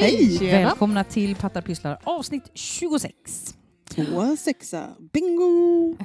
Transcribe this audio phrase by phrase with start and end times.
[0.00, 0.36] Hej!
[0.40, 0.64] Hej!
[0.64, 3.14] Välkomna till Pattarpysslar avsnitt 26.
[3.88, 4.88] Två sexa.
[5.12, 5.96] Bingo!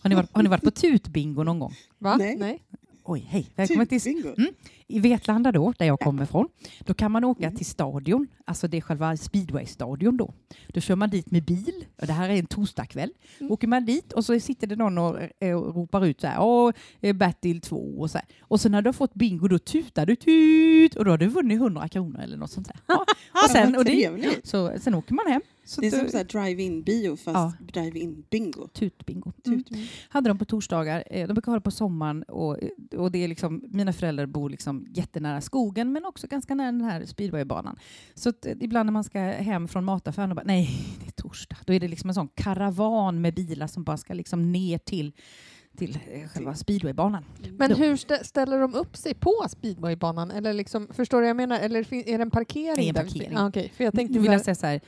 [0.00, 1.74] Har ni varit, har ni varit på tutbingo någon gång?
[1.98, 2.16] Va?
[2.16, 2.62] Nej.
[3.10, 3.46] Oj, hej.
[3.54, 4.00] Välkommen till...
[4.04, 4.34] Bingo.
[4.38, 4.54] Mm.
[4.86, 6.48] I Vetlanda då, där jag kommer ifrån,
[6.80, 10.34] då kan man åka till stadion, alltså det är själva speedwaystadion då.
[10.68, 13.10] Då kör man dit med bil, och det här är en torsdagkväll.
[13.38, 13.52] Mm.
[13.52, 16.40] Åker man dit och så sitter det någon och, eh, och ropar ut så här,
[16.40, 18.26] åh, eh, Bertil 2 och så här.
[18.40, 21.26] Och sen när du har fått bingo då tutar du tut och då har du
[21.26, 22.76] vunnit 100 kronor eller något sånt där.
[22.86, 23.04] Ja.
[23.44, 25.42] Och sen, och det, så, sen åker man hem.
[25.68, 27.52] Så Det är att, som så här drive-in bio fast Ja.
[27.72, 28.68] drive-in bingo.
[28.68, 29.32] Tutbingo.
[29.46, 29.62] Mm.
[29.64, 29.78] Tut.
[30.08, 31.04] Hade de på torsdagar.
[31.10, 32.56] Eh, De brukar ha det på sommaren och,
[32.96, 36.80] och det är liksom, mina föräldrar bor liksom jättenära skogen men också ganska nära den
[36.80, 37.76] här speedwaybanan.
[38.14, 40.70] Så att, eh, ibland när man ska hem från mataffären och bara nej,
[41.00, 41.56] det är torsdag.
[41.66, 45.12] Då är det liksom en sån karavan med bilar som bara ska liksom ner till,
[45.76, 47.24] till eh, själva speedwaybanan.
[47.58, 50.30] Men hur stä- ställer de upp sig på speedwaybanan?
[50.30, 51.60] Eller liksom, förstår du vad jag menar?
[51.60, 52.74] Eller är det en parkering?
[52.76, 53.02] Det är en där?
[53.02, 53.36] parkering.
[53.36, 53.72] Ah, okej.
[53.76, 54.80] För jag tänkte Nu vill jag säga så här,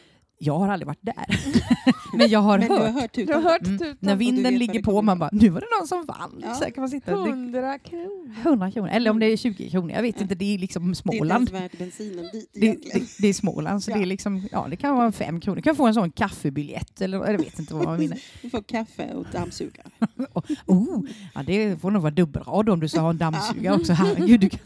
[0.42, 1.26] jag har aldrig varit där.
[2.16, 2.94] men jag har Men du har hört.
[3.00, 3.42] har tutan?
[3.42, 3.78] hört Mm.
[3.78, 3.96] tutan?
[4.00, 6.42] När du vet vinden ligger på, man bara, nu var det någon som vann.
[6.46, 6.54] Ja.
[6.54, 8.34] Så här kan man sitta och dricka 100 kronor.
[8.42, 10.86] 100 kronor, eller om det är 20 kronor, jag vet inte, det är liksom Det
[10.86, 11.48] är inte Småland.
[11.50, 13.96] ens värt bensinen dit Det, det, det är Småland, så Ja.
[13.96, 15.56] det, är liksom, ja, det kan vara fem kronor.
[15.56, 18.18] Du kan få en sån kaffebiljett, eller jag vet inte vad man vinner.
[18.42, 19.86] Du får kaffe och dammsugare.
[20.66, 21.00] Oh,
[21.34, 23.92] ja, det får nog vara dubbelrad om du ska ha en dammsugare också.
[23.92, 24.60] Herregud, du kan,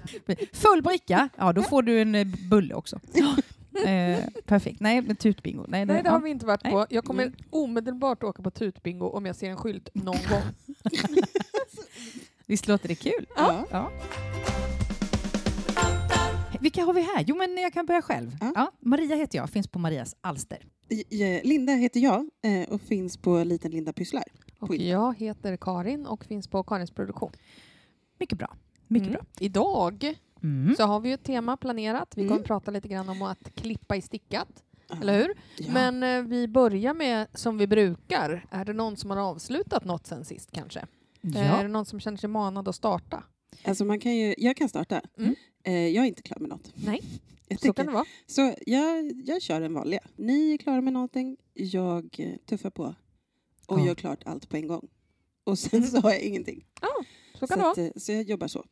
[0.52, 3.00] full bricka, ja då får du en bulle också.
[3.86, 4.80] Eh, perfekt.
[4.80, 5.64] Nej, men tutbingo.
[5.68, 6.12] Nej, Nej, det ja.
[6.12, 6.86] har vi inte varit på.
[6.90, 7.34] Jag kommer Mm.
[7.50, 10.42] omedelbart åka på tutbingo om jag ser en skylt någon gång.
[12.46, 13.26] Visst låter det kul?
[13.36, 13.64] Ja.
[13.70, 13.90] Ja.
[16.60, 17.24] Vilka har vi här?
[17.26, 18.36] Jo, men jag kan börja själv.
[18.40, 18.52] Ja.
[18.54, 20.58] Ja, Maria heter jag, finns på Marias alster.
[21.42, 24.24] Linda heter jag eh, och finns på Liten Linda Pysslar.
[24.58, 27.32] Och jag heter Karin och finns på Karins produktion.
[28.18, 28.56] Mycket bra.
[28.88, 29.12] Mycket Mm.
[29.20, 29.26] bra.
[29.40, 30.76] Idag Mm.
[30.76, 32.12] så har vi ju ett tema planerat.
[32.16, 32.44] Vi kommer Mm.
[32.46, 34.48] prata lite grann om att klippa i stickat,
[34.88, 34.96] Ja.
[35.00, 35.34] eller hur?
[35.58, 35.72] Ja.
[35.72, 38.46] Men eh, vi börjar med som vi brukar.
[38.50, 40.80] Är det någon som har avslutat något sen sist kanske?
[41.22, 41.62] Eh, Är Ja.
[41.62, 43.22] det någon som känner sig manad att starta?
[43.64, 45.00] Alltså man kan ju, jag kan starta.
[45.18, 45.34] Mm.
[45.62, 46.72] Eh, jag är inte klar med något.
[46.74, 47.00] Nej,
[47.48, 48.04] Jag så tycker- kan det vara.
[48.26, 50.00] Så jag, jag kör en vanliga.
[50.16, 52.94] Ni är klara med någonting, jag eh, tuffar på
[53.66, 53.86] och Ja.
[53.86, 54.88] gör klart allt på en gång.
[55.44, 56.64] Och sen så har jag ingenting.
[57.40, 57.86] Så kan så, det vara.
[57.86, 58.64] eh, så jag jobbar så.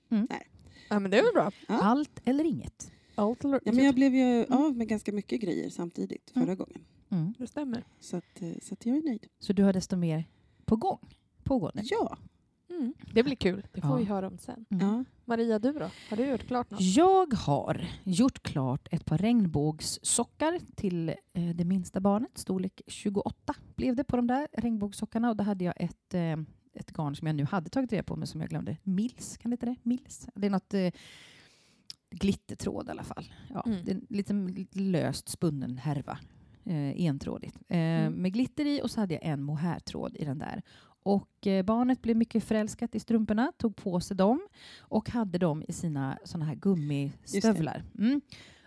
[0.92, 1.50] Ja, men det är väl bra.
[1.68, 1.82] Ja.
[1.82, 2.92] Allt eller inget.
[3.14, 6.56] Allt eller- Ja, men jag blev ju av med ganska mycket grejer samtidigt förra Mm.
[6.56, 6.84] gången.
[7.08, 7.34] Mm.
[7.38, 7.84] Det stämmer.
[8.00, 9.26] Så, att, eh, så att jag är nöjd.
[9.38, 10.24] Så du har desto mer
[10.64, 11.16] på gång?
[11.44, 11.82] Pågående?
[11.84, 12.18] Ja.
[12.70, 12.94] Mm.
[13.12, 13.66] Det blir kul.
[13.72, 13.96] Det får Ja.
[13.96, 14.64] vi höra om sen.
[14.70, 14.86] Mm.
[14.86, 15.04] ja.
[15.24, 15.90] Maria, du då?
[16.10, 16.80] Har du gjort klart något?
[16.80, 22.38] Jag har gjort klart ett par regnbågssockar till eh, det minsta barnet.
[22.38, 25.30] Storlek 28 blev det på de där regnbågssockarna.
[25.30, 26.36] Och då hade jag ett, eh,
[26.74, 28.76] ett garn som jag nu hade tagit reda på men som jag glömde.
[28.82, 29.76] Mils, kan det heta det?
[29.82, 30.28] Mils?
[30.34, 30.90] Det är något eh,
[32.10, 33.32] glittertråd i alla fall.
[33.54, 33.84] Ja, Mm.
[33.84, 36.18] Det är en lite, lite löst spunnen härva.
[36.64, 37.56] Eh, entrådigt.
[37.68, 38.12] Eh, Mm.
[38.12, 40.62] Med glitter i och så hade jag en mohairtråd i den där.
[41.04, 45.64] Och eh, barnet blev mycket förälskat i strumporna, tog på sig dem och hade dem
[45.68, 47.84] i sina såna här gummistövlar.
[47.98, 48.20] Mm.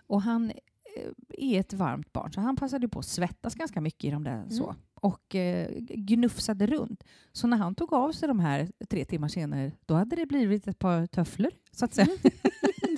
[0.07, 4.03] Och han eh, är ett varmt barn så han passade på att svettas ganska mycket
[4.03, 4.75] i de där så.
[5.05, 5.13] Mm.
[5.13, 7.03] Och eh, gnufsade runt.
[7.31, 10.67] Så när han tog av sig de här tre timmar senare, då hade det blivit
[10.67, 12.07] ett par töfflor, så att säga.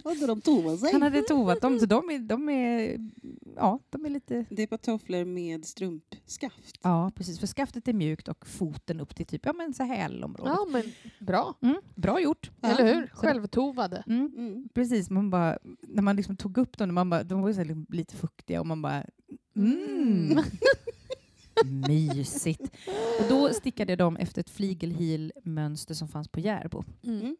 [0.03, 0.91] Då hade de tovat sig.
[0.91, 2.97] Han hade tovat dem, så de är, de är,
[3.55, 4.45] ja, de är lite...
[4.49, 6.79] Det är på tofflor med strumpskaft.
[6.81, 7.39] Ja, precis.
[7.39, 10.53] För skaftet är mjukt och foten upp till typ, ja men så hälområdet.
[10.57, 10.83] Ja, men
[11.19, 11.53] bra.
[11.61, 12.51] Mm, bra gjort.
[12.61, 12.69] Ja.
[12.69, 13.07] Eller hur?
[13.07, 14.03] Självtovade.
[14.07, 14.31] Mm.
[14.37, 14.69] Mm.
[14.73, 18.15] Precis, man bara, när man liksom tog upp dem, man bara, de var ju lite
[18.15, 19.03] fuktiga och man bara
[19.55, 20.39] mm.
[21.65, 22.61] Mysigt.
[23.19, 26.83] Och då stickade jag dem efter ett flygelhil-mönster som fanns på Järbo.
[27.03, 27.37] Mm.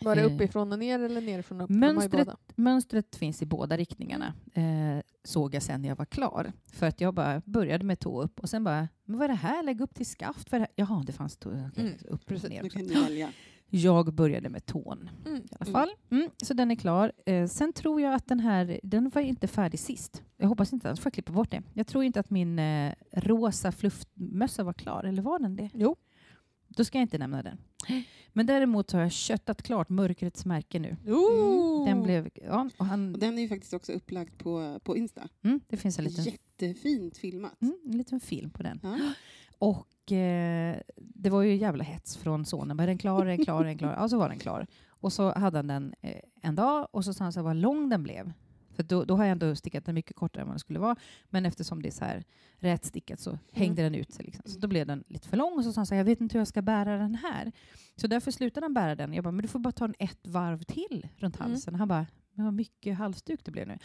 [0.00, 1.68] Var det Eh, uppifrån och ner eller nerifrån och upp?
[1.70, 2.36] De Mönstret, båda.
[2.56, 6.52] mönstret finns i båda riktningarna, eh, såg jag sen när jag var klar.
[6.72, 9.34] För att jag bara började med tå upp och sen bara, men vad är det
[9.34, 9.62] här?
[9.62, 10.48] Lägg upp till skaft.
[10.50, 10.68] För det här?
[10.74, 12.78] Jaha, det fanns tå, okej, Mm, upp och ner också.
[12.78, 13.32] välja.
[13.70, 15.10] Jag började med tån.
[15.26, 15.36] Mm.
[15.42, 15.88] i alla fall.
[16.10, 17.12] Mm, så den är klar.
[17.26, 20.22] Eh, sen tror jag att den här, den var inte färdig sist.
[20.36, 21.62] Jag hoppas inte, annars får jag klippa bort det.
[21.74, 25.70] Jag tror inte att min eh, rosa fluffmössa var klar, eller var den det?
[25.74, 25.96] Jo.
[26.68, 27.58] Då ska jag inte nämna den.
[28.32, 30.96] Men däremot har jag köttat klart mörkrets märke nu.
[31.06, 31.86] Ooh.
[31.86, 35.28] Den blev, ja, och han, Och den är ju faktiskt också upplagd på, på Insta.
[35.42, 37.62] mm, det finns en liten, Jättefint filmat.
[37.62, 38.80] mm, en liten film på den.
[38.82, 38.98] Ja.
[39.58, 42.76] Och eh, det var ju jävla hets från sonen.
[42.76, 43.22] Var den klar?
[43.22, 43.60] Är den klar?
[43.60, 43.94] Är den klar?
[43.98, 44.66] Ja, så var den klar.
[44.88, 47.56] Och så hade han den eh, en dag och så sa han så här, vad
[47.56, 48.32] lång den blev.
[48.74, 50.96] För då, då har jag ändå stickat den mycket kortare än vad den skulle vara.
[51.30, 52.24] Men eftersom det är så här
[52.56, 54.24] rätstickat så hängde den ut sig.
[54.24, 54.42] Liksom.
[54.46, 56.20] Så då blev den lite för lång och så sa han så här, jag vet
[56.20, 57.52] inte hur jag ska bära den här.
[57.96, 59.12] Så därför slutade han bära den.
[59.14, 61.50] Jag bara, men du får bara ta den ett varv till runt Mm.
[61.50, 61.74] halsen.
[61.74, 63.78] Han bara, men vad mycket halsduk det blev nu.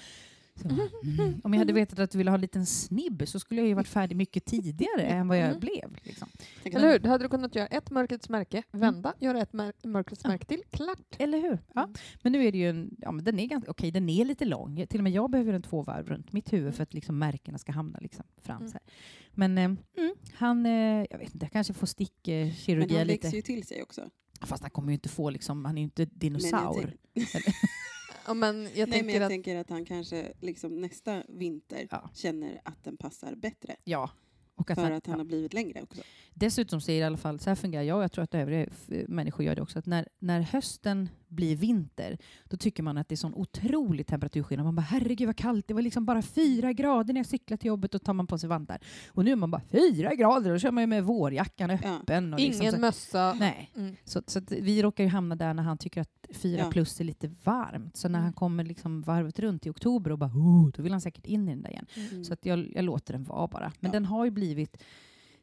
[0.62, 1.42] Så, mm.
[1.44, 3.74] Om jag hade vetat att du ville ha en liten snibb så skulle jag ju
[3.74, 5.60] varit färdig mycket tidigare än vad jag Mm.
[5.60, 5.98] blev.
[6.04, 6.28] Liksom.
[6.63, 7.00] Eller hur?
[7.00, 10.30] Då hade du kunnat göra ett mörkrets märke, vända, göra ett mör- mörkrets Ja.
[10.30, 11.16] märke till, klart.
[11.18, 11.60] Eller hur?
[11.74, 11.84] Ja.
[11.84, 11.96] Mm.
[12.22, 14.46] Men nu är det ju en, ja, men den är ganska, okej, den är lite
[14.46, 14.88] lång.
[14.88, 17.58] Till och med jag behöver en två varv runt mitt huvud för att liksom märkena
[17.58, 18.58] ska hamna liksom fram.
[18.58, 18.68] Mm.
[18.69, 18.94] Så här.
[19.31, 23.28] Men eh, mm, han, eh, jag vet inte, jag kanske får Men stickkirurgi han lite.
[23.28, 24.10] växer ju till sig också.
[24.42, 26.94] Fast han kommer ju inte få, liksom, han är ju inte Men dinosaur.
[28.27, 31.88] Ja, men jag Nej, men tänker jag att tänker att han kanske liksom nästa vinter
[31.92, 32.10] Ja.
[32.13, 33.75] känner att den passar bättre.
[33.83, 34.10] Ja.
[34.57, 35.19] Och att För han, att han ja.
[35.19, 36.01] har blivit längre också.
[36.33, 38.36] Dessutom så är det i alla fall, så här fungerar jag och jag tror att
[38.36, 38.68] övriga
[39.07, 43.16] människor gör det också, att när, när hösten blir vinter, då tycker man att det
[43.16, 44.66] är sån otrolig temperaturskillnad.
[44.66, 47.68] Man bara herregud vad kallt, det var liksom bara fyra grader när jag cyklade till
[47.68, 48.80] jobbet och tar man på sig vantar.
[49.07, 51.75] Och nu är man bara fyra grader, då kör man ju med vårjackan Ja.
[52.00, 52.33] öppen.
[52.33, 53.33] Och ingen liksom så, mössa.
[53.39, 53.72] nej.
[53.75, 53.95] Mm.
[54.04, 56.69] Så, så att vi råkar ju hamna där när han tycker att fyra Ja.
[56.72, 57.95] plus är lite varmt.
[57.98, 58.24] Så när Mm.
[58.24, 61.48] han kommer liksom varvet runt i oktober och bara oh, då vill han säkert in
[61.48, 61.86] i den där igen.
[61.95, 62.24] Mm.
[62.24, 63.74] Så att jag, jag låter den vara bara.
[63.80, 63.94] Men Ja.
[63.94, 64.77] den har ju blivit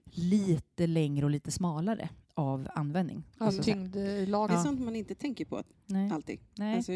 [0.05, 3.25] lite längre och lite smalare av användning.
[3.39, 4.63] Alltså så här, Det är tyngdlagen.
[4.63, 6.41] Sånt man inte tänker på nej, alltid.
[6.59, 6.93] nej, Alltså,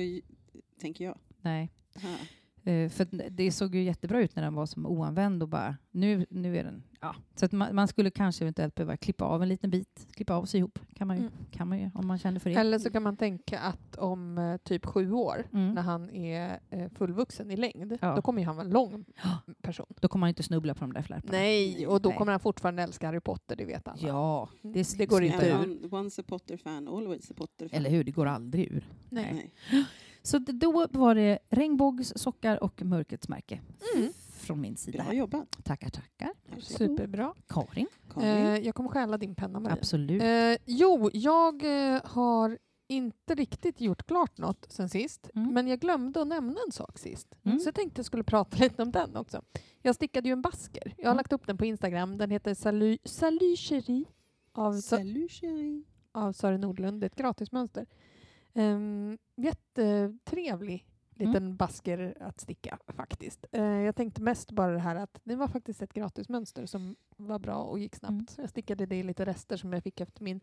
[0.81, 1.19] tänker jag.
[1.41, 1.71] nej.
[2.65, 6.27] Eh, för det såg ju jättebra ut när den var som oanvänd och bara nu,
[6.31, 6.83] nu är den...
[7.07, 7.15] Ja.
[7.35, 10.45] Så att man, man skulle kanske eventuellt behöva klippa av en liten bit, klippa av
[10.45, 10.79] sig ihop.
[10.95, 11.33] Kan man ju, Mm.
[11.51, 12.57] kan man ju om man känner för det.
[12.57, 15.75] Eller så kan man tänka att om eh, typ sju år, Mm.
[15.75, 18.15] när han är eh, fullvuxen i längd, Ja.
[18.17, 19.05] då kommer ju han vara en lång
[19.63, 19.87] person.
[20.01, 21.33] Då kommer man ju inte snubbla på de där flärparna.
[21.39, 22.19] Nej, och då Nej.
[22.19, 24.09] kommer han fortfarande älska Harry Potter, det vet alla.
[24.09, 25.55] Ja, det, det, det går inte ur.
[25.55, 27.77] On- Once a Potter-fan, always a Potter-fan.
[27.79, 28.89] Eller hur, det går aldrig ur.
[29.09, 29.53] Nej.
[29.71, 29.85] Nej.
[30.23, 33.61] Så då var det regnbågssockar och mörkrets märke
[33.97, 34.13] Mm.
[34.47, 35.05] Från min sida.
[35.05, 35.65] Bra jobbat.
[35.65, 36.31] Tackar, tackar.
[36.61, 37.35] Superbra.
[37.49, 37.87] Karin?
[38.11, 38.29] Karin.
[38.29, 39.75] Eh, jag kommer stjäla din penna, Maria.
[39.77, 40.23] Absolut.
[40.23, 41.65] Eh, jo, jag
[41.95, 42.59] eh, har
[42.89, 45.55] inte riktigt gjort klart något sen sist, Mm.
[45.55, 47.35] men jag glömde att nämna en sak sist.
[47.45, 47.59] Mm.
[47.59, 49.43] Så jag tänkte jag skulle prata lite om den också.
[49.83, 50.95] Jag stickade ju en basker.
[50.97, 51.17] Jag har Mm.
[51.17, 52.19] lagt upp den på Instagram.
[52.19, 52.55] Den heter
[53.05, 54.05] Salut Chérie
[54.53, 55.41] av, Salut
[56.13, 57.01] av Sören Nordlund.
[57.01, 57.87] Det är ett gratismönster.
[58.55, 60.87] Um, jättetrevlig
[61.19, 61.29] Mm.
[61.33, 63.47] liten basker att sticka faktiskt.
[63.53, 67.39] Eh, jag tänkte mest bara det här att det var faktiskt ett gratismönster som var
[67.39, 68.11] bra och gick snabbt.
[68.13, 68.27] Mm.
[68.27, 70.41] Så jag stickade det i lite rester som jag fick efter min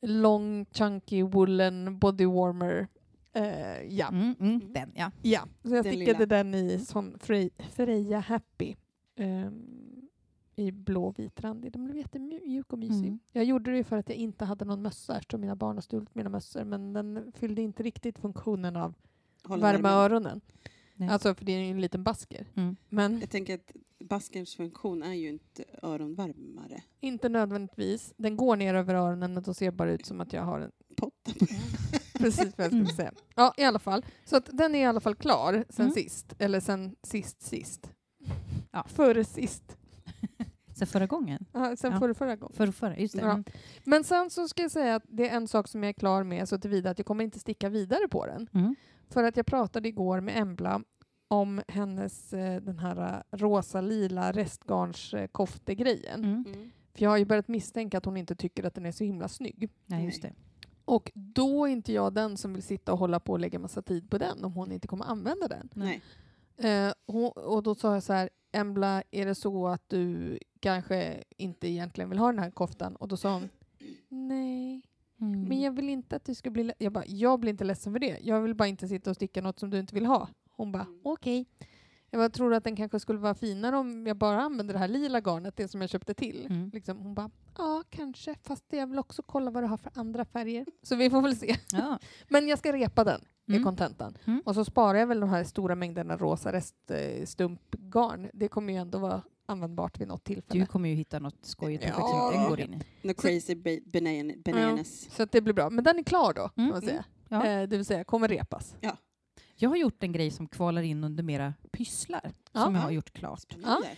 [0.00, 2.88] long chunky woolen body warmer.
[3.32, 4.08] Eh, ja.
[4.08, 5.10] Mm, mm, den, ja.
[5.22, 6.36] ja, så jag Den stickade lilla.
[6.36, 8.74] den i sån Frej, Freja Happy.
[9.16, 10.08] ehm,
[10.56, 11.72] I blå och vit randig.
[11.72, 13.06] Den blev jättemjuk och mysig.
[13.08, 13.18] Mm.
[13.32, 16.14] Jag gjorde det för att jag inte hade någon mössa eftersom mina barn har stulit
[16.14, 16.64] mina mössor.
[16.64, 18.94] Men den fyllde inte riktigt funktionen av
[19.44, 19.92] Hålla värma värmen.
[20.04, 20.40] öronen.
[20.94, 21.08] Nej.
[21.08, 22.46] Alltså för det är ju en liten basker.
[22.54, 22.76] Mm.
[22.88, 23.72] Men Jag tänker att
[24.04, 26.82] baskens funktion är ju inte öronvärmare.
[27.00, 28.14] inte nödvändigtvis.
[28.16, 30.60] Den går ner över öronen men då ser det bara ut som att jag har
[30.60, 31.32] en Potta.
[32.18, 32.86] Precis vad jag skulle Mm.
[32.96, 33.12] säga.
[33.34, 34.04] Ja, i alla fall.
[34.24, 35.94] Så att den är i alla fall klar sen Mm.
[35.94, 36.34] sist.
[36.38, 37.90] Eller sen sist sist.
[38.70, 38.84] Ja.
[38.88, 39.76] Före sist.
[40.86, 41.46] Så förra gången?
[41.52, 41.98] Ja, sen Ja.
[41.98, 42.56] förra, förra gången.
[42.56, 43.20] Förra, förra, just det.
[43.20, 43.30] Ja.
[43.30, 43.44] Mm.
[43.84, 46.22] Men sen så ska jag säga att det är en sak som jag är klar
[46.24, 48.48] med så tillvida att jag kommer inte sticka vidare på den.
[48.54, 48.74] Mm.
[49.08, 50.82] För att jag pratade igår med Embla
[51.28, 56.24] om hennes eh, den här eh, rosa-lila restgarns-koftegrejen.
[56.24, 56.44] Mm.
[56.46, 56.70] Mm.
[56.94, 59.28] För jag har ju börjat misstänka att hon inte tycker att den är så himla
[59.28, 59.70] snygg.
[59.86, 60.32] Nej, just det.
[60.84, 63.82] Och då är inte jag den som vill sitta och hålla på och lägga massa
[63.82, 65.68] tid på den om hon inte kommer använda den.
[65.74, 66.02] Nej.
[66.56, 71.24] Eh, hon, och då sa jag så här, Embla, är det så att du kanske
[71.36, 72.96] inte egentligen vill ha den här koftan?
[72.96, 73.48] Och då sa hon,
[74.08, 74.82] nej,
[75.20, 75.42] Mm.
[75.48, 76.62] men jag vill inte att du ska bli...
[76.64, 78.18] led-" Jag bara, jag blir inte ledsen för det.
[78.22, 80.28] Jag vill bara inte sitta och sticka något som du inte vill ha.
[80.50, 81.00] Hon bara, Mm.
[81.04, 81.46] okej.
[82.14, 84.88] Jag bara, tror att den kanske skulle vara finare om jag bara använde det här
[84.88, 86.46] lila garnet, det som jag köpte till?
[86.50, 86.70] Mm.
[86.74, 90.24] Liksom, hon bara, ja kanske, fast jag vill också kolla vad du har för andra
[90.24, 90.66] färger.
[90.82, 91.56] Så vi får väl se.
[91.72, 91.98] Ja.
[92.28, 93.64] Men jag ska repa den, är Mm.
[93.64, 94.16] kontentan.
[94.24, 94.42] Mm.
[94.44, 98.30] Och så sparar jag väl de här stora mängderna rosa reststumpgarn.
[98.32, 100.60] Det kommer ju ändå vara användbart vid något tillfälle.
[100.60, 102.30] Du kommer ju hitta något skojigt projekt Ja.
[102.32, 103.06] som den går in i.
[103.08, 105.08] No crazy ba- banan- bananas.
[105.10, 105.70] Så att det blir bra.
[105.70, 106.70] Men den är klar då, kan Mm.
[106.70, 107.04] man säga.
[107.28, 107.46] Ja.
[107.46, 108.76] Eh, det vill säga, kommer repas.
[109.62, 112.60] Jag har gjort en grej som kvalar in under mera pysslar, Ja.
[112.64, 113.40] som jag har gjort klart.
[113.40, 113.88] Spännande.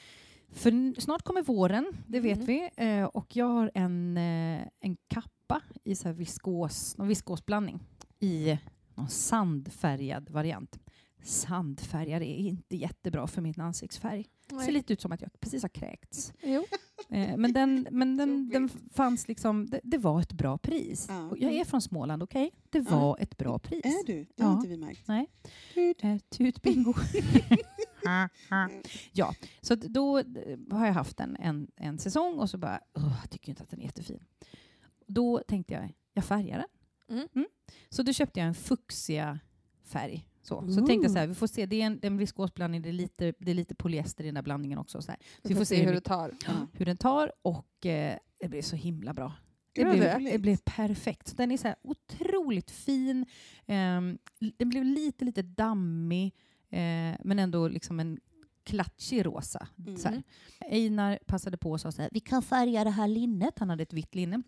[0.53, 2.47] För snart kommer våren, det vet Mhm.
[2.47, 2.71] vi.
[2.77, 7.81] Eh, och jag har en, eh, en kappa i så här viskos, någon viskosblandning
[8.21, 8.59] i
[8.95, 10.79] någon sandfärgad variant.
[11.23, 14.27] Sandfärgad är inte jättebra för min ansiktsfärg.
[14.47, 16.33] Det ser lite ut som att jag precis har kräkts.
[16.43, 16.65] Jo.
[17.11, 21.07] Eh, men den, men den, den fanns liksom, det, det var ett bra pris.
[21.09, 21.37] Ja.
[21.39, 22.51] Jag är från Småland, okej?
[22.71, 23.01] Det Ja.
[23.01, 23.85] var ett bra pris.
[23.85, 24.25] Är du?
[24.25, 24.45] Det Ja.
[24.47, 25.09] har inte vi märkt.
[25.09, 25.27] Nej.
[25.75, 26.05] Tut.
[26.05, 26.95] Eh, tut bingo.
[29.13, 30.25] ja, så då eh,
[30.71, 33.71] har jag haft den en, en säsong och så bara, "Åh, jag tycker inte att
[33.71, 34.25] den är jättefin.
[35.07, 36.67] Då tänkte jag, jag färgar
[37.09, 37.29] den.
[37.35, 37.47] Mm.
[37.89, 39.41] Så då köpte jag en fuchsia
[39.85, 42.83] färg Så, så tänkte jag så här, vi får se, det är en, en viskosblandning,
[42.83, 45.03] det är, lite, det är lite polyester i den där blandningen också.
[45.03, 46.31] Så, så vi får se hur, hur det tar.
[46.47, 46.53] Ja.
[46.73, 49.33] hur den tar och eh, det blir så himla bra.
[49.75, 50.39] Det blev, det?
[50.39, 51.29] blev perfekt.
[51.29, 53.27] Så Den är så här otroligt fin.
[53.67, 54.19] ehm,
[54.57, 56.35] den blev lite, lite dammig,
[56.71, 58.21] eh, men ändå liksom en
[58.65, 59.69] klatschig rosa.
[59.79, 59.97] Mm.
[59.97, 60.23] Så här.
[60.61, 63.59] Einar passade på och sa så här, vi kan färga det här linnet.
[63.59, 64.43] Han hade ett vitt linne.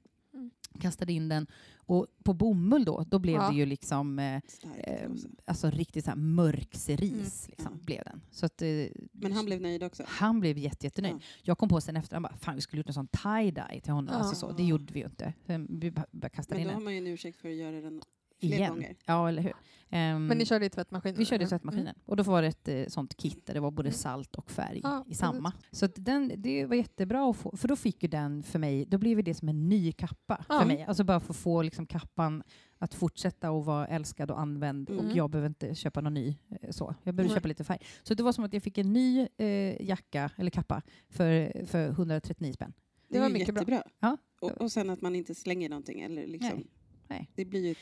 [0.76, 0.82] Mm.
[0.82, 1.46] Kastade in den.
[1.76, 3.50] Och på bomull då, då blev Ja.
[3.50, 4.36] det ju liksom eh,
[4.78, 5.10] eh,
[5.44, 7.48] alltså riktigt så här mörk cerise.
[7.50, 7.84] Liksom, Mm.
[7.84, 8.20] blev den.
[8.30, 8.68] Så att, eh,
[9.12, 10.04] Men han blev nöjd också.
[10.08, 11.14] han blev jätte, jättenöjd.
[11.14, 11.20] Ja.
[11.42, 13.92] Jag kom på sen efter, han bara, fan vi skulle gjort en sån tie-dye till
[13.92, 14.14] honom.
[14.14, 14.20] Ja.
[14.20, 14.52] Alltså så.
[14.56, 15.32] Det gjorde vi ju inte.
[15.68, 16.84] Vi bara kastade Men in då har den.
[16.84, 18.02] man ju en ursäkt för att göra den
[18.40, 18.70] fler Igen.
[18.72, 18.96] gånger.
[19.06, 19.52] Ja, eller hur.
[19.90, 21.18] Ehm, Men ni körde i tvättmaskinen?
[21.18, 21.94] vi körde i tvättmaskinen.
[22.04, 24.80] Och då var det ett eh, sånt kit där det var både salt och färg
[24.82, 25.52] Ja, i samma.
[25.70, 28.84] Så att den, det var jättebra att få, för då fick ju den för mig,
[28.86, 30.60] då blev det som en ny kappa Ja.
[30.60, 30.84] för mig.
[30.88, 32.42] Alltså bara för att få liksom kappan
[32.78, 35.06] att fortsätta att vara älskad och använd Mm.
[35.06, 36.36] och jag behöver inte köpa någon ny.
[36.62, 36.94] eh, Så.
[37.02, 37.36] Jag behöver Nej.
[37.36, 37.78] köpa lite färg.
[38.02, 41.88] Så det var som att jag fick en ny eh, jacka, eller kappa, för, för
[41.88, 42.72] 139 spänn.
[43.08, 43.60] Det var är ju mycket bra.
[43.62, 43.82] jättebra.
[44.00, 44.16] Ja.
[44.40, 46.00] Och, och sen att man inte slänger någonting.
[46.00, 46.66] Eller liksom, Nej.
[47.08, 47.30] Nej.
[47.34, 47.78] Det blir ju ett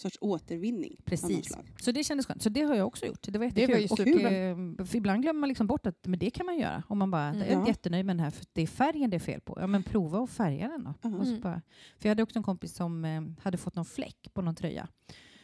[0.00, 0.96] sorts återvinning.
[1.04, 1.56] Precis.
[1.80, 2.42] Så det kändes skönt.
[2.42, 3.18] Så det har jag också gjort.
[3.22, 4.26] Det var Det var ju jättekul.
[4.26, 6.82] och, eh, ibland glömmer man liksom bort att men det kan man göra.
[6.88, 7.38] Om man bara, Mm.
[7.38, 7.66] jag är Ja.
[7.68, 9.58] jättenöjd med den här, för det är färgen det är fel på.
[9.60, 10.94] Ja, men prova att färga den då.
[11.02, 11.08] Ja.
[11.16, 11.40] Och så Mm.
[11.42, 11.62] bara,
[11.98, 14.88] för jag hade också en kompis som eh, hade fått någon fläck på någon tröja.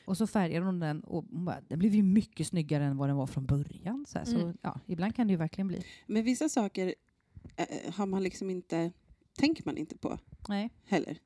[0.07, 3.09] Och så färgade hon den och hon bara, den blev ju mycket snyggare än vad
[3.09, 4.05] den var från början.
[4.09, 4.25] Så, här.
[4.25, 4.57] så Mm.
[4.63, 5.85] ja, ibland kan det ju verkligen bli.
[6.07, 6.95] Men vissa saker
[7.57, 8.93] eh, har man liksom inte,
[9.39, 10.19] tänker man inte på
[10.49, 10.71] Nej.
[10.85, 11.19] heller.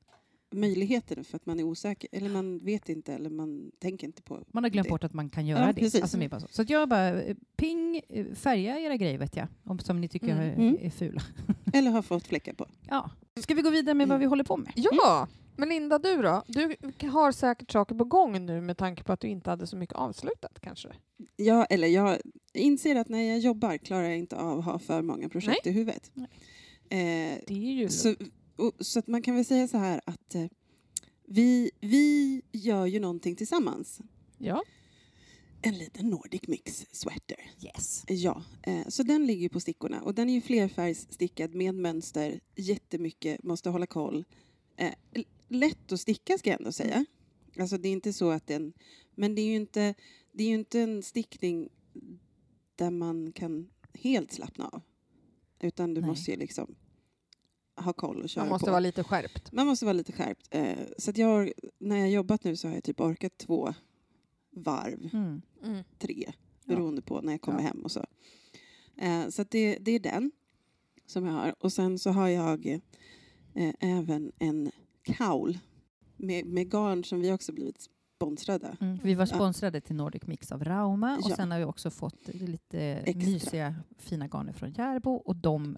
[0.51, 2.09] Möjligheter för att man är osäker.
[2.11, 4.43] Eller man vet inte eller man tänker inte på.
[4.51, 5.81] Man har glömt Det- bort att man kan göra Ja, det.
[5.81, 6.01] precis.
[6.01, 6.47] Alltså, bara så.
[6.51, 9.47] så att jag bara, eh, ping, eh, färga era grejer vet jag.
[9.63, 10.39] Om, som ni tycker Mm.
[10.39, 10.77] är, Mm.
[10.81, 11.21] är fula.
[11.73, 12.65] Eller har fått fläckar på.
[12.89, 13.09] Ja.
[13.39, 14.19] Ska vi gå vidare med vad Mm.
[14.19, 14.71] vi håller på med?
[14.75, 16.43] Ja, men Linda du då?
[16.47, 16.75] Du
[17.11, 19.95] har säkert saker på gång nu med tanke på att du inte hade så mycket
[19.95, 20.89] avslutat kanske?
[21.35, 22.17] Ja, eller jag
[22.53, 25.71] inser att när jag jobbar klarar jag inte av att ha för många projekt i
[25.71, 26.11] huvudet.
[26.13, 26.27] Nej.
[26.91, 28.15] Eh, Det är ju så,
[28.79, 30.45] så att man kan väl säga så här att eh,
[31.25, 34.01] vi, vi gör ju någonting tillsammans.
[34.37, 34.63] Ja.
[35.61, 37.51] En liten Nordic Mix sweater.
[37.65, 38.03] Yes.
[38.07, 43.43] Ja, eh, så den ligger på stickorna och den är ju flerfärgsstickad med mönster, jättemycket,
[43.43, 44.25] måste hålla koll.
[44.77, 44.93] Eh,
[45.47, 47.05] lätt att sticka ska jag ändå säga.
[47.59, 48.73] Alltså det är inte så att den,
[49.15, 49.93] men det är ju inte,
[50.31, 51.69] det är ju inte en stickning
[52.75, 54.81] där man kan helt slappna av.
[55.59, 56.09] Utan du Nej.
[56.09, 56.75] måste ju liksom
[57.81, 58.71] ha koll och köra Man måste på.
[58.71, 59.51] vara lite skärpt.
[59.51, 60.47] Man måste vara lite skärpt.
[60.51, 63.37] Eh, så att jag, har- när jag har jobbat nu så har jag typ orkat
[63.37, 63.73] två
[64.51, 65.41] varv Mm.
[65.63, 65.83] Mm.
[65.99, 66.75] tre, Ja.
[66.75, 67.67] beroende på när jag kommer Ja.
[67.67, 68.05] hem och så.
[68.97, 70.31] Eh, så att det, det är den
[71.05, 71.55] som jag har.
[71.59, 72.79] Och sen så har jag
[73.53, 74.71] eh, även en
[75.03, 75.59] kaul
[76.17, 78.77] med, med garn som vi också blivit sponsrade.
[78.81, 78.99] Mm.
[79.03, 79.35] Vi var Ja.
[79.35, 81.35] sponsrade till Nordic Mix av Rauma och Ja.
[81.35, 83.29] sen har vi också fått lite Extra.
[83.31, 85.77] mysiga fina garner från Järbo och de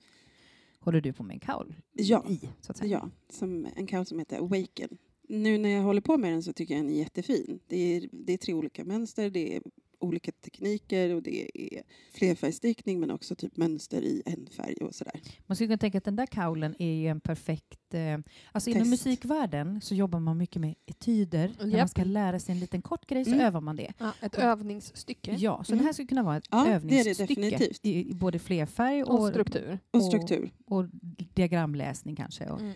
[0.82, 2.26] håller du på med en kaul Ja.
[2.30, 2.50] i.
[2.62, 2.90] Så att säga.
[3.04, 4.98] Ja, som, en kaul som heter Awaken.
[5.28, 7.60] Nu när jag håller på med den så tycker jag den är jättefin.
[7.68, 9.62] Det är, det är tre olika mönster, det är
[10.04, 15.22] olika tekniker och det är flerfärgstickning men också typ mönster i en färg och sådär.
[15.48, 17.94] Man skulle kunna tänka att den där kaulen är ju en perfekt...
[17.94, 18.18] Eh,
[18.52, 18.90] alltså inom Test.
[18.90, 21.52] musikvärlden så jobbar man mycket med etyder.
[21.60, 23.46] När man ska lära sig en liten kort grej så Mm.
[23.46, 23.94] övar man det.
[23.98, 25.80] Ja, ett Och- övningsstycke Ja, så Mm.
[25.84, 27.80] det här skulle kunna vara ett Ja, det är det övningsstycke definitivt.
[27.86, 29.80] i, i både flerfärg och, och struktur.
[29.92, 30.52] Och Och- struktur.
[30.66, 30.86] och
[31.34, 32.50] diagramläsning kanske.
[32.50, 32.74] Och, Mm.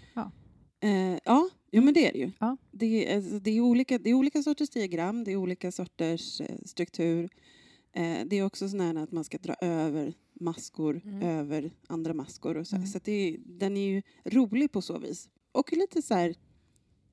[0.80, 2.32] Eh, ja, jo, men det är det ju.
[2.40, 2.58] Ja.
[2.72, 6.42] Det, är, alltså, det, är olika, det är olika sorters diagram, det är olika sorters
[6.42, 7.30] eh, struktur.
[7.94, 11.22] Eh, det är också sån att man ska dra över maskor Mm.
[11.22, 12.58] över andra maskor.
[12.58, 12.88] Och så Mm.
[12.88, 15.30] så det är, den är ju rolig på så vis.
[15.52, 16.36] Och lite så här...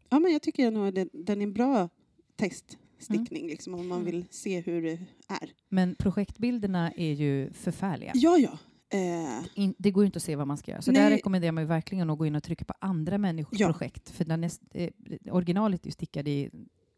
[0.09, 1.89] Ja, men jag tycker nog att den, den är en bra
[2.37, 4.11] teststickning liksom, om man Mm.
[4.13, 4.93] vill se hur det
[5.29, 5.53] är.
[5.69, 8.13] Men projektbilderna är ju förfärliga.
[8.15, 8.59] Ja, ja.
[8.93, 10.83] Eh, In, det går ju inte att se vad man ska göra.
[10.83, 11.03] Så Nej.
[11.03, 13.67] där rekommenderar man ju verkligen att gå in och trycka på andra människors Ja.
[13.73, 14.11] projekt.
[14.11, 14.91] För den är, eh,
[15.31, 16.51] originalet är ju stickad i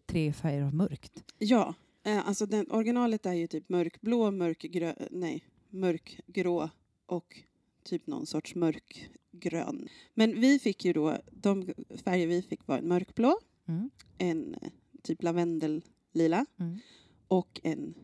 [0.07, 1.25] tre färger av mörkt.
[1.39, 1.75] Ja,
[2.05, 6.71] eh, alltså den, originalet är ju typ mörkblå, mörkgrö, nej, mörkgrå
[7.07, 7.39] och
[7.85, 9.89] typ någon sorts mörkgrön.
[10.15, 11.73] Men vi fick ju då, de
[12.05, 13.91] färger vi fick var en mörkblå, Mm.
[14.19, 14.69] en eh,
[15.03, 16.79] typ lavendellila Mm.
[17.29, 17.95] och en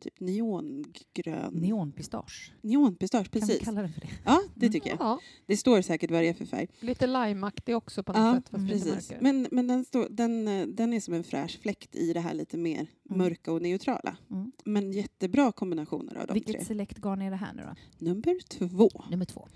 [0.00, 1.52] typ neongrön.
[1.54, 2.52] Neonpistage.
[2.62, 3.64] Neonpistage, Kan vi precis.
[3.64, 4.08] kalla den för det?
[4.24, 4.72] Ja, det Mm.
[4.72, 5.00] tycker jag.
[5.00, 6.68] Ja, Det står säkert vad det är för färg.
[6.80, 8.48] lite limeaktig också på något Ja, sätt.
[8.48, 9.12] Fast precis.
[9.20, 12.34] Men, men den, står, den, eh, den är som en fräsch fläkt i det här
[12.34, 13.18] lite mer Mm.
[13.18, 14.16] mörka och neutrala.
[14.30, 14.52] Mm.
[14.64, 16.64] Men jättebra kombinationer av de Vilket tre.
[16.64, 17.74] selektgarn är det här nu då?
[18.06, 18.90] Nummer två.
[19.10, 19.48] Nummer två.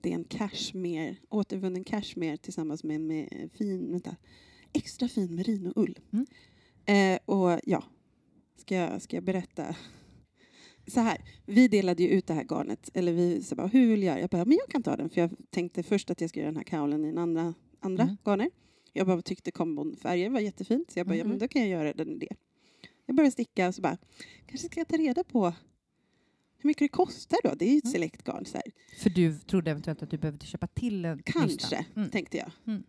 [0.00, 4.16] Det är en cashmere, återvunnen cashmere tillsammans med, med fin, vänta,
[4.72, 5.98] extra fin merinoull.
[6.12, 6.26] Mm.
[6.84, 7.84] Eh, och ja,
[8.58, 9.76] Ska jag, ska jag berätta?
[10.86, 12.90] Så här, vi delade ju ut det här garnet.
[12.94, 14.20] Eller vi sa bara, hur vill jag?
[14.20, 15.10] Jag bara, men jag kan ta den.
[15.10, 18.02] För jag tänkte först att jag ska göra den här kaulen i en andra, andra
[18.02, 18.16] Mm.
[18.24, 18.50] garner.
[18.92, 20.90] Jag bara tyckte kombon färger var jättefint.
[20.90, 21.38] Så jag bara, ja, men Mhm.
[21.38, 22.36] då kan jag göra den i det.
[23.06, 23.98] Jag började sticka och så bara,
[24.46, 25.46] kanske ska jag ta reda på
[26.58, 27.54] hur mycket det kostar då?
[27.54, 27.92] Det är ju ett Mm.
[27.92, 28.44] select garn.
[28.44, 28.62] Så här.
[29.02, 31.86] För du trodde eventuellt att du behövde köpa till en Kanske.
[31.96, 32.10] Mm.
[32.10, 32.50] tänkte jag.
[32.66, 32.82] Mm.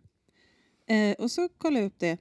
[0.86, 2.18] Eh, och så kollade jag upp det.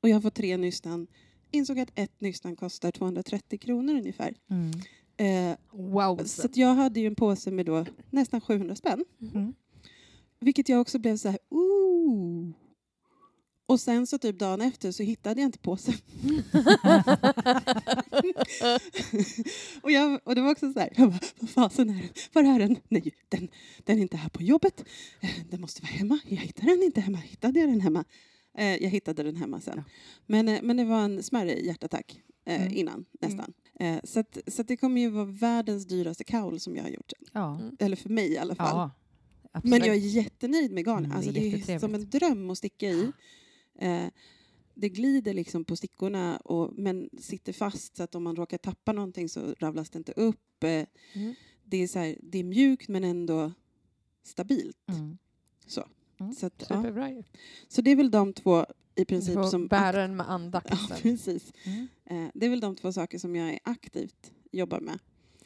[0.00, 1.06] Och jag har fått tre nystan.
[1.50, 4.34] Insåg att ett nystan kostar 230 kronor ungefär.
[4.50, 4.70] Mm.
[5.16, 6.24] Eh, Wow.
[6.24, 9.04] så jag hade ju en påse med då nästan 700 spänn.
[9.34, 9.54] Mm.
[10.40, 12.50] Vilket jag också blev så här, ooh.
[13.66, 15.94] Och sen så typ dagen efter så hittade jag inte påsen.
[19.82, 22.08] och, jag, och det var också så här, jag bara, vad fasen är den?
[22.32, 22.76] Var är den?
[22.88, 23.48] Nej, den,
[23.84, 24.84] den är inte här på jobbet.
[25.20, 26.18] Eh, Den måste vara hemma.
[26.28, 27.18] Jag hittade den inte hemma.
[27.18, 28.04] Hittade jag den hemma?
[28.54, 29.74] Eh, jag hittade den hemma sen.
[29.76, 29.84] Ja.
[30.26, 32.76] Men, eh, men det var en smärre hjärtattack eh, Mm.
[32.76, 33.52] innan, nästan.
[33.80, 36.90] Eh, så att, så att det kommer ju vara världens dyraste kaul som jag har
[36.90, 37.12] gjort.
[37.32, 37.60] Ja.
[37.60, 37.76] Mm.
[37.78, 38.90] Eller för mig i alla fall.
[39.52, 39.60] ja.
[39.64, 41.04] Men jag är jättenöjd med garn.
[41.04, 43.12] Mm, det är alltså, det är som en dröm att sticka i.
[43.78, 44.06] Eh,
[44.74, 48.92] det glider liksom på stickorna och, men sitter fast så att om man råkar tappa
[48.92, 50.64] någonting så ravlas det inte upp.
[50.64, 51.34] Eh, Mm.
[51.64, 53.52] det, är så här, det är mjukt men ändå
[54.22, 54.76] stabilt.
[54.88, 55.18] Mm.
[55.66, 55.84] Så,
[56.20, 56.32] Mm.
[56.32, 56.76] så, att, ja.
[56.76, 57.22] Superbra ju.
[57.68, 59.66] så det är väl de två i princip som...
[59.66, 61.02] bära den med Ja, andakt.
[61.02, 61.52] precis.
[61.64, 61.88] Mm.
[62.04, 64.98] Eh, det är väl de två saker som jag är aktivt jobbar med.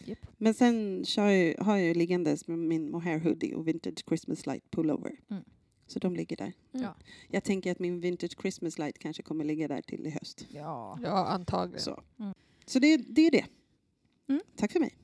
[0.04, 0.18] Japp.
[0.38, 4.46] Men sen kör jag, har jag ju liggandes med min mohair hoodie och vintage Christmas
[4.46, 5.16] light pullover.
[5.30, 5.44] Mm.
[5.86, 6.52] Så de ligger där.
[6.72, 6.86] Mm.
[6.86, 6.94] Ja.
[7.28, 10.46] Jag tänker att min vintage Christmas light kanske kommer ligga där till i höst.
[10.50, 10.98] Ja.
[11.02, 11.80] Ja, antagligen.
[11.82, 12.34] Så, Mm.
[12.66, 13.44] så det, det är det.
[14.28, 14.40] Mm.
[14.56, 14.96] Tack för mig.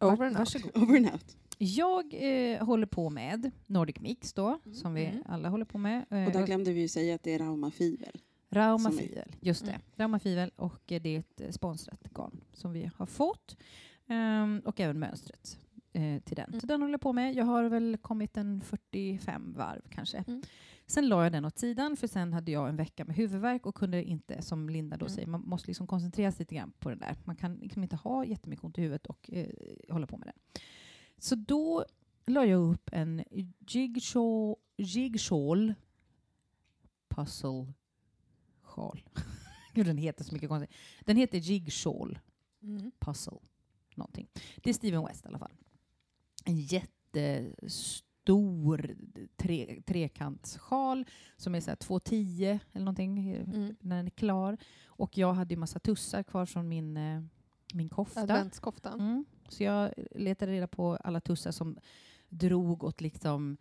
[0.00, 0.38] Over and out.
[0.38, 0.76] Varsågod.
[0.82, 1.36] Over and out.
[1.62, 5.22] Jag eh, håller på med Nordic Mix då, som vi Mm.
[5.26, 6.04] alla håller på med.
[6.10, 8.20] Eh, Och där glömde vi ju säga att det är Rauma Fivel.
[8.50, 9.70] Rauma Fivel, just det.
[9.70, 9.82] Mm.
[9.96, 13.56] Rauma Fivel och eh, det är ett eh, sponsrat garn som vi har fått.
[14.06, 15.58] Ehm, och även mönstret
[15.92, 16.48] eh, till den.
[16.48, 16.60] Mm.
[16.60, 17.34] Så den håller jag på med.
[17.34, 20.24] Jag har väl kommit en 45 varv kanske.
[20.28, 20.42] Mm.
[20.86, 23.74] Sen la jag den åt sidan för sen hade jag en vecka med huvudvärk och
[23.74, 25.14] kunde inte, som Linda då Mm.
[25.14, 27.16] säger, man måste liksom koncentrera sig lite grann på den där.
[27.24, 29.46] Man kan liksom inte ha jättemycket ont i huvudet och eh,
[29.90, 30.60] hålla på med det.
[31.20, 31.84] Så då
[32.26, 33.24] la jag upp en
[33.68, 35.74] jigsaw, jigsaw
[37.08, 37.66] puzzle
[38.62, 39.02] sjal.
[39.74, 40.76] Gud, den heter så mycket konstigt.
[41.04, 42.18] Den heter jigsaw
[42.62, 42.90] Mm.
[42.98, 43.38] puzzle
[43.94, 44.28] någonting.
[44.56, 45.52] Det är Steven West i alla fall.
[46.44, 46.56] En
[47.60, 48.96] jättestor
[49.36, 51.04] tre, trekantssjal
[51.36, 53.76] som är så här 2,10 eller någonting eh, Mm.
[53.80, 54.56] när den är klar.
[54.86, 57.22] Och jag hade ju massa tussar kvar från min, eh,
[57.74, 58.20] min kofta.
[58.20, 59.00] Adventskoftan.
[59.00, 59.24] Mm.
[59.50, 61.78] Så jag letade reda på alla tussar som
[62.28, 63.56] drog åt liksom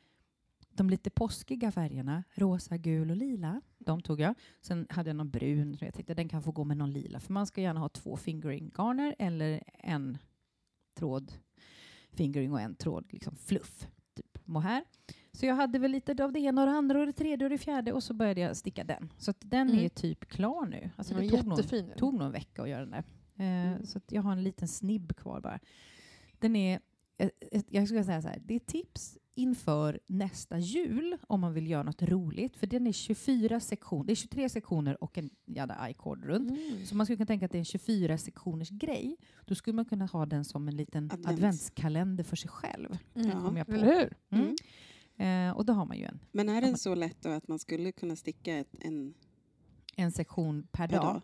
[0.70, 2.24] de lite påskiga färgerna.
[2.34, 3.62] Rosa, gul och lila.
[3.78, 4.36] De tog jag.
[4.62, 7.20] Sen hade jag någon brun jag tänkte den kan få gå med någon lila.
[7.20, 10.18] För man ska gärna ha två fingering garner eller en
[10.96, 11.34] tråd
[12.12, 13.88] fingering och en tråd liksom fluff.
[14.14, 14.84] Typ mohair.
[15.32, 17.50] Så jag hade väl lite av det ena och det andra och det tredje och
[17.50, 19.14] det fjärde och så började jag sticka den.
[19.18, 19.86] Så den Mm.
[19.86, 20.90] är typ klar nu.
[20.96, 21.92] Alltså det tog jättefin.
[21.98, 23.04] tog nog en vecka att göra den där.
[23.40, 23.86] Eh, Mm.
[23.86, 25.60] Så att jag har en liten snibb kvar bara.
[26.40, 26.80] Den är,
[27.18, 31.54] eh, eh, jag skulle säga så här, det är tips inför nästa jul om man
[31.54, 32.58] vill göra något roligt.
[32.58, 36.50] För den är 24 sektioner, det är 23 sektioner och en jävla i-cord runt.
[36.50, 36.86] Mm.
[36.86, 39.16] Så man skulle kunna tänka att det är en 24 sektioners grej.
[39.46, 41.28] Då skulle man kunna ha den som en liten Advents.
[41.28, 42.98] adventskalender för sig själv.
[43.16, 43.30] Mm.
[43.30, 43.58] Ja.
[43.58, 43.74] Jag på.
[43.74, 44.18] Eller hur?
[44.30, 44.56] Mm.
[45.18, 45.50] Mm.
[45.50, 47.60] Eh, och då har man ju en, Men är den så lätt då att man
[47.60, 49.14] skulle kunna sticka ett, en
[50.00, 51.06] en sektion per, per dag.
[51.14, 51.22] dag?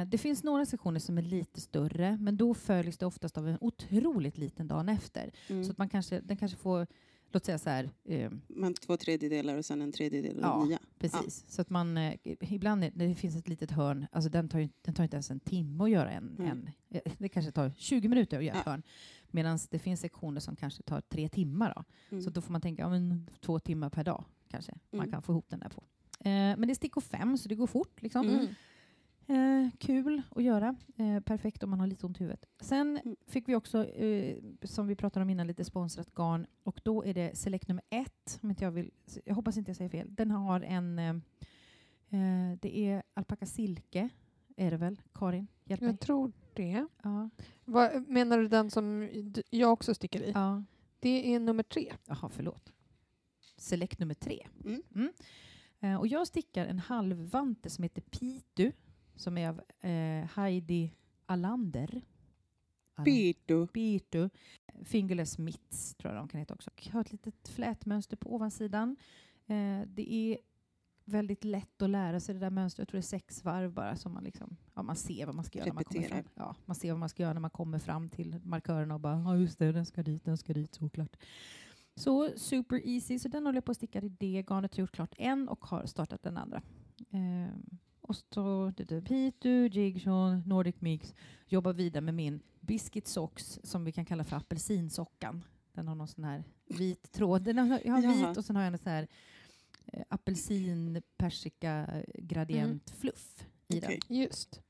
[0.00, 3.48] Eh, Det finns några sektioner som är lite större, men då följs det oftast av
[3.48, 5.30] en otroligt liten dagen efter.
[5.48, 5.64] Mm.
[5.64, 6.86] Så att man kanske, den kanske får,
[7.32, 10.64] låt säga så här, eh, Man två tredjedelar och sen en tredjedel Ja.
[10.64, 10.78] nya.
[10.98, 11.44] precis.
[11.48, 14.58] Så att man, eh, ibland är, när det finns ett litet hörn, alltså den tar,
[14.58, 16.46] ju, den tar inte ens en timme att göra en, Mm.
[16.50, 18.70] en eh, det kanske tar 20 minuter att göra ett Ja.
[18.72, 18.82] hörn.
[19.30, 21.72] Medan det finns sektioner som kanske tar tre timmar.
[21.76, 21.84] Då.
[22.10, 22.22] Mm.
[22.24, 25.12] Så då får man tänka, ja, men två timmar per dag kanske man Mm.
[25.12, 25.82] kan få ihop den där på.
[26.26, 28.02] Eh, men det är stickor fem, så det går fort.
[28.02, 28.28] Liksom.
[28.28, 28.46] Mm.
[29.28, 30.76] Eh, kul att göra.
[30.96, 32.46] Eh, perfekt om man har lite ont i huvudet.
[32.60, 33.16] Sen Mm.
[33.26, 36.46] fick vi också, eh, som vi pratade om innan, lite sponsrat garn.
[36.62, 38.38] Och då är det Select nummer ett.
[38.42, 38.90] Om inte jag, vill,
[39.24, 40.14] jag hoppas inte jag säger fel.
[40.14, 40.98] Den har en...
[40.98, 41.08] Eh,
[42.10, 44.08] eh, det är alpaka silke,
[44.56, 45.00] är det väl?
[45.14, 45.90] Karin, hjälp mig.
[45.90, 46.86] Jag tror det.
[47.02, 47.30] Ja.
[47.64, 49.08] Vad, menar du den som
[49.50, 50.30] jag också sticker i?
[50.34, 50.62] ja.
[51.00, 51.92] Det är nummer tre.
[52.06, 52.72] Jaha, förlåt.
[53.56, 54.46] Select nummer tre.
[54.64, 55.12] Mm.
[55.80, 58.72] Eh, och jag stickar en halvvante som heter Pitu,
[59.16, 59.60] som är av
[59.90, 60.92] eh, Heidi
[61.26, 62.02] Alander.
[62.94, 63.66] Alan- Pito.
[63.66, 64.28] Pitu.
[64.84, 66.70] Fingerless mitts tror jag de kan heta också.
[66.82, 68.96] Jag har ett litet flätmönster på ovansidan.
[69.46, 70.38] Eh, det är
[71.04, 72.78] väldigt lätt att lära sig det där mönstret.
[72.82, 75.44] Jag tror det är sex varv bara som man liksom, ja man ser vad man
[75.44, 76.22] ska göra när man kommer Repeterar.
[76.22, 76.32] fram.
[76.34, 79.18] Ja, man ser vad man ska göra när man kommer fram till markörerna och bara,
[79.20, 81.16] ja just det, den ska dit, den ska dit, såklart.
[81.96, 84.92] Så super easy, så den håller jag på att sticka i det garnet, har gjort
[84.92, 86.62] klart en och har startat den andra.
[87.10, 88.72] Ehm, och så
[89.06, 91.14] Pitu, Jigsaw, Nordic Mix,
[91.48, 95.44] jobbar vidare med min Biscuit Socks som vi kan kalla för apelsinsockan.
[95.72, 97.42] Den har någon sån här vit tråd.
[97.42, 98.28] Den har, jag har Jaha.
[98.28, 99.08] vit och sen har jag en sån här
[99.86, 103.82] eh, apelsin persika gradient fluff i.
[104.08, 104.50] Just.
[104.50, 104.62] den.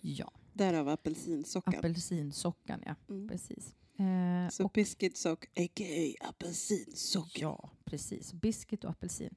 [0.00, 1.74] Ja, Därav apelsinsockan.
[1.78, 3.28] apelsinsockan ja, Mm.
[3.28, 3.74] precis.
[3.98, 6.28] Eh, Så och, biscuit sock, a.k.a.
[6.28, 7.40] apelsinsockan.
[7.40, 8.32] ja, precis.
[8.32, 9.34] Biscuit och apelsin.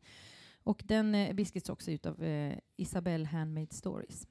[0.64, 4.28] Och den eh, Biscuit Socks är utav eh, Isabelle Handmade Stories.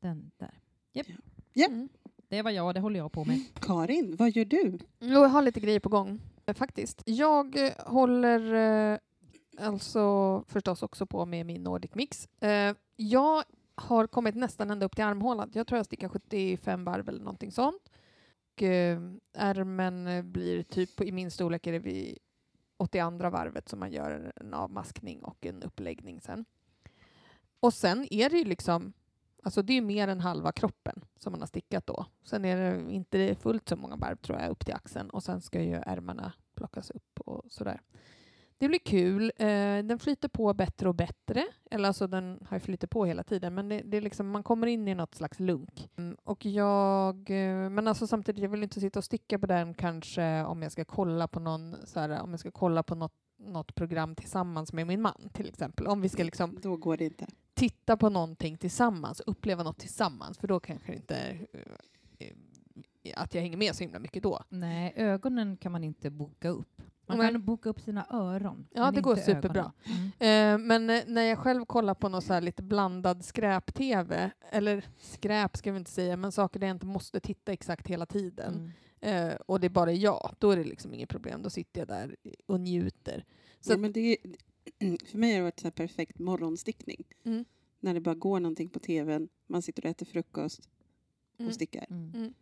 [0.00, 0.58] Den där.
[0.92, 1.06] Japp.
[1.52, 1.66] Ja.
[1.66, 1.88] Mm.
[2.28, 3.40] Det var jag, det håller jag på med.
[3.60, 4.78] Karin, vad gör du?
[4.98, 7.02] Jag har lite grejer på gång eh, faktiskt.
[7.06, 8.54] Jag eh, håller
[8.92, 8.98] eh,
[9.66, 12.28] alltså förstås också på med min Nordic Mix.
[12.40, 13.44] Eh, jag
[13.74, 15.50] har kommit nästan ända upp till armhålan.
[15.54, 17.90] Jag tror jag stickar 75 varv eller någonting sånt.
[18.60, 19.00] Och, eh,
[19.34, 22.18] ärmen eh, blir typ, på- i min storlek är det vid
[22.76, 26.44] 82 varvet som man gör en avmaskning och en uppläggning sen.
[27.60, 28.92] Och sen är det ju liksom
[29.42, 32.06] Alltså det är mer än halva kroppen som man har stickat då.
[32.24, 35.40] Sen är det inte fullt så många varv tror jag upp till axeln och sen
[35.40, 37.80] ska ju ärmarna plockas upp och sådär.
[38.60, 39.32] Det blir kul.
[39.36, 39.46] Eh,
[39.84, 41.44] den flyter på bättre och bättre.
[41.70, 44.42] Eller alltså den har ju flyttat på hela tiden men det, det är liksom, man
[44.42, 45.88] kommer in i något slags lunk.
[45.96, 49.74] Mm, och jag, eh, men alltså samtidigt, jag vill inte sitta och sticka på den
[49.74, 53.14] kanske om jag ska kolla på någon, så här, om jag ska kolla på något,
[53.38, 55.86] något program tillsammans med min man till exempel.
[55.86, 57.26] Om vi ska liksom Då går det inte.
[57.54, 61.38] titta på någonting tillsammans, uppleva något tillsammans, för då kanske det inte
[62.18, 62.32] eh,
[63.16, 64.42] att jag hänger med så himla mycket då.
[64.48, 66.82] Nej, ögonen kan man inte boka upp.
[67.16, 68.66] Man kan boka upp sina öron.
[68.70, 69.72] Ja, det går superbra.
[69.84, 70.62] Mm.
[70.62, 74.84] Eh, men eh, när jag själv kollar på någon så här lite blandad skräp-tv, eller
[74.98, 78.72] skräp ska vi inte säga, men saker där jag inte måste titta exakt hela tiden,
[79.00, 79.28] Mm.
[79.30, 81.42] eh, och det är bara jag, då är det liksom inget problem.
[81.42, 83.24] Då sitter jag där och njuter.
[83.60, 84.16] Så ja, men det är,
[85.10, 87.04] för mig har det varit så här perfekt morgonstickning.
[87.24, 87.44] Mm.
[87.80, 90.68] När det bara går någonting på tvn, man sitter och äter frukost
[91.34, 91.52] och Mm.
[91.52, 91.86] stickar.
[91.90, 92.12] Mm.
[92.14, 92.32] Mm.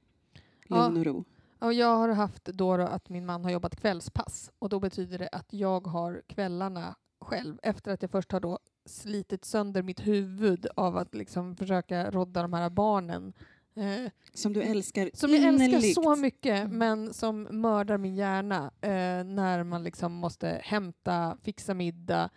[0.67, 1.25] Lugn och ro.
[1.59, 5.19] Och jag har haft då, då att min man har jobbat kvällspass och då betyder
[5.19, 10.07] det att jag har kvällarna själv efter att jag först har då slitit sönder mitt
[10.07, 13.33] huvud av att liksom försöka rodda de här barnen
[13.77, 15.95] eh, Som du älskar som jag älskar innerligt.
[15.95, 16.79] så mycket Mm.
[16.79, 22.31] men som mördar min hjärna eh, när man liksom måste hämta, fixa middag,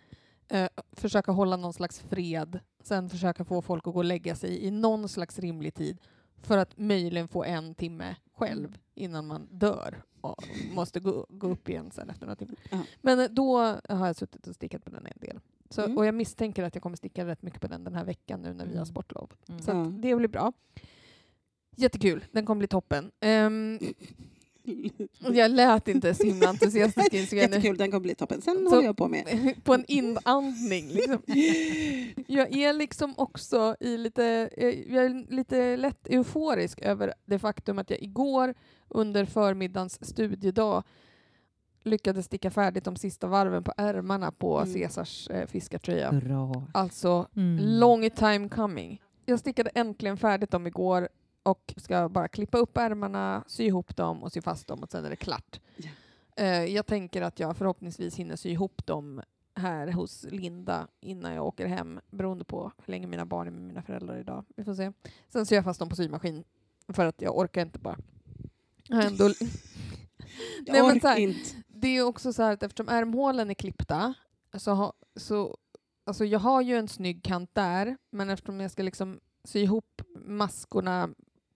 [0.48, 4.64] eh, försöka hålla någon slags fred, sen försöka få folk att gå och lägga sig
[4.64, 5.98] i någon slags rimlig tid
[6.42, 11.68] för att möjligen få en timme själv innan man dör och måste gå, gå upp
[11.68, 12.56] igen sen efter några timmar.
[12.70, 12.78] Ja.
[13.00, 15.40] Men eh, då har jag suttit och stickat på den en del.
[15.70, 15.98] Så, Mm.
[15.98, 18.48] Och jag misstänker att jag kommer sticka rätt mycket på den den här veckan nu
[18.54, 18.86] när vi har Mm.
[18.86, 19.32] sportlov.
[19.48, 19.62] Mm.
[19.62, 20.52] Så det blir bra.
[21.76, 23.04] Jättekul, den kommer bli toppen.
[23.06, 23.82] Och
[25.18, 27.32] jag lät inte så himla entusiastisk.
[27.32, 28.42] Jättekul, den kommer bli toppen.
[28.42, 29.54] Sen Så- håller jag på med.
[29.64, 30.88] på en inandning.
[30.88, 31.18] Liksom.
[32.26, 37.78] Jag är liksom också i lite, eh, jag är lite lätt euforisk över det faktum
[37.78, 38.54] att jag igår
[38.88, 40.82] under förmiddagens studiedag
[41.84, 44.74] lyckades sticka färdigt de sista varven på ärmarna på Mm.
[44.74, 46.12] Caesars eh, fiskartröja.
[46.12, 46.62] Bra.
[46.74, 47.58] Alltså Mm.
[47.78, 49.02] long time coming.
[49.26, 51.08] Jag stickade äntligen färdigt dem igår
[51.42, 55.04] och ska bara klippa upp ärmarna, sy ihop dem och sy fast dem och sen
[55.04, 55.60] är det klart.
[56.36, 59.22] Eh, jag tänker att jag förhoppningsvis hinner sy ihop dem
[59.54, 63.62] här hos Linda innan jag åker hem beroende på hur länge mina barn är med
[63.62, 64.44] mina föräldrar idag.
[64.56, 64.92] Vi får se.
[65.28, 66.44] Sen syr jag fast dem på symaskin
[66.88, 67.98] för att jag orkar inte bara.
[68.88, 69.24] Jag ändå
[70.66, 71.40] Jag Nej, här- inte.
[71.68, 74.14] det är också så här att eftersom ärmhålen är klippta
[74.58, 75.56] så, ha, så
[76.04, 80.02] alltså jag har ju en snygg kant där, men eftersom jag ska liksom sy ihop
[80.14, 81.08] maskorna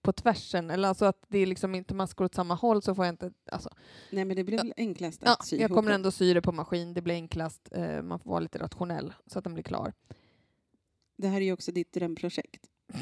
[0.07, 3.05] på tvärsen, eller alltså att det är liksom inte maskor åt samma håll så får
[3.05, 3.69] jag inte, alltså,
[4.11, 6.51] Nej, men det blir väl enklast att ja, sy jag kommer ändå sy det på
[6.51, 9.93] maskin, det blir enklast, eh, man får vara lite rationell så att den blir klar.
[11.17, 12.65] Det här är ju också ditt drömprojekt.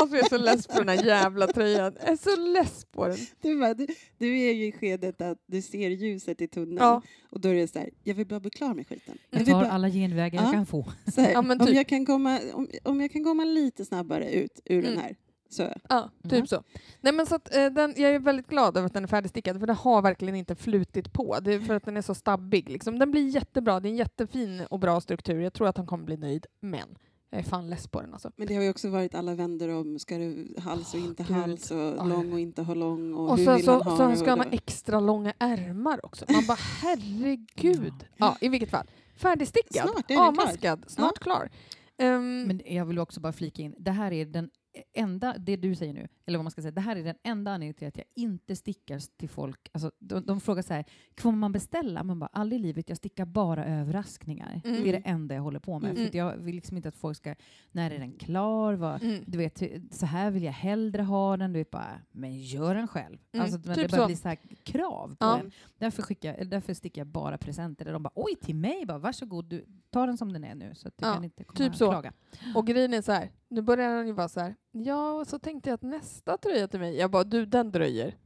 [0.00, 3.08] Alltså jag är så less på den här jävla tröjan, jag är så less på
[3.08, 3.16] den.
[3.40, 3.86] Du, bara, du,
[4.18, 7.54] du är ju i skedet att du ser ljuset i tunneln Ja, och då är
[7.54, 9.18] det så här, jag vill bara bli klar med skiten.
[9.30, 10.44] Jag Jag tar bara, alla genvägar Ja.
[10.44, 10.86] jag kan få.
[11.16, 11.76] här, Ja, men om, typ.
[11.76, 15.02] jag kan komma, om, om jag kan komma lite snabbare ut ur den Mm.
[15.04, 15.16] här
[15.50, 16.46] så Ja, typ Mhm.
[16.46, 16.62] så.
[17.00, 19.60] Nej, men så att, eh, den, jag är väldigt glad över att den är färdigstickad,
[19.60, 21.38] för det har verkligen inte flutit på.
[21.40, 22.70] Det är för att den är så stabbig.
[22.70, 22.98] Liksom.
[22.98, 25.40] Den blir jättebra, det är en jättefin och bra struktur.
[25.40, 26.98] Jag tror att han kommer bli nöjd, men
[27.30, 28.30] jag är fan less på den alltså.
[28.36, 31.36] Men det har ju också varit alla vänder om ska du hals och inte Gud.
[31.36, 32.04] hals och Ja.
[32.04, 34.16] lång och inte ha lång och, Och hur så, vill så, han ha så det
[34.16, 36.24] ska han ha extra långa ärmar också.
[36.28, 37.92] Man bara herregud.
[38.16, 38.86] Ja, i vilket fall.
[39.16, 40.26] Färdigstickad, Snart är den klar.
[40.28, 41.50] avmaskad, snart klar.
[41.98, 44.50] Ehm, Men jag vill också bara flika in, det här är den
[44.92, 47.50] enda, det du säger nu, eller vad man ska säga, det här är den enda
[47.50, 49.68] anledningen till att jag inte stickar till folk.
[49.72, 50.84] Alltså, de, de frågar så här,
[51.20, 52.02] kommer man beställa?
[52.02, 54.60] Man bara, aldrig i livet, jag stickar bara överraskningar.
[54.64, 54.82] Mm.
[54.82, 55.90] Det är det enda jag håller på med.
[55.90, 56.10] Mm.
[56.10, 57.34] För jag vill liksom inte att folk ska,
[57.72, 58.74] när är den klar?
[58.74, 59.24] Vad, mm.
[59.26, 61.52] du vet, så här vill jag hellre ha den.
[61.52, 63.18] Du vet bara, men gör den själv.
[63.32, 65.36] Mm, Alltså, typ det börjar bli så här krav på Ja.
[65.36, 65.50] den.
[65.78, 67.84] Därför, skickar, därför stickar jag bara presenter.
[67.84, 68.86] Där de bara, oj, till mig?
[68.86, 70.74] Bara, Varsågod, du, ta den som den är nu.
[70.74, 71.90] Så att du Ja, kan inte komma typ och så.
[71.90, 72.12] klaga.
[72.54, 75.38] Och grejen är så här, nu börjar han ju vara så här, ja, och så
[75.38, 78.16] tänkte jag att nästa tröja till mig, jag bara, du, den dröjer.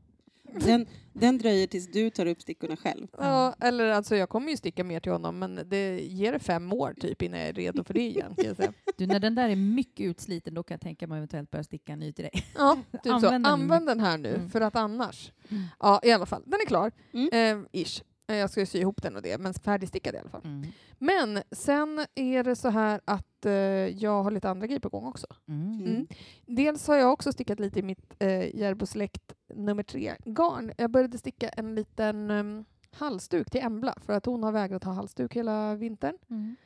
[0.66, 3.06] Den, den dröjer tills du tar upp stickorna själv.
[3.18, 6.72] Ja, eller alltså jag kommer ju sticka mer till honom, men det ger det fem
[6.72, 8.34] år typ innan jag är redo för det igen.
[8.36, 8.72] Kan jag säga.
[8.96, 11.92] Du, när den där är mycket utsliten, då kan jag tänka mig eventuellt börja sticka
[11.92, 12.44] en ny till dig.
[12.56, 13.12] Ja, typ så.
[13.12, 13.46] Använd den.
[13.46, 14.50] Använd den här nu, Mm.
[14.50, 15.32] för att annars.
[15.48, 15.62] Mm.
[15.80, 16.42] Ja, i alla fall.
[16.46, 16.92] Den är klar.
[17.12, 17.62] Mm.
[17.62, 18.02] Eh, ish.
[18.28, 20.40] Eh, Jag ska ju sy ihop den och det, men färdigstickad i alla fall.
[20.44, 20.66] Mm.
[20.98, 25.06] Men sen är det så här att eh, jag har lite andra grejer på gång
[25.06, 25.26] också.
[25.48, 25.84] Mm.
[25.86, 26.06] Mm.
[26.46, 30.72] Dels har jag också stickat lite i mitt eh, Järbo Select nummer tre garn.
[30.78, 34.92] Jag började sticka en liten um, halsduk till Embla för att hon har vägrat ha
[34.92, 36.18] halsduk hela vintern.
[36.30, 36.56] Mm.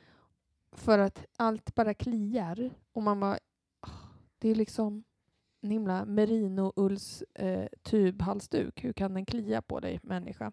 [0.71, 3.37] För att allt bara kliar och man bara,
[3.79, 3.89] "Ah,
[4.39, 5.03] det är liksom
[5.61, 8.83] en himla merino-ulls eh, tubhalsduk.
[8.83, 10.51] Hur kan den klia på dig människa?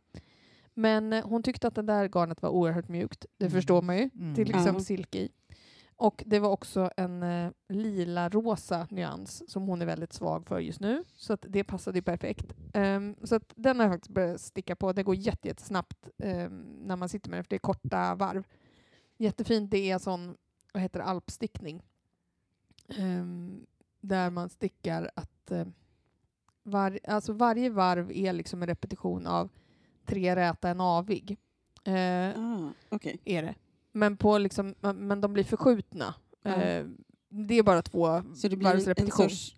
[0.80, 3.26] Men eh, hon tyckte att det där garnet var oerhört mjukt.
[3.38, 3.52] Det Mm.
[3.52, 4.10] förstår man ju.
[4.14, 4.34] Mm.
[4.34, 4.80] Det är liksom Ja.
[4.80, 5.32] silke i.
[5.96, 10.80] Och det var också en eh, lila-rosa nyans som hon är väldigt svag för just
[10.80, 11.04] nu.
[11.16, 12.54] Så att det passade ju perfekt.
[12.74, 14.92] Ehm, så att den har jag faktiskt börjat sticka på.
[14.92, 18.46] Det går jätte- jättesnabbt um, när man sitter med den för det är korta varv.
[19.18, 19.70] Jättefint.
[19.70, 20.36] Det är sån,
[20.72, 21.82] vad heter det, alpstickning.
[22.98, 23.66] Ehm,
[24.00, 25.66] där man stickar att eh,
[26.62, 29.48] var, alltså varje varv är liksom en repetition av
[30.06, 31.36] tre räta, en avig.
[31.84, 33.20] Eh, Ah, Okej.
[33.24, 33.54] är det.
[33.92, 36.14] Men, på liksom, men de blir förskjutna.
[36.42, 36.54] Ja.
[36.54, 36.86] Eh,
[37.28, 39.30] det är bara två Så det varvs blir en, repetition.
[39.30, 39.56] sorts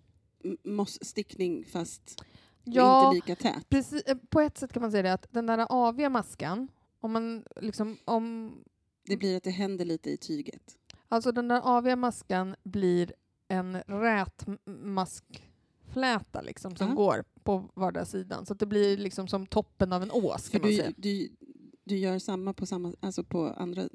[0.63, 2.23] mossstickning fast
[2.63, 3.69] ja, inte lika tät?
[3.69, 6.67] precis, eh, på ett sätt kan man säga det att den där aviga maskan,
[6.99, 8.55] om man liksom, om,
[9.05, 10.77] Det blir att det händer lite i tyget.
[11.09, 13.13] alltså den där aviga maskan blir
[13.47, 14.57] en rät m-
[15.95, 16.93] maskfläta liksom, som Ja.
[16.95, 18.45] går på vardera sidan.
[18.45, 20.91] Så att det blir liksom som toppen av en ås För kan man du, säga.
[20.97, 21.29] du,
[21.83, 23.89] du gör samma på, samma, alltså på andra...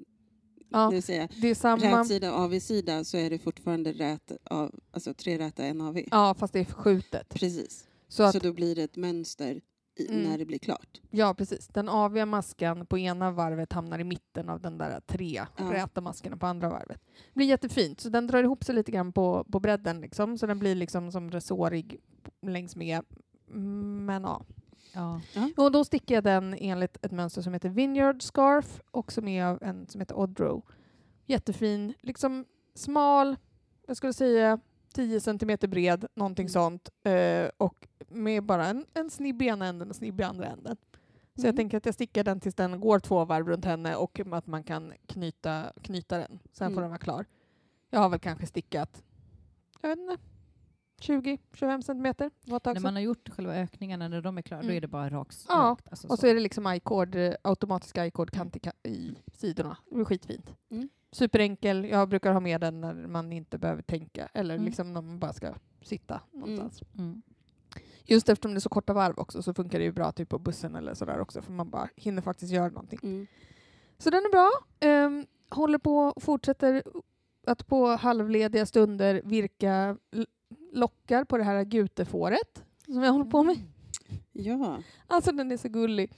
[0.70, 4.74] Ja, Det vill säga, det är samma, rätsida AV-sida så är det fortfarande rät av,
[4.90, 5.98] alltså tre räta, en AV.
[6.10, 7.28] ja fast det är förskjutet.
[7.28, 7.86] Precis.
[8.08, 9.60] Så att Så då blir det ett mönster
[10.00, 10.22] i, Mm.
[10.30, 11.00] när det blir klart.
[11.10, 11.68] Ja, precis.
[11.68, 15.64] Den aviga maskan på ena varvet hamnar i mitten av den där tre Ja.
[15.72, 17.00] räta maskarna på andra varvet.
[17.16, 18.00] Det blir jättefint.
[18.00, 20.38] Så den drar ihop sig lite grann på, på bredden, liksom.
[20.38, 22.00] så den blir liksom som resårig
[22.42, 23.04] längs med.
[23.46, 24.42] Men ja.
[24.92, 25.20] Ja.
[25.56, 29.44] Och då sticker jag den enligt ett mönster som heter Vineyard Scarf och som är
[29.44, 30.62] av en som heter Oddrow.
[31.26, 33.36] Jättefin, liksom smal,
[33.86, 34.60] jag skulle säga
[34.94, 36.48] 10 centimeter bred, någonting Mm.
[36.48, 36.88] sånt.
[37.04, 40.76] Eh, och med bara en, en snibb i ena änden och snibb i andra änden.
[41.34, 41.56] Så jag Mm.
[41.56, 44.62] tänker att jag stickar den tills den går två varv runt henne och att man
[44.62, 46.38] kan knyta, knyta den.
[46.52, 46.82] Sen får Mm.
[46.82, 47.24] den vara klar.
[47.90, 49.02] Jag har väl kanske stickat,
[49.80, 50.16] jag vet inte,
[51.00, 52.30] 20-25 centimeter.
[52.44, 54.76] När man har gjort själva ökningarna, när de är klara, då Mm.
[54.76, 55.88] är det bara raks, Ja, rakt.
[55.88, 59.76] Alltså Och så är det liksom i-cord, eh, automatisk i-cord kant i, i sidorna.
[59.88, 60.54] Det blir skitfint.
[60.70, 60.88] Mm.
[61.12, 61.84] Superenkel.
[61.84, 64.66] Jag brukar ha med den när man inte behöver tänka eller Mm.
[64.66, 66.82] liksom när man bara ska sitta någonstans.
[66.98, 67.22] Mm.
[68.10, 70.38] Just eftersom det är så korta varv också så funkar det ju bra typ på
[70.38, 72.98] bussen eller sådär också för man bara hinner faktiskt göra någonting.
[73.02, 73.26] Mm.
[73.98, 74.50] Så den är bra.
[74.80, 76.82] Ehm, håller på och fortsätter
[77.46, 79.96] att på halvlediga stunder virka
[80.72, 83.56] lockar på det här gutefåret som jag håller på med.
[84.32, 84.82] Ja.
[85.06, 86.12] Alltså den är så gullig.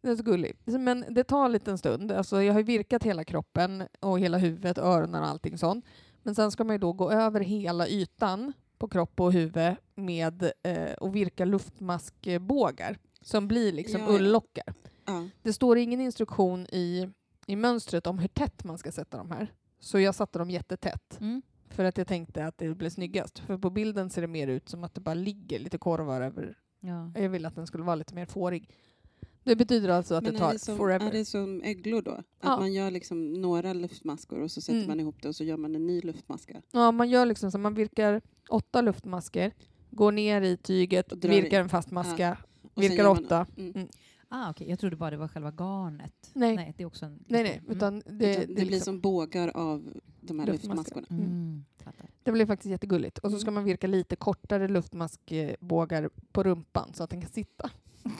[0.00, 0.56] Den är så gullig.
[0.64, 2.12] Men det tar en liten stund.
[2.12, 5.84] Alltså, jag har virkat hela kroppen och hela huvudet, öronen och allting sånt.
[6.22, 10.52] Men sen ska man ju då gå över hela ytan på kropp och huvud med
[10.62, 14.74] eh, och virka luftmaskbågar som blir liksom Ja, ullockar.
[15.04, 15.28] ja.
[15.42, 17.08] Det står ingen instruktion i,
[17.46, 19.52] i mönstret om hur tätt man ska sätta de här.
[19.80, 21.20] Så jag satte dem jättetätt.
[21.20, 21.42] Mm.
[21.68, 23.38] För att jag tänkte att det blev snyggast.
[23.38, 26.58] För på bilden ser det mer ut som att det bara ligger lite korvar över
[26.80, 27.12] Ja.
[27.20, 28.70] jag ville att den skulle vara lite mer fårig.
[29.44, 31.06] Det betyder alltså att Men det tar det, som, forever.
[31.06, 32.10] är det som öglor då?
[32.10, 32.56] Att Ja.
[32.60, 34.88] man gör liksom några luftmaskor och så sätter Mm.
[34.88, 36.62] man ihop det och så gör man en ny luftmaska?
[36.72, 39.52] Ja, man gör liksom så man virkar åtta luftmasker,
[39.90, 41.62] går ner i tyget, virkar i.
[41.62, 43.46] en fast maska, sen virkar åtta.
[43.56, 43.88] Mm.
[44.28, 44.70] Ah, okej.
[44.70, 46.30] Jag trodde bara det var själva garnet.
[46.32, 46.74] Nej.
[46.76, 47.24] det är också en...
[47.28, 47.76] Nej, nej, Mm.
[47.76, 50.76] utan det, Det, det, blir liksom, som bågar av de här Luftmaskar.
[51.00, 51.06] luftmaskorna.
[51.24, 51.64] Mm.
[51.84, 52.10] Fattar.
[52.22, 53.18] det blir faktiskt jättegulligt.
[53.18, 53.54] Och så ska Mm.
[53.54, 57.70] man virka lite kortare luftmaskbågar på rumpan så att den kan sitta.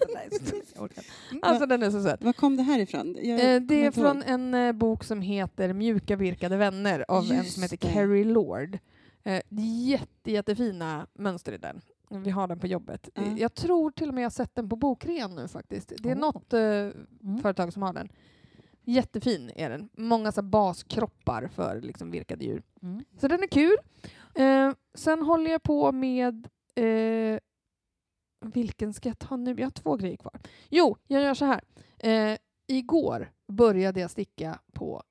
[0.74, 1.46] Jag orkar inte.
[1.46, 2.22] Alltså den är så söt.
[2.24, 3.16] Var kom det här ifrån?
[3.22, 4.24] Jag Eh, det är från ihåg.
[4.26, 7.92] en eh, bok som heter Mjuka virkade vänner av en Just som heter det.
[7.92, 8.78] Carrie Lord.
[9.24, 9.42] Eh,
[9.88, 11.80] jätte, jättefina mönster i den.
[12.10, 13.08] Vi har den på jobbet.
[13.14, 13.22] Ja.
[13.38, 15.92] Jag tror till och med jag har sett den på bokrean nu faktiskt.
[15.98, 16.20] Det är Åh.
[16.20, 17.38] något eh, Mm.
[17.42, 18.08] företag som har den.
[18.84, 19.88] Jättefin är den.
[19.96, 22.62] Många så här, baskroppar för liksom, virkade djur.
[22.82, 23.04] Mm.
[23.20, 23.76] Så den är kul.
[24.34, 26.48] Eh, sen håller jag på med...
[26.74, 27.38] Eh,
[28.40, 29.54] vilken ska jag ta nu?
[29.58, 30.40] Jag har två grejer kvar.
[30.68, 31.60] Jo, jag gör så här.
[31.98, 35.02] Eh, igår började jag sticka på...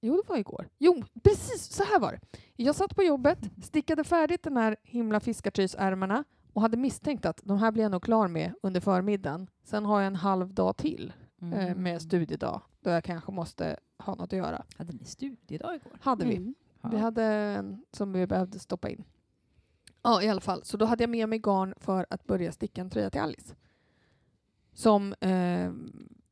[0.00, 0.68] Jo, det var igår.
[0.78, 2.38] Jo, precis så här var det.
[2.56, 7.58] Jag satt på jobbet, stickade färdigt den här himla fiskartrysärmarna och hade misstänkt att de
[7.58, 9.50] här blir jag nog klar med under förmiddagen.
[9.64, 11.82] Sen har jag en halv dag till eh, Mm.
[11.82, 14.64] med studiedag då jag kanske måste ha något att göra.
[14.76, 15.98] Hade ni studiedag igår?
[16.00, 16.36] Hade vi.
[16.36, 16.54] Mm.
[16.90, 19.04] Vi hade en som vi behövde stoppa in.
[20.06, 20.64] Ja, i alla fall.
[20.64, 23.54] Så då hade jag med mig garn för att börja sticka en tröja till Alice.
[24.72, 25.72] Som eh,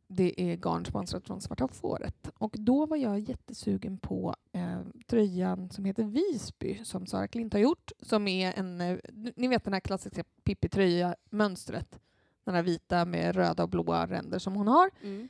[0.08, 2.30] det är garn sponsrat från Svarta fåret.
[2.38, 7.60] Och då var jag jättesugen på eh, tröjan som heter Visby som Sara Klint har
[7.60, 7.92] gjort.
[8.00, 8.98] Som är en, eh,
[9.36, 12.00] ni vet den här klassiska Pippi-tröja-mönstret.
[12.44, 14.90] Den här vita med röda och blåa ränder som hon har.
[15.02, 15.28] Mm.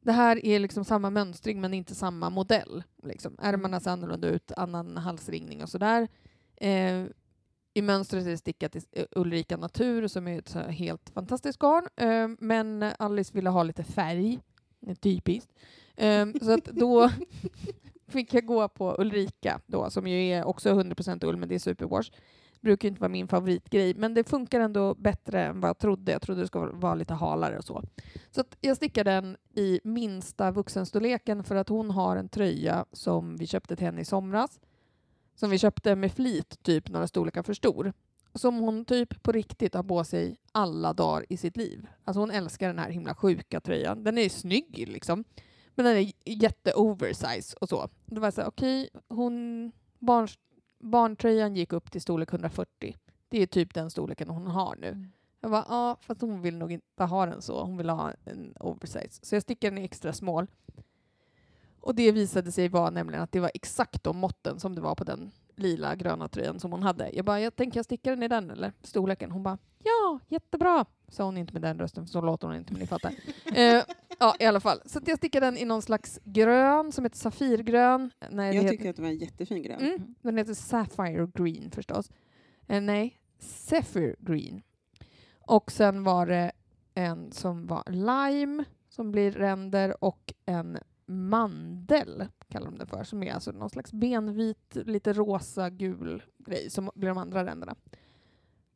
[0.00, 2.82] Det här är liksom samma mönstring men inte samma modell.
[3.02, 3.36] Liksom.
[3.42, 6.08] Ärmarna ser annorlunda ut, annan halsringning och sådär.
[6.56, 7.04] Eh,
[7.78, 11.88] I mönstret är det stickat i eh, Ulrika Natur som är ett helt fantastiskt garn.
[11.96, 14.38] Eh, men Alice ville ha lite färg.
[15.00, 15.50] Typiskt.
[15.96, 17.10] Eh, så att då
[18.08, 21.58] fick jag gå på Ulrika då, som ju är också 100% ull men det är
[21.58, 22.10] superwash.
[22.60, 26.12] Brukar inte vara min favoritgrej men det funkar ändå bättre än vad jag trodde.
[26.12, 27.82] Jag trodde det skulle vara lite halare och så.
[28.30, 33.36] Så att jag stickar den i minsta vuxenstorleken för att hon har en tröja som
[33.36, 34.60] vi köpte till henne i somras.
[35.38, 37.92] Som vi köpte med flit, typ några storlekar för stor.
[38.34, 41.86] Som hon typ på riktigt har på sig alla dagar i sitt liv.
[42.04, 44.04] Alltså hon älskar den här himla sjuka tröjan.
[44.04, 45.24] Den är snygg liksom.
[45.74, 47.88] Men den är jätte-oversize och så.
[48.06, 49.72] Då var så här, okej, hon...
[49.98, 50.38] Barns,
[50.78, 52.96] barntröjan gick upp till storlek 140.
[53.28, 54.88] Det är typ den storleken hon har nu.
[54.88, 55.12] Mm.
[55.40, 57.64] Jag bara, ja, fast hon vill nog inte ha den så.
[57.64, 59.20] Hon vill ha en oversize.
[59.22, 60.46] Så jag stickade den i extra small.
[61.80, 64.94] Och det visade sig vara nämligen att det var exakt de måtten som det var
[64.94, 67.10] på den lila gröna tröjan som hon hade.
[67.12, 69.30] Jag bara, jag tänker jag stickar den i den eller storleken.
[69.30, 70.84] Hon bara, ja, jättebra.
[71.08, 73.12] Sa hon inte med den rösten, för så låter hon inte, men ni fattar.
[73.54, 73.82] eh,
[74.18, 74.80] ja, i alla fall.
[74.86, 78.10] Så jag stickade den i någon slags grön som heter safirgrön.
[78.30, 79.80] Nej, Jag heter- tyckte att det var en jättefin grön.
[79.80, 82.10] Mm, den heter Sapphire Green förstås.
[82.66, 84.62] Eh, nej, Zephyr Green.
[85.40, 86.52] Och sen var det
[86.94, 93.22] en som var lime, som blir ränder, och en mandel, kallar de det för, som
[93.22, 97.74] är alltså någon slags benvit, lite rosa, gul grej, som blir de andra ränderna.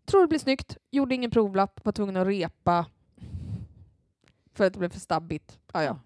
[0.04, 0.76] Tror det blir snyggt.
[0.90, 2.86] Gjorde ingen provlapp, var tvungen att repa
[4.54, 5.58] för att det blev för stabbigt.
[5.72, 5.98] Ah, ja.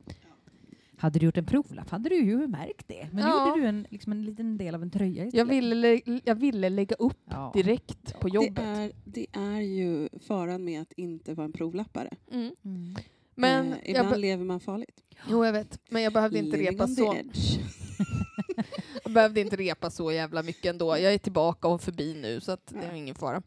[0.99, 3.09] Hade du gjort en provlapp hade du ju märkt det.
[3.13, 3.49] Men nu Ja.
[3.49, 5.49] gjorde du en, liksom en liten del av en tröja Jag, istället.
[5.51, 7.51] ville, lä- jag ville lägga upp Ja.
[7.55, 8.59] direkt på Det jobbet.
[8.59, 12.11] är, det är ju faran med att inte vara en provlappare.
[12.33, 12.55] Mm.
[12.65, 12.97] Mm.
[13.37, 15.05] Men eh, ibland lever man farligt.
[15.29, 15.81] Jo, jag vet.
[15.89, 17.17] Men jag behövde inte Living repa så.
[19.05, 20.99] Jag behövde inte repa så jävla mycket ändå.
[20.99, 23.43] Jag är tillbaka och förbi nu, så att det är ingen fara.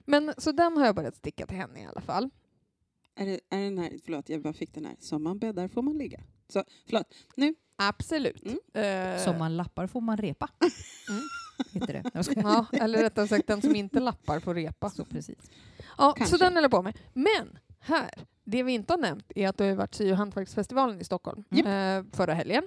[0.00, 2.30] Men så den har jag börjat sticka till henne i alla fall.
[3.16, 4.96] Är det, är den här, förlåt, jag bara fick den här.
[4.98, 6.20] Som man bäddar får man ligga.
[6.48, 7.14] Så, förlåt.
[7.76, 8.42] Absolut.
[8.74, 9.14] Mm.
[9.14, 10.48] Eh, Som man lappar får man repa.
[11.08, 11.22] Mm.
[11.72, 12.40] Heter det.
[12.42, 14.90] Ja, eller rättare sagt den som inte lappar får repa.
[14.90, 15.50] Så precis.
[15.98, 16.36] Ja, Kanske.
[16.36, 16.98] så den håller jag på med.
[17.12, 18.10] Men här,
[18.44, 21.44] det vi inte har nämnt är att det har varit sy och hantverksfestivalen i Stockholm
[21.50, 21.66] Japp.
[21.66, 22.64] eh, förra helgen.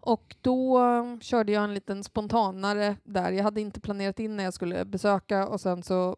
[0.00, 3.32] Och då eh, körde jag en liten spontanare där.
[3.32, 6.16] Jag hade inte planerat in när jag skulle besöka och sen så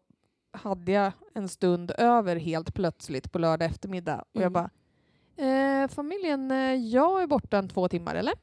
[0.51, 4.53] hade jag en stund över helt plötsligt på lördag eftermiddag och jag Mm.
[4.53, 4.69] bara
[5.83, 8.33] eh, familjen, eh, jag är borta en två timmar eller?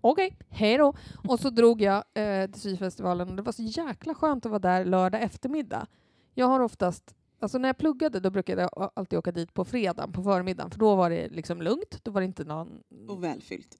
[0.00, 0.94] Okej, hej då.
[1.28, 4.58] Och så drog jag eh, till syfestivalen och det var så jäkla skönt att vara
[4.58, 5.86] där lördag eftermiddag.
[6.34, 10.12] Jag har oftast, alltså när jag pluggade då brukade jag alltid åka dit på fredagen
[10.12, 12.80] på förmiddagen för då var det liksom lugnt, då var det inte någon...
[13.08, 13.78] Och välfyllt.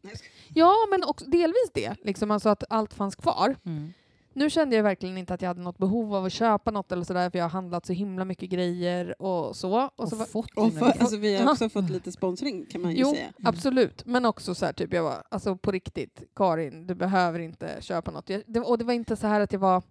[0.55, 3.57] Ja, men också delvis det, liksom alltså att allt fanns kvar.
[3.67, 3.93] Mm.
[4.33, 7.05] Nu kände jag verkligen inte att jag hade något behov av att köpa något eller
[7.05, 9.83] sådär för jag har handlat så himla mycket grejer och så.
[9.85, 12.81] Och Och, så var, fått Och för, alltså, vi har också fått lite sponsring kan
[12.83, 13.33] man ju Jo, säga.
[13.45, 14.07] absolut.
[14.07, 18.11] Men också så här, typ, jag var, alltså på riktigt, Karin, du behöver inte köpa
[18.11, 18.31] något.
[18.31, 19.83] Jag, det, och det var inte så här att jag var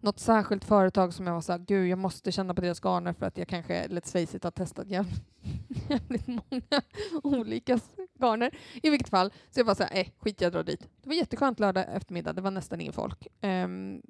[0.00, 3.12] något särskilt företag som jag var så här, gud, jag måste känna på deras garner
[3.12, 5.24] för att jag kanske, let's face it, har testat jävligt,
[5.88, 6.82] jävligt många
[7.22, 7.80] olika
[8.20, 8.58] garner.
[8.82, 10.88] I vilket fall, så jag var så här, eh, skit jag drar dit.
[11.02, 13.26] Det var jätteskönt lördag eftermiddag, det var nästan ingen folk.
[13.40, 14.02] Ehm,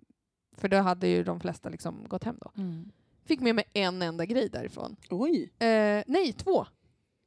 [0.57, 2.51] för då hade ju de flesta liksom gått hem då.
[2.57, 2.93] Mm.
[3.25, 4.97] Fick med mig en enda grej därifrån.
[5.11, 6.67] Oj, Eh, nej, två.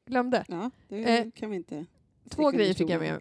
[0.05, 0.45] Glömde.
[0.47, 1.85] ja, det kan vi inte.
[2.29, 3.13] Två grejer fick jag med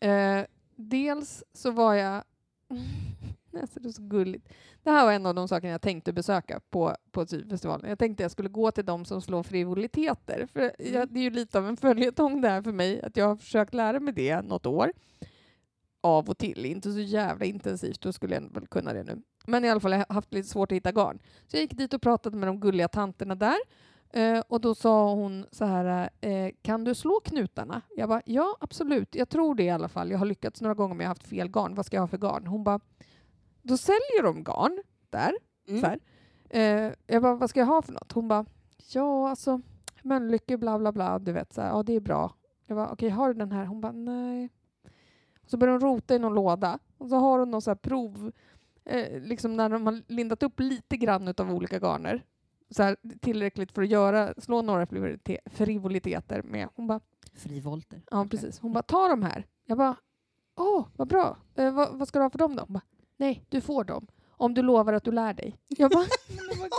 [0.00, 0.10] mig.
[0.10, 2.24] Eh, dels så var jag...
[3.60, 4.48] Alltså, det är så gulligt.
[4.82, 7.88] Det här var en av de sakerna jag tänkte besöka på, på syfestivalen.
[7.88, 10.46] Jag tänkte jag skulle gå till de som slår frivoliteter.
[10.52, 11.08] För jag, Mm.
[11.10, 13.74] det är ju lite av en följetong det här för mig, att jag har försökt
[13.74, 14.92] lära mig det något år.
[16.00, 19.22] Av och till, inte så jävla intensivt, då skulle jag väl kunna det nu.
[19.46, 21.18] Men i alla fall, jag har haft lite svårt att hitta garn.
[21.46, 23.56] Så jag gick dit och pratade med de gulliga tanterna där.
[24.12, 27.80] Eh, och då sa hon så här, eh, kan du slå knutarna?
[27.96, 30.10] Jag bara, ja absolut, jag tror det i alla fall.
[30.10, 31.74] Jag har lyckats några gånger men jag har haft fel garn.
[31.74, 32.46] Vad ska jag ha för garn?
[32.46, 32.80] Hon bara,
[33.66, 35.32] då säljer de garn där.
[35.68, 36.00] Mm.
[36.50, 38.12] Eh, jag bara, vad ska jag ha för något?
[38.12, 38.44] Hon bara,
[38.92, 39.60] ja alltså
[40.02, 42.34] Mölnlycke bla bla bla, du vet så här, ja det är bra.
[42.66, 43.64] Jag bara, okej har du den här?
[43.64, 44.50] Hon bara, nej.
[45.44, 47.74] Och så börjar hon rota i någon låda och så har hon någon så här
[47.76, 48.32] prov,
[48.84, 52.24] eh, liksom när de har lindat upp lite grann av olika garner.
[52.70, 56.68] Så här, tillräckligt för att göra, slå några frivolite- frivoliteter med.
[56.74, 57.00] Hon bara,
[57.34, 58.02] Frivolter.
[58.10, 58.58] ja precis.
[58.60, 59.46] Hon bara, ta de här.
[59.64, 59.96] Jag bara,
[60.56, 61.36] åh vad bra.
[61.54, 62.62] Eh, vad, vad ska du ha för dem då?
[62.62, 62.82] Hon bara,
[63.16, 64.06] nej du får dem.
[64.38, 65.56] Om du lovar att du lär dig.
[65.68, 66.04] Jag bara,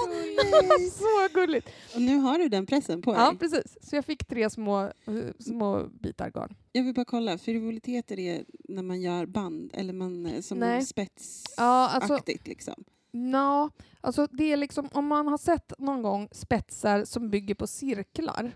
[0.08, 0.90] nej.
[0.90, 1.70] så gulligt.
[1.96, 3.22] Och nu har du den pressen på dig.
[3.22, 3.78] Ja, precis.
[3.82, 4.92] Så jag fick tre små,
[5.40, 6.56] små bitar garn.
[6.72, 10.86] Jag vill bara kolla, frivoliteter är när man gör band, eller man, eh, som Nej.
[10.86, 12.84] spetsaktigt Ja, alltså- liksom.
[13.12, 13.70] Nå,
[14.02, 18.52] alltså det är liksom om man har sett någon gång spetsar som bygger på cirklar,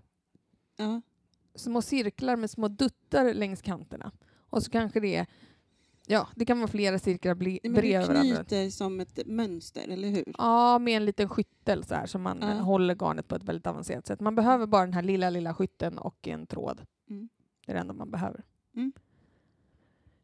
[0.78, 1.02] Ja.
[1.56, 4.12] små cirklar med små duttar längs kanterna.
[4.50, 5.26] Och så kanske det är,
[6.12, 7.44] ja, det kan vara flera cirklar men
[7.74, 8.36] bredvid du varandra.
[8.36, 10.24] knyter som ett mönster, eller hur?
[10.38, 12.48] Ja, med en liten skyttel så här som man Ja.
[12.48, 14.20] håller garnet på ett väldigt avancerat sätt.
[14.20, 16.82] Man behöver bara den här lilla, lilla skytten och en tråd.
[17.10, 17.30] Mm.
[17.66, 18.44] Det är det enda man behöver.
[18.76, 18.92] Mm.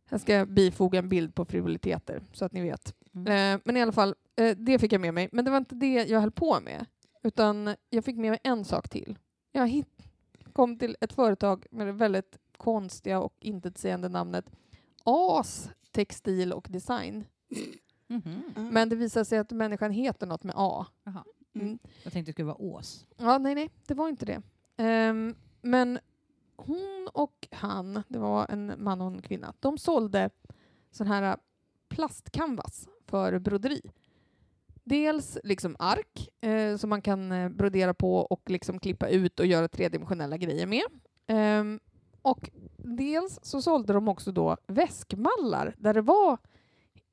[0.09, 2.95] Jag ska bifoga en bild på frivoliteter så att ni vet.
[3.15, 3.55] Mm.
[3.55, 5.29] Eh, men i alla fall, eh, det fick jag med mig.
[5.31, 6.85] Men det var inte det jag höll på med.
[7.23, 9.17] Utan jag fick med mig en sak till.
[9.51, 10.03] Jag hit,
[10.53, 14.45] kom till ett företag med det väldigt konstiga och intetsägande namnet
[15.03, 17.25] AS textil och design.
[18.07, 18.43] Mhm.
[18.55, 18.61] Ja.
[18.61, 20.85] Men det visade sig att människan heter något med A.
[21.03, 21.23] Jaha.
[21.55, 21.79] Mm.
[22.03, 23.07] Jag tänkte det skulle vara Ås.
[23.17, 24.41] Ja, nej, nej, det var inte det.
[24.77, 25.99] Ehm, men
[26.55, 30.29] hon och han, det var en man och en kvinna, de sålde
[30.91, 31.37] sån här
[31.89, 33.81] plastcanvas för broderi.
[34.83, 39.45] Dels liksom ark eh, som man kan eh, brodera på och liksom klippa ut och
[39.45, 40.83] göra tredimensionella grejer med.
[41.27, 41.79] Ehm,
[42.21, 46.37] och dels så sålde de också då väskmallar där det var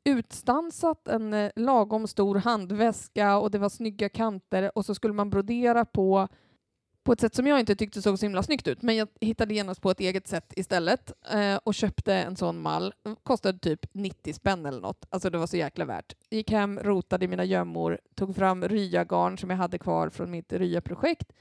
[0.05, 5.31] utstansat en eh, lagom stor handväska och det var snygga kanter och så skulle man
[5.31, 6.29] brodera på
[7.05, 8.83] på ett sätt som jag inte tyckte såg så himla snyggt ut.
[8.83, 12.95] Men jag hittade genast på ett eget sätt istället eh, och köpte en sån mall.
[13.23, 15.07] Kostade typ 90 spänn eller något.
[15.11, 16.17] Alltså det var så jäkla värt.
[16.31, 20.53] Gick hem, rotade i mina gömmor, tog fram ryagarn som jag hade kvar från mitt
[20.53, 21.33] ryaprojekt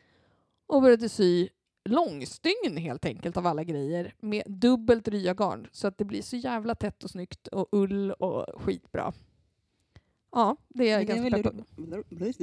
[0.67, 1.49] och började sy
[1.85, 6.75] långstygn helt enkelt av alla grejer med dubbelt ryagarn så att det blir så jävla
[6.75, 9.13] tätt och snyggt och ull och skitbra.
[10.31, 11.57] Ja, det är jag det ganska väl pepp på.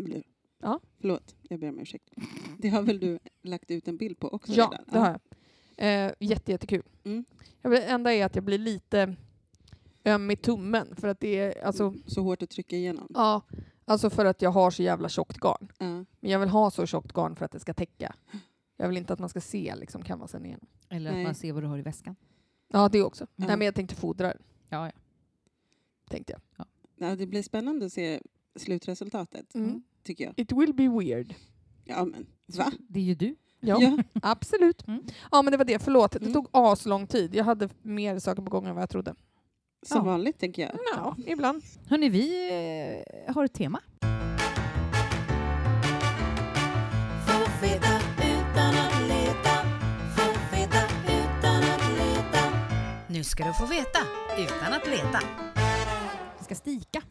[0.03, 0.23] det.
[0.63, 0.81] Ja.
[1.01, 2.11] Förlåt, jag ber om ursäkt.
[2.59, 4.85] Det har väl du lagt ut en bild på också Ja, redan?
[4.93, 5.21] det har jag.
[6.07, 6.83] Eh, jätte, jättekul.
[7.05, 7.25] Mm.
[7.63, 9.17] Blir, enda är att jag blir lite
[10.05, 13.07] öm i tummen för att det är alltså, Så hårt att trycka igenom.
[13.15, 13.43] ja,
[13.85, 15.73] alltså för att jag har så jävla tjockt garn.
[15.79, 15.87] Ja.
[16.21, 18.15] Men jag vill ha så tjockt garn för att det ska täcka.
[18.81, 20.61] Jag vill inte att man ska se liksom canvasen igen.
[20.89, 21.21] Eller Nej.
[21.21, 22.17] att man ser vad du har i väskan.
[22.73, 23.27] Ja, det också.
[23.37, 23.47] Ja.
[23.47, 24.93] Nej, men jag tänkte fodra den, Ja, ja.
[26.11, 26.67] tänkte jag.
[26.97, 28.21] Ja, det blir spännande att se
[28.57, 29.83] slutresultatet, Mm.
[30.03, 30.35] tycker jag.
[30.37, 31.35] It will be weird.
[31.85, 32.27] Ja, men
[32.59, 32.73] va?
[32.89, 33.37] Det är ju du.
[33.61, 33.99] Ja, Ja.
[34.23, 34.87] absolut.
[34.89, 35.03] Mm.
[35.33, 35.79] Ja, men det var det.
[35.79, 36.33] Förlåt, det Mm.
[36.33, 37.35] tog aslång tid.
[37.35, 39.15] Jag hade mer saker på gång än vad jag trodde.
[39.83, 40.03] Som Ja.
[40.05, 40.73] vanligt, tänker jag.
[40.97, 41.63] Ja, ibland.
[41.89, 42.51] Hörni, vi
[43.27, 43.81] eh, har ett tema.
[53.13, 53.99] Nu ska du få veta
[54.39, 55.19] utan att leta.
[56.39, 57.03] Vi ska stika.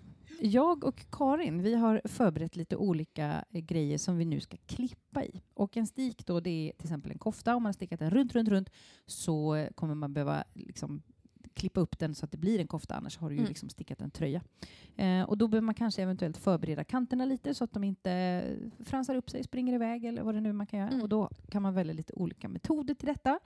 [0.41, 5.23] Jag och Karin vi har förberett lite olika eh, grejer som vi nu ska klippa
[5.23, 5.41] i.
[5.53, 7.55] Och en stik då, det är till exempel en kofta.
[7.55, 8.69] Om man har stickat den runt, runt, runt
[9.05, 11.01] så eh, kommer man behöva liksom
[11.53, 13.49] klippa upp den så att det blir en kofta, annars har du ju Mm.
[13.49, 14.41] liksom stickat en tröja.
[14.95, 18.43] Eh, och då behöver man kanske eventuellt förbereda kanterna lite så att de inte
[18.85, 20.89] fransar upp sig, springer iväg eller vad det nu man kan göra.
[20.89, 21.01] Mm.
[21.01, 23.39] Och då kan man välja lite olika metoder till detta.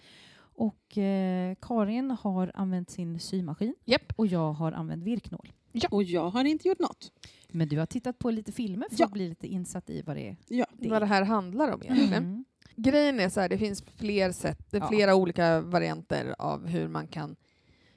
[0.56, 4.14] Och eh, Karin har använt sin symaskin Japp.
[4.16, 5.52] och jag har använt virknål.
[5.92, 7.12] Och jag har inte gjort något.
[7.52, 9.06] Men du har tittat på lite filmer för Ja.
[9.06, 10.36] att bli lite insatt i vad det är.
[10.48, 10.66] Ja.
[10.74, 10.90] Det.
[10.90, 12.14] Vad det här handlar om egentligen.
[12.24, 12.46] Mm.
[12.76, 14.88] Grejen är så här, det finns fler sätt, det är Ja.
[14.88, 17.36] flera olika varianter av hur man kan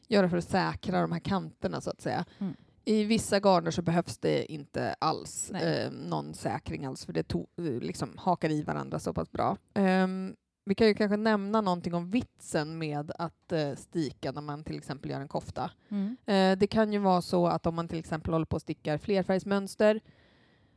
[0.09, 2.24] göra för att säkra de här kanterna så att säga.
[2.38, 2.54] Mm.
[2.84, 7.80] I vissa garner så behövs det inte alls eh, någon säkring alls för det to-
[7.80, 9.57] liksom hakar i varandra så pass bra.
[9.74, 10.36] Ehm,
[10.68, 14.76] vi kan ju kanske nämna någonting om vitsen med att eh, stika när man till
[14.76, 15.70] exempel gör en kofta.
[15.88, 16.16] Mm.
[16.26, 18.98] Eh, det kan ju vara så att om man till exempel håller på och stickar
[18.98, 20.00] flerfärgsmönster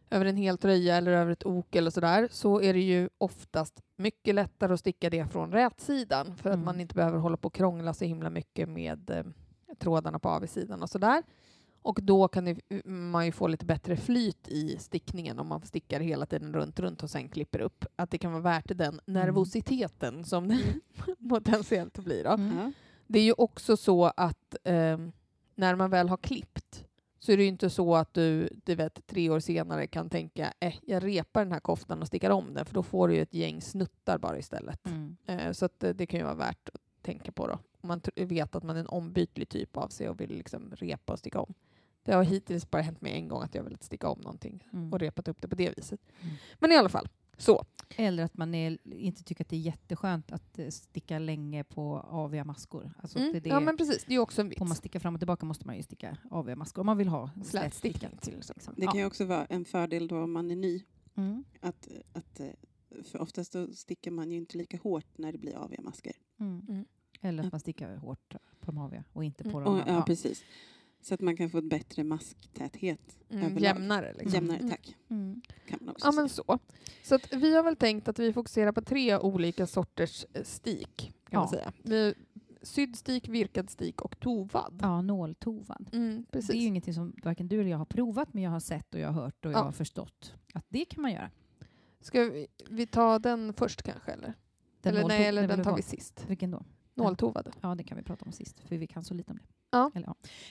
[0.09, 3.81] över en hel tröja eller över ett ok eller sådär så är det ju oftast
[3.95, 6.65] mycket lättare att sticka det från rätsidan för att Mm.
[6.65, 9.23] man inte behöver hålla på och krångla så himla mycket med eh,
[9.79, 11.23] trådarna på avsidan och sådär.
[11.81, 15.99] Och då kan det, man ju få lite bättre flyt i stickningen om man stickar
[15.99, 17.85] hela tiden runt, runt och sen klipper upp.
[17.95, 20.59] Att det kan vara värt den nervositeten som det
[21.29, 22.23] potentiellt blir.
[22.23, 22.29] Då.
[22.29, 22.73] Mm.
[23.07, 25.11] Det är ju också så att ehm,
[25.55, 26.85] när man väl har klippt
[27.19, 30.53] så är det ju inte så att du, du vet, tre år senare kan tänka
[30.59, 33.21] eh, jag repar den här koftan och stickar om den för då får du ju
[33.21, 34.87] ett gäng snuttar bara istället.
[34.87, 35.17] Mm.
[35.25, 37.59] Eh, så att, eh, det kan ju vara värt att tänka på då.
[37.81, 41.13] Om man vet att man är en ombytlig typ av sig och vill liksom repa
[41.13, 41.53] och sticka om.
[42.03, 44.93] Det har hittills bara hänt mig en gång att jag velat sticka om någonting Mm.
[44.93, 45.99] och repat upp det på det viset.
[46.21, 46.35] Mm.
[46.59, 47.65] Men i alla fall, så.
[47.95, 51.99] Eller att man är, inte tycker att det är jätteskönt att eh, sticka länge på
[51.99, 52.93] aviga maskor.
[52.97, 53.33] Alltså Mm.
[53.33, 54.61] det, det, Ja men precis, det är också en vits.
[54.61, 56.81] Om man stickar fram och tillbaka måste man ju sticka aviga maskor.
[56.81, 57.71] Om man vill ha Slätstickning
[58.01, 58.21] slätstickat.
[58.21, 58.73] till exempel.
[58.77, 60.83] Det kan ju också vara en fördel då om man är ny.
[61.15, 61.43] Mm.
[61.61, 62.47] Att, att, eh,
[63.03, 66.13] för oftast då stickar man ju inte lika hårt när det blir aviga masker.
[66.39, 66.65] Mm.
[66.69, 66.85] Mm.
[67.21, 67.47] Eller Ja.
[67.47, 68.29] att man stickar hårt
[68.59, 69.63] på de aviga och inte på Mm.
[69.63, 69.93] de andra.
[69.93, 70.43] ja, precis.
[71.01, 73.17] Så att man kan få ett bättre masktäthet.
[73.29, 73.61] Mm, överlag.
[73.63, 74.13] jämnare.
[74.13, 74.33] Liksom.
[74.33, 74.69] Jämnare, Mm.
[74.69, 74.95] tack.
[75.09, 75.41] Mm.
[75.67, 76.59] Kan man också Ja, men så.
[77.03, 81.13] Så att vi har väl tänkt att vi fokuserar på tre olika sorters eh, stik.
[81.29, 81.57] Kan man Ja.
[81.57, 81.73] säga.
[81.83, 82.13] Vi-
[82.61, 84.79] Sydd stik, virkad stik och tovad.
[84.81, 85.89] Ja, nåltovad.
[85.93, 86.47] Mm, precis.
[86.47, 88.93] Det är ju ingenting som varken du eller jag har provat, men jag har sett
[88.93, 89.63] och jag har hört och jag Ja.
[89.63, 91.29] har förstått att det kan man göra.
[92.01, 94.11] Ska vi, vi ta den först kanske?
[94.11, 94.33] Eller,
[94.81, 96.25] Den eller, nej, eller den tar vi sist.
[96.27, 96.63] Vilken då?
[96.93, 97.49] Nåltovad.
[97.61, 99.43] Ja, det kan vi prata om sist, för vi kan så lite om det.
[99.71, 99.91] Ja.
[99.95, 100.07] Eller,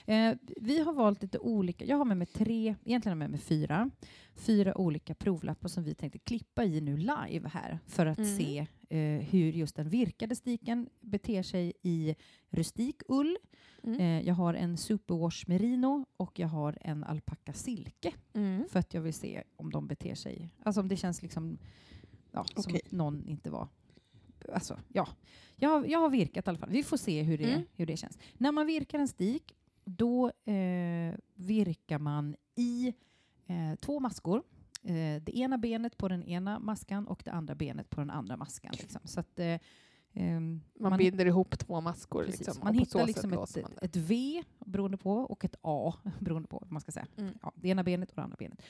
[0.07, 0.15] ja.
[0.15, 3.31] Eh, vi har valt lite olika, jag har med mig tre, egentligen har jag med
[3.31, 3.91] mig fyra,
[4.35, 8.37] fyra olika provlappar som vi tänkte klippa i nu live här för att Mm.
[8.37, 12.15] se eh, hur just den virkade stiken beter sig i
[12.51, 13.37] rustik ull.
[13.85, 14.01] Mm.
[14.01, 18.65] Eh, jag har en superwash merino och jag har en alpacka silke Mm.
[18.71, 21.59] för att jag vill se om de beter sig, alltså om det känns liksom
[22.33, 23.69] ja, som att någon inte var
[24.53, 25.09] Alltså, ja.
[25.57, 26.71] Jag, har- jag har virkat i alla fall.
[26.71, 27.67] Vi får se hur det, Mm.
[27.73, 28.19] hur det känns.
[28.35, 32.95] När man virkar en stik, då eh, virkar man i
[33.47, 34.43] eh, två maskor.
[34.83, 38.37] Eh, det ena benet på den ena maskan och det andra benet på den andra
[38.37, 38.73] maskan.
[38.79, 39.01] Liksom.
[39.05, 39.61] Så att, eh,
[40.13, 42.25] ehm, Man, binder ihop två maskor.
[42.25, 42.41] Precis.
[42.47, 43.47] Liksom, man hittar liksom ett, man
[43.81, 43.85] det.
[43.87, 47.07] ett V beroende på och ett A beroende på vad man ska säga.
[47.17, 47.39] Mm.
[47.43, 48.63] Ja, det ena benet och det andra benet.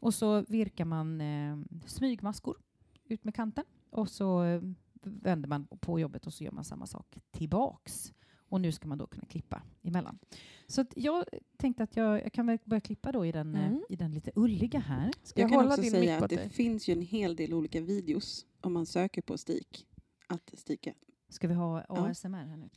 [0.00, 1.56] Och så virkar man eh,
[1.86, 2.56] smygmaskor
[3.04, 4.60] ut med kanten och så eh,
[5.02, 8.12] vänder man på jobbet och så gör man samma sak tillbaks.
[8.48, 10.18] Och nu ska man då kunna klippa emellan.
[10.66, 11.24] Så att jag
[11.56, 13.82] tänkte att jag, jag kan väl börja klippa då i den, eh, Mm.
[13.88, 15.12] i den lite ulliga här.
[15.22, 16.48] Ska Jag jag, kan också din säga att det dig?
[16.50, 19.86] finns ju en hel del olika videos om man söker på stik.
[20.26, 20.94] Att stika.
[21.28, 22.68] Ska vi ha ASMR här nu?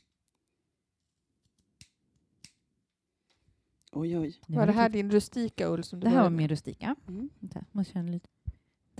[3.92, 4.40] Oj, oj.
[4.46, 6.96] Var det här din rustika ull som du det här var min rustika.
[7.08, 7.30] Mm.
[7.38, 8.28] Vänta, måste känna lite.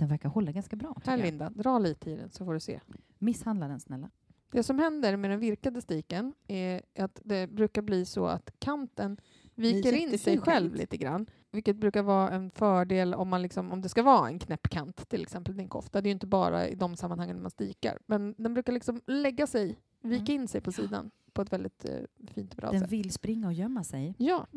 [0.01, 0.95] Den verkar hålla ganska bra.
[1.05, 1.25] Här jag.
[1.25, 2.79] Linda, dra lite i den så får du se.
[3.17, 4.09] Misshandla den snälla.
[4.51, 9.17] Det som händer med den virkade stiken är att det brukar bli så att kanten
[9.55, 11.25] viker in sig själv lite grann.
[11.51, 15.09] Vilket brukar vara en fördel om, man liksom, om det ska vara en knäpp kant,
[15.09, 16.01] till exempel din kofta.
[16.01, 17.99] Det är ju inte bara i de sammanhangen man stikar.
[18.05, 22.27] Men den brukar liksom lägga sig, vika in sig på sidan på ett väldigt eh,
[22.27, 22.89] fint bra Den sätt.
[22.91, 24.15] vill springa och gömma sig.
[24.17, 24.47] Ja,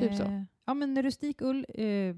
[0.00, 0.22] Typ så.
[0.22, 2.16] Eh, Ja, men rustik ull, eh,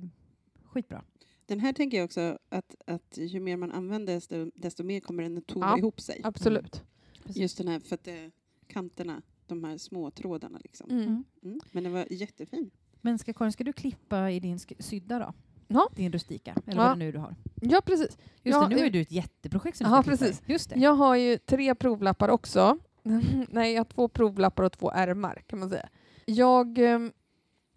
[0.65, 1.05] skitbra.
[1.49, 5.23] Den här tänker jag också att, att ju mer man använder desto, desto mer kommer
[5.23, 5.79] den att tova Ja.
[5.79, 6.21] ihop sig.
[6.25, 6.83] absolut.
[7.25, 8.31] Just den här, för att det,
[8.67, 10.91] kanterna, de här små trådarna liksom.
[10.91, 11.03] Mm.
[11.03, 11.25] Mm.
[11.43, 11.61] Mm.
[11.73, 12.71] Men den var jättefin.
[13.01, 15.33] Men ska, Karin, ska du klippa i din sydda då?
[15.69, 15.89] Ja.
[15.97, 16.89] Din rustika, eller Ja.
[16.89, 17.35] vad det nu du har.
[17.61, 18.09] Ja, precis.
[18.09, 20.05] Just Ja, det, nu har ju du ett jätteprojekt som du ja, i.
[20.05, 20.43] precis.
[20.47, 20.81] Just det.
[20.81, 22.79] Jag har ju tre provlappar också.
[23.49, 25.89] Nej, jag har två provlappar och två ärmar kan man säga.
[26.27, 27.13] Jag em,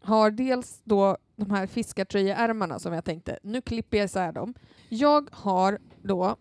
[0.02, 4.54] har dels då de här fiskartröjeärmarna som jag tänkte, nu klipper jag isär dem.
[4.89, 6.36] Jag har då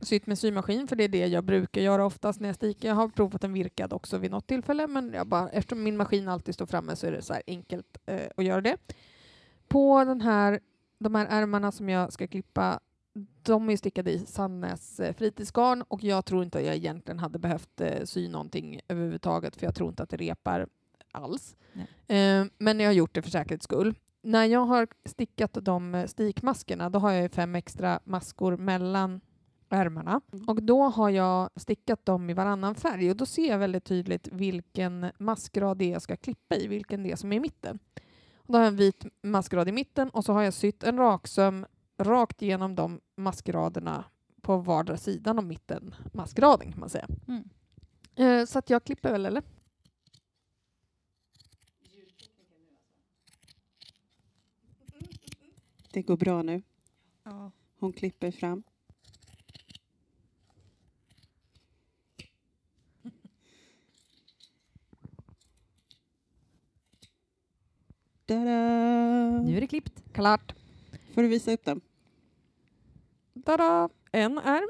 [0.00, 2.94] sytt med symaskin, för det är det jag brukar göra oftast när jag stickar, Jag
[2.94, 6.54] har provat en virkad också vid något tillfälle, men jag bara, eftersom min maskin alltid
[6.54, 8.76] står framme så är det så här enkelt eh, att göra det.
[9.68, 10.60] På den här,
[10.98, 12.80] de här ärmarna som jag ska klippa,
[13.42, 17.38] de är stickade i Sannes eh, fritidsgarn och jag tror inte att jag egentligen hade
[17.38, 20.66] behövt eh, sy någonting överhuvudtaget för jag tror inte att det repar
[21.12, 21.56] alls.
[22.06, 23.94] Eh, men jag har gjort det för säkerhets skull.
[24.22, 29.20] När jag har stickat de stikmaskerna då har jag fem extra maskor mellan
[29.68, 30.44] ärmarna Mm.
[30.48, 34.28] och då har jag stickat dem i varannan färg och då ser jag väldigt tydligt
[34.32, 37.78] vilken maskrad det är jag ska klippa i, vilken det är som är i mitten.
[38.46, 41.66] Då har jag en vit maskrad i mitten och så har jag sytt en raksöm
[41.98, 44.04] rakt igenom de maskraderna
[44.42, 47.06] på vardera sidan om mitten maskraden kan man säga.
[47.28, 47.48] Mm.
[48.16, 49.42] Eh, så att jag klipper väl eller?
[55.92, 56.62] Det går bra nu.
[57.24, 57.50] Ja.
[57.78, 58.62] Hon klipper fram.
[68.26, 69.42] Tada!
[69.42, 70.02] Nu är det klippt.
[70.12, 70.54] Klart.
[71.14, 71.80] Får du visa upp dem?
[73.44, 73.88] Tada!
[74.12, 74.68] En ärm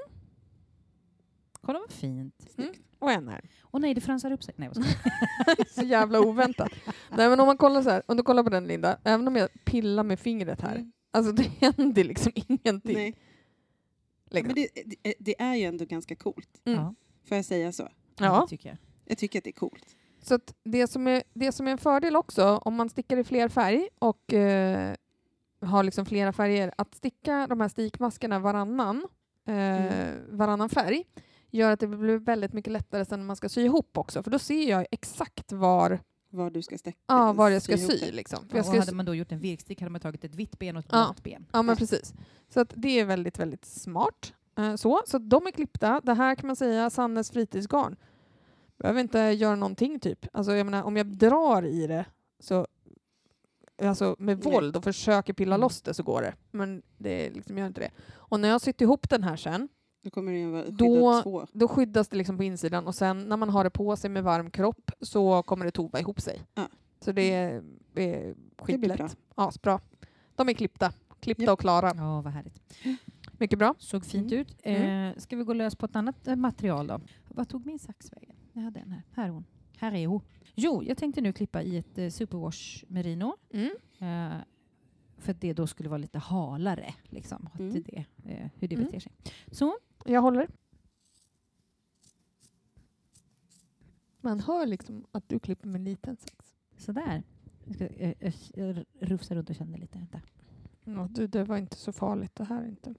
[1.61, 2.57] Kolla vad fint.
[2.99, 3.47] och en ärm.
[3.62, 4.55] Och nej, det fransar upp sig.
[4.57, 4.85] Nej, vad
[5.68, 6.73] så jävla oväntat.
[7.11, 9.37] Nej men om man kollar så här, om du kollar på den Linda, även om
[9.37, 10.93] jag pillar med fingret här, Mm.
[11.11, 12.94] Alltså det händer liksom ingenting.
[12.96, 13.14] Nej.
[14.30, 14.46] Liksom.
[14.46, 14.68] Men det,
[15.02, 16.61] det, det är ju ändå ganska coolt.
[16.64, 16.78] Mm.
[16.80, 16.94] Ja,
[17.28, 17.88] Får jag säga så?
[18.18, 18.40] Ja.
[18.40, 18.78] det tycker jag.
[19.04, 19.96] Jag tycker att det är coolt.
[20.22, 23.24] Så att det, som är, det som är en fördel också, om man stickar i
[23.24, 24.94] fler färg och eh,
[25.61, 29.06] har liksom flera färger, att sticka de här stickmaskerna varannan,
[29.46, 30.36] eh, Mm.
[30.38, 31.04] varannan färg
[31.50, 34.30] gör att det blir väldigt mycket lättare sen när man ska sy ihop också, för
[34.30, 36.00] då ser jag exakt var,
[36.31, 36.99] Var du ska stäcka.
[37.07, 37.99] ja, var jag ska sy.
[37.99, 38.12] det.
[38.12, 38.39] Liksom.
[38.39, 40.35] För Ja, jag och ska hade man då gjort en virkstick hade man tagit ett
[40.35, 41.05] vitt ben och ett Ja.
[41.07, 41.47] blått ben.
[41.53, 42.14] Ja, men precis.
[42.49, 44.33] Så att det är väldigt, väldigt smart.
[44.59, 46.01] Eh, så, så de är klippta.
[46.05, 47.97] Det här kan man säga Sannes fritidsgarn.
[48.78, 50.26] Behöver inte göra någonting typ.
[50.33, 52.05] Alltså jag menar om jag drar i det
[52.41, 52.66] så
[53.83, 55.61] alltså med våld och försöker pilla Mm.
[55.61, 56.35] loss det så går det.
[56.51, 57.91] Men det liksom gör inte det.
[58.12, 59.68] Och när jag sytt ihop den här sen
[60.03, 61.46] Då kommer den vara Då- två.
[61.53, 64.24] då skyddas det liksom på insidan och sen när man har det på sig med
[64.24, 66.42] varm kropp så kommer det tova ihop sig.
[66.55, 66.68] Ja.
[67.01, 67.62] Så det är,
[67.94, 68.98] är skitlätt.
[68.98, 69.09] bra.
[69.36, 69.80] Ja, bra.
[70.36, 70.92] De är klippta.
[71.20, 71.53] Klippta Japp.
[71.53, 71.92] och klara.
[71.96, 72.61] Ja, vad härligt.
[73.38, 73.74] Mycket bra.
[73.78, 74.40] Såg fint Mm.
[74.40, 74.57] ut.
[74.62, 77.01] Eh, ska vi gå lös på ett annat eh, material då?
[77.28, 78.36] Vad tog min sax vägen?
[78.53, 79.03] Jag hade en här.
[79.12, 79.44] Här är hon.
[79.76, 80.20] Här är hon.
[80.55, 83.36] Jo, jag tänkte nu klippa i ett eh, superwash merino.
[83.53, 83.70] Mm.
[83.98, 84.36] Eh,
[85.21, 86.95] för att det då skulle vara lite halare.
[87.05, 87.83] Liksom, att Mm.
[87.87, 88.87] det, eh, hur det Mm.
[88.87, 89.12] beter sig.
[89.51, 90.49] Så, Jag håller.
[94.21, 96.57] Man hör liksom att du klipper med en liten sax.
[96.77, 97.23] sådär.
[97.64, 99.99] Jag ska eh, eh, jag rufsa runt och känna lite.
[99.99, 100.21] Vänta.
[100.85, 102.95] Ja, du, det var inte så farligt det här inte.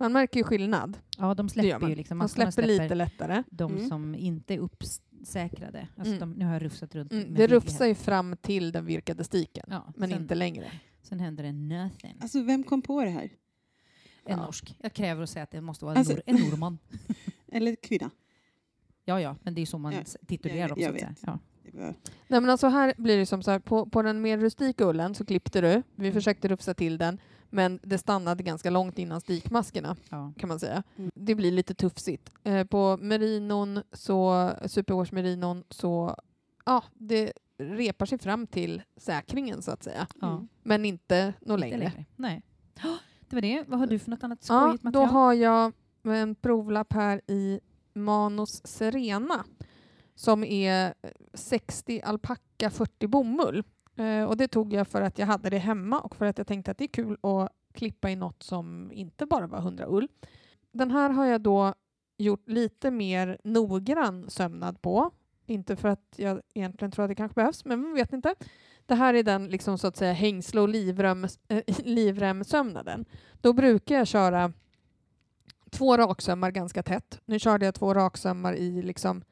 [0.00, 0.98] Man märker ju skillnad.
[1.18, 1.90] Ja, de släpper man.
[1.90, 2.18] ju liksom.
[2.18, 3.42] Man maskorna släpper lite lättare.
[3.50, 3.88] De Mm.
[3.88, 5.88] som inte är uppsäkrade.
[5.96, 6.18] Alltså Mm.
[6.30, 7.12] de, nu har jag rufsat runt.
[7.12, 10.72] Mm, det rufsar ju fram till den virkade stiken, Ja, men sen, inte längre.
[11.02, 12.16] Sen händer det nothing.
[12.20, 13.22] Alltså vem kom på det här?
[14.24, 14.44] En Ja.
[14.44, 14.76] norsk.
[14.78, 16.78] Jag kräver att säga att det måste vara Alltså- en, nor- en norrman.
[17.52, 18.10] Eller kvinna?
[19.04, 20.80] Ja, ja, men det är så man Ja, titulerar jag- dem.
[20.82, 21.18] Jag vet.
[21.26, 21.38] Ja.
[21.72, 21.82] Var,
[22.28, 25.14] Nej, men alltså här blir det som så här, på, på den mer rustika ullen
[25.14, 26.12] så klippte du, vi Mm.
[26.12, 27.18] försökte rufsa till den,
[27.50, 30.32] men det stannade ganska långt innan stikmaskerna Ja.
[30.38, 30.82] kan man säga.
[30.96, 31.10] Mm.
[31.14, 32.30] Det blir lite tufsigt.
[32.44, 36.16] Eh, på merinon, så, superwash merinon, så
[36.66, 40.06] ja, det repar sig fram till säkringen så att säga.
[40.20, 40.32] Ja.
[40.32, 40.48] Mm.
[40.62, 42.04] Men inte något Inte längre.
[42.16, 42.42] Nej.
[42.84, 42.96] Oh,
[43.28, 43.64] det var det.
[43.68, 45.08] Vad har du för något annat Ja, skojigt då material?
[45.08, 45.72] har jag
[46.04, 47.60] en provlapp här i
[47.94, 49.44] Manos Serena
[50.14, 50.94] som är
[51.34, 53.62] 60 alpacka, 40 bomull.
[54.00, 56.46] Eh, och det tog jag för att jag hade det hemma och för att jag
[56.46, 60.08] tänkte att det är kul att klippa i något som inte bara var 100 ull.
[60.72, 61.74] Den här har jag då
[62.18, 65.10] gjort lite mer noggrann sömnad på.
[65.46, 68.34] Inte för att jag egentligen tror att det kanske behövs, men man vet inte.
[68.86, 73.04] Det här är den liksom så att säga hängsle och livrem, eh, äh, livremsömnaden.
[73.40, 74.52] Då brukar jag köra
[75.70, 77.20] två raksömmar ganska tätt.
[77.24, 79.22] Nu körde jag två raksömmar i liksom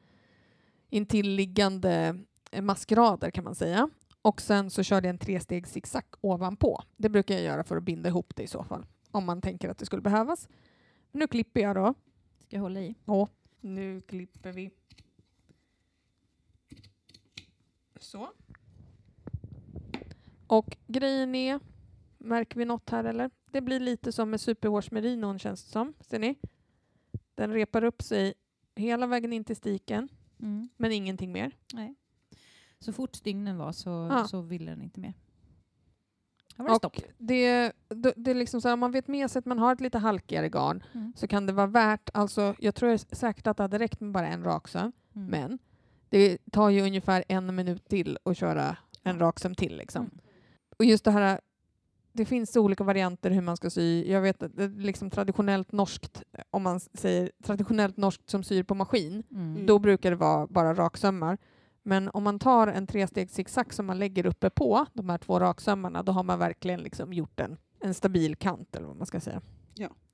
[0.89, 2.19] intilliggande
[2.51, 3.89] eh, maskerader kan man säga.
[4.21, 6.83] Och sen så körde jag en tresteg zigzag ovanpå.
[6.97, 8.85] Det brukar jag göra för att binda ihop det i så fall.
[9.11, 10.47] Om man tänker att det skulle behövas.
[11.11, 11.93] Nu klipper jag då.
[12.39, 12.95] Ska jag hålla i?
[13.61, 14.71] Nu klipper vi.
[17.99, 18.29] Så.
[20.47, 21.59] Och grejen är,
[22.17, 23.31] märker vi något här eller?
[23.51, 25.93] Det blir lite som med Superwash Merinon känns det som.
[25.99, 26.39] Ser ni?
[27.35, 28.33] Den repar upp sig
[28.75, 30.09] hela vägen in till stiken,
[30.41, 30.69] Mm.
[30.77, 31.51] men ingenting mer.
[31.73, 31.95] Nej.
[32.79, 34.27] Så fort stygnen var så, Ja.
[34.27, 35.13] så ville den inte mer.
[36.55, 36.97] Var det stopp.
[37.17, 39.73] det, det, det är liksom så här, om man vet med sig att man har
[39.73, 41.13] ett lite halkigare garn Mm.
[41.15, 44.27] så kan det vara värt, alltså jag tror säkert att det hade räckt med bara
[44.27, 45.27] en raksöm, Mm.
[45.27, 45.59] men
[46.09, 49.77] det tar ju ungefär en minut till att köra en raksöm till.
[49.77, 50.01] Liksom.
[50.01, 50.19] Mm.
[50.77, 51.39] Och just det här,
[52.13, 54.03] det finns olika varianter hur man ska sy.
[54.11, 58.63] Jag vet att det är liksom traditionellt norskt, om man säger traditionellt norskt som syr
[58.63, 59.65] på maskin, Mm.
[59.65, 61.37] då brukar det vara bara raksömmar.
[61.89, 65.39] Men om man tar en tresteg zigzag som man lägger uppe på de här två
[65.39, 69.19] raksömmarna, då har man verkligen liksom gjort en, en stabil kant eller vad man ska
[69.19, 69.41] säga.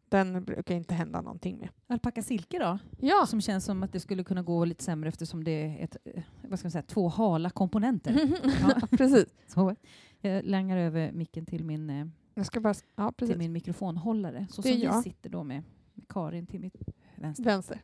[0.10, 1.70] Den brukar inte hända någonting med.
[1.88, 2.80] Alpacka silke då?
[3.00, 5.98] Ja, Som känns som att det skulle kunna gå lite sämre eftersom det är ett,
[6.06, 8.30] eh, vad ska man säga, två hala komponenter.
[8.62, 8.88] Ja.
[8.98, 9.26] precis.
[9.48, 9.76] Så,
[10.22, 12.74] jag langar över micken till min, eh, Jag ska bara...
[12.96, 13.38] Ja, till precis.
[13.38, 14.48] min mikrofonhållare.
[14.50, 15.64] Så Det som vi sitter då med
[15.94, 16.76] med Karin till mitt
[17.16, 17.44] vänster.
[17.44, 17.82] Vänster.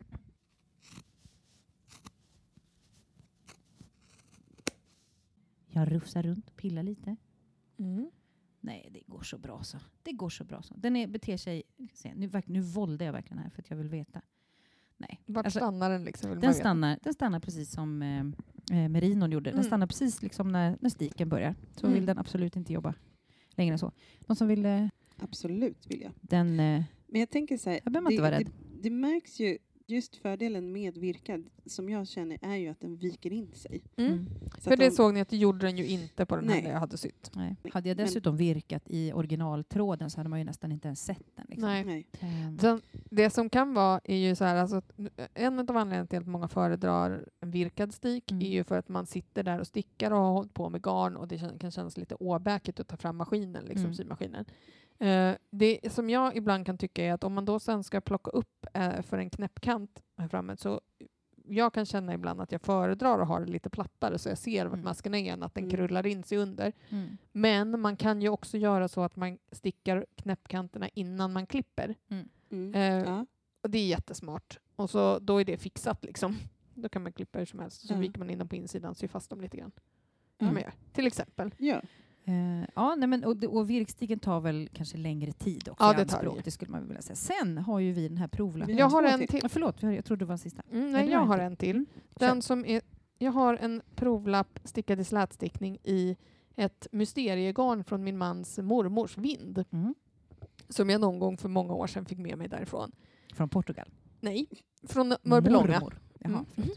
[5.71, 7.15] Jag rufsar runt, pillar lite.
[7.79, 8.11] Mm.
[8.59, 9.77] Nej, det går så bra så.
[10.03, 10.73] Det går så bra så.
[10.77, 11.63] Den är, beter sig...
[11.93, 14.21] Se, nu, nu våldar jag verkligen här för att jag vill veta.
[14.97, 15.21] Nej.
[15.25, 16.29] Vart Alltså, stannar den liksom?
[16.29, 16.53] Den veta.
[16.53, 18.19] stannar, den stannar precis som eh,
[18.83, 19.49] eh, Merinon gjorde.
[19.49, 19.63] Den Mm.
[19.67, 21.55] stannar precis liksom när, när stiken börjar.
[21.75, 21.93] Så Mm.
[21.93, 22.93] vill den absolut inte jobba
[23.55, 23.91] längre än så.
[24.27, 26.11] Någon som vill eh, Absolut vill jag.
[26.21, 26.59] den...
[26.59, 28.51] Eh, Men jag tänker så här, Här behöver man inte vara det, rädd.
[28.71, 29.57] det, det märks ju,
[29.91, 33.81] just fördelen med virkad, som jag känner, är ju att den viker in sig.
[33.95, 34.11] Mm.
[34.11, 34.25] mm.
[34.57, 36.55] Så För det de- såg ni att det gjorde den ju inte på den här
[36.55, 36.63] Nej.
[36.63, 37.31] där jag hade sytt.
[37.35, 37.55] nej.
[37.73, 41.35] Hade jag Men- dessutom virkat i originaltråden så hade man ju nästan inte ens sett
[41.35, 41.45] den.
[41.49, 41.69] Liksom.
[41.69, 41.83] Nej.
[41.85, 42.07] Nej.
[42.19, 44.91] Ehm, Sen, det som kan vara är ju så här, alltså, att
[45.33, 48.43] en av anledningarna till att många föredrar en virkad stik Mm.
[48.43, 51.15] är ju för att man sitter där och stickar och har hållit på med garn
[51.17, 53.95] och det kan kännas lite åbäkigt att ta fram maskinen, liksom Mm.
[53.95, 54.45] symaskinen.
[55.01, 58.31] Eh, det som jag ibland kan tycka är att om man då sen ska plocka
[58.31, 60.81] upp eh, för en knäppkant här framme så
[61.45, 64.65] jag kan känna ibland att jag föredrar att ha det lite plattare så jag ser
[64.65, 64.83] vart Mm.
[64.85, 65.75] masken är än att den Mm.
[65.75, 66.73] krullar in sig under.
[66.89, 67.17] mm.
[67.31, 71.95] Men man kan ju också göra så att man stickar knäppkanterna innan man klipper.
[72.49, 72.73] Mm.
[72.75, 73.25] Eh, Ja.
[73.63, 74.59] och det är jättesmart.
[74.75, 76.35] Och så, då är det fixat liksom.
[76.73, 77.87] Då kan man klippa hur som helst.
[77.87, 79.71] Så viker man in dem på insidan, syr fast dem lite grann.
[80.39, 80.71] Göra.
[80.93, 81.53] Till exempel.
[81.57, 81.81] ja.
[82.25, 86.05] Eh, ja, nej, men, och, och virkstigen tar väl kanske längre tid också Ja, det
[86.05, 87.15] tar det det skulle man vilja säga.
[87.15, 88.77] Sen har ju vi den här provlappen.
[88.77, 89.27] Jag har en till.
[89.27, 89.49] till.
[89.49, 90.63] Förlåt, jag trodde det var den sista.
[90.71, 91.75] Mm, Nej, jag har en till.
[91.75, 91.85] Mm.
[92.13, 92.81] Den som är,
[93.17, 96.17] jag har en provlapp stickad i slätstickning i
[96.55, 99.63] ett mysteriegarn från min mans mormors vind.
[99.71, 99.95] Mm.
[100.69, 102.91] Som jag någon gång för många år sedan fick med mig därifrån.
[103.33, 103.89] Från Portugal.
[104.19, 104.47] Nej,
[104.87, 105.79] från Mörbylånga.
[105.79, 105.99] Mormor.
[106.19, 106.69] Jaha, Mm.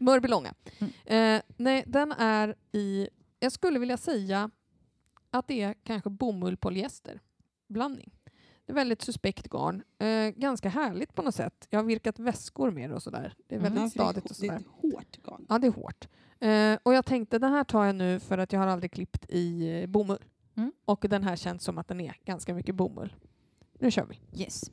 [0.00, 0.54] Mörbylånga.
[0.78, 1.36] Mm.
[1.36, 3.08] Eh, nej, den är i,
[3.40, 4.50] jag skulle vilja säga
[5.30, 7.20] att det är kanske bomull polyester
[7.68, 8.10] blandning.
[8.66, 9.82] Det är väldigt suspekt garn.
[9.98, 11.66] Eh, ganska härligt på något sätt.
[11.70, 13.34] Jag har virkat väskor med det och sådär.
[13.46, 13.72] Det är Mm.
[13.74, 14.70] väldigt är stadigt och hå- Det är sådär.
[14.96, 15.46] hårt garn.
[15.48, 16.08] Ja, det är hårt.
[16.40, 19.26] Eh, och jag tänkte den här tar jag nu för att jag har aldrig klippt
[19.30, 20.24] i eh, bomull.
[20.54, 20.72] Mm.
[20.84, 23.14] Och den här känns som att den är ganska mycket bomull.
[23.78, 24.40] Nu kör vi.
[24.42, 24.70] Yes.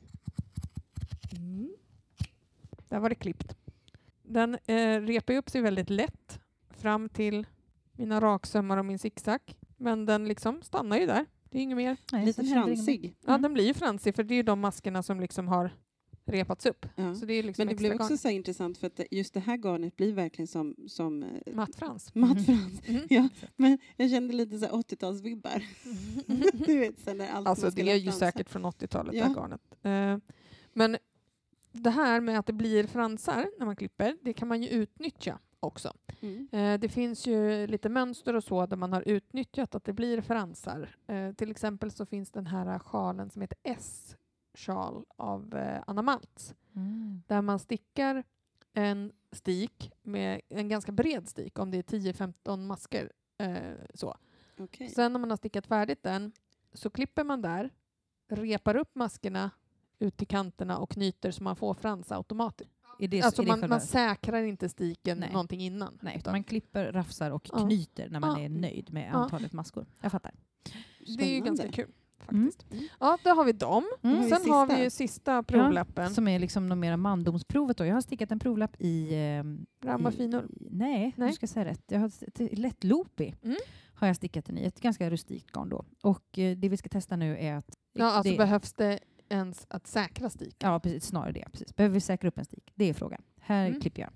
[2.88, 3.56] Där var det klippt.
[4.22, 6.40] Den eh, repar upp sig väldigt lätt
[6.70, 7.46] fram till
[7.92, 9.40] mina raksömmar och min zigzag.
[9.78, 11.26] Men den liksom stannar ju där.
[11.50, 11.96] Det är inget mer.
[12.12, 13.14] Nej, Lite fransig.
[13.20, 13.42] Ja, Mm.
[13.42, 15.70] den blir ju fransig för det är ju de maskerna som liksom har
[16.26, 16.86] repats upp.
[16.96, 17.14] Ja.
[17.14, 18.18] Så det är liksom Men det blev också garn.
[18.18, 22.10] så intressant för att det- just det här garnet blir verkligen som, som eh, Mattfrans.
[22.14, 22.80] mattfrans.
[22.86, 23.02] Mm.
[23.10, 25.62] Ja, men jag kände lite så här 80-talsvibbar.
[26.66, 29.24] du vet, sen när allt Alltså det är ju säkert från 80-talet, det Ja.
[29.24, 29.60] här garnet.
[29.82, 30.32] Eh,
[30.72, 30.96] men
[31.72, 35.38] det här med att det blir fransar när man klipper, det kan man ju utnyttja
[35.60, 35.92] också.
[36.20, 36.48] Mm.
[36.52, 40.20] Eh, det finns ju lite mönster och så där man har utnyttjat att det blir
[40.20, 40.96] fransar.
[41.06, 46.54] Eh, till exempel så finns den här sjalen som heter S-sjal av eh, Anna Maltz
[46.76, 47.22] Mm.
[47.26, 48.24] där man stickar
[48.72, 53.12] en stik med en ganska bred stik om det är 10-15 masker.
[53.38, 54.16] Eh, så.
[54.58, 54.88] Okej.
[54.88, 56.32] Sen när man har stickat färdigt den
[56.72, 57.70] så klipper man där,
[58.28, 59.50] repar upp maskerna
[59.98, 62.77] ut till kanterna och knyter så man får frans automatiskt.
[62.98, 65.32] Är det, Alltså är det man, själva- man säkrar inte stiken Nej.
[65.32, 65.98] någonting innan.
[66.00, 67.58] Nej, utan man klipper, rafsar och Ja.
[67.66, 68.44] knyter när man Ja.
[68.44, 69.16] är nöjd med Ja.
[69.16, 69.86] antalet maskor.
[70.00, 70.32] Jag fattar.
[70.64, 70.70] Det
[71.10, 71.40] är ju Spännande.
[71.62, 71.86] ganska kul
[72.30, 72.50] Mm.
[72.52, 72.66] faktiskt.
[73.00, 73.84] Ja, där har vi dem.
[74.02, 74.16] Mm.
[74.16, 74.76] Har Sen har sista?
[74.76, 76.14] vi ju sista provlappen.
[76.14, 77.76] Som är liksom något mera mandomsprovet.
[77.76, 77.84] Då.
[77.84, 79.14] Jag har stickat en provlapp i...
[79.14, 80.44] ehm, Ramma i- finor.
[80.44, 81.28] i- Nej, Nej.
[81.28, 81.82] nu ska jag säga rätt.
[81.88, 83.56] Jag har ett lätt loopy Mm.
[83.94, 84.64] har jag stickat den i.
[84.64, 85.84] Ett ganska rustikt garn då.
[86.02, 87.78] Och eh, det vi ska testa nu är att...
[87.92, 88.98] Ja, alltså det, behövs det
[89.30, 90.70] ens att säkra stiken?
[90.70, 91.44] ja, precis, snarare det.
[91.52, 91.76] Precis.
[91.76, 92.72] Behöver vi säkra upp en stik?
[92.74, 93.22] Det är frågan.
[93.40, 93.80] Här Mm.
[93.80, 94.10] klipper jag.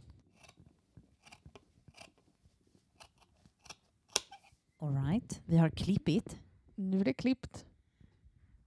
[4.78, 5.40] All right.
[5.44, 6.36] Vi har klippit.
[6.74, 7.64] Nu är det klippt.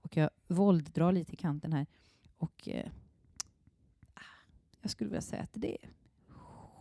[0.02, 1.86] Och jag vålddrar lite i kanten här.
[2.36, 2.86] Och eh,
[4.14, 4.20] ah,
[4.80, 5.88] jag skulle vilja säga att det är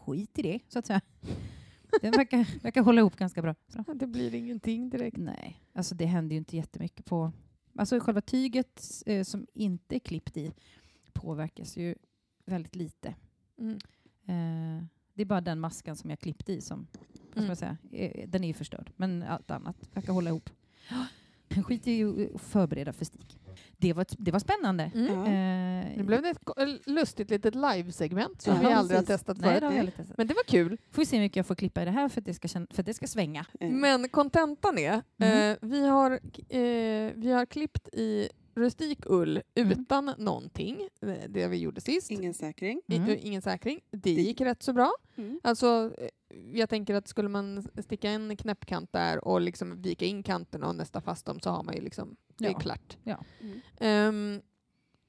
[0.05, 1.01] skit i det, så att säga.
[2.01, 3.55] Den verkar, verkar hålla ihop ganska bra.
[3.68, 3.84] Så.
[3.93, 5.18] Det blir ingenting direkt.
[5.18, 7.32] Nej, alltså det händer ju inte jättemycket på...
[7.76, 10.53] Alltså själva tyget eh, som inte är klippt i
[11.13, 11.95] påverkas ju
[12.45, 13.15] väldigt lite.
[13.59, 13.76] Mm.
[14.26, 17.47] Eh, det är bara den maskan som jag klippt i som, vad ska Mm.
[17.47, 18.91] man säga, eh, den är ju förstörd.
[18.95, 20.49] Men allt annat verkar hålla ihop.
[21.65, 23.39] Skit i att förbereda för stik.
[23.78, 24.91] Det var, det var spännande.
[24.95, 25.09] Mm.
[25.09, 29.19] Eh, Nu blev det ett lustigt litet livesegment som Ja, vi aldrig har precis.
[29.21, 29.73] testat Nej, förut.
[29.73, 30.17] det har testat.
[30.17, 30.78] Men det var kul.
[30.91, 32.47] Får vi se hur mycket jag får klippa i det här för att det ska,
[32.47, 33.45] för att det ska svänga.
[33.59, 35.51] Eh, Men kontentan är, Mm.
[35.51, 39.71] eh, vi, har, eh, vi har klippt i rustik ull Mm.
[39.71, 42.11] utan någonting, eh, det vi gjorde sist.
[42.11, 42.81] Ingen säkring.
[42.87, 43.17] Mm.
[43.21, 43.79] Ingen säkring.
[43.91, 44.93] Det Det- gick rätt så bra.
[45.15, 45.39] Mm.
[45.43, 46.09] Alltså, eh,
[46.53, 50.75] jag tänker att skulle man sticka en knäppkant där och liksom vika in kanterna och
[50.75, 52.59] nästa fast dem så har man ju liksom, det är Ja.
[52.59, 52.97] klart.
[53.41, 53.59] Mm.
[53.79, 54.41] Ehm,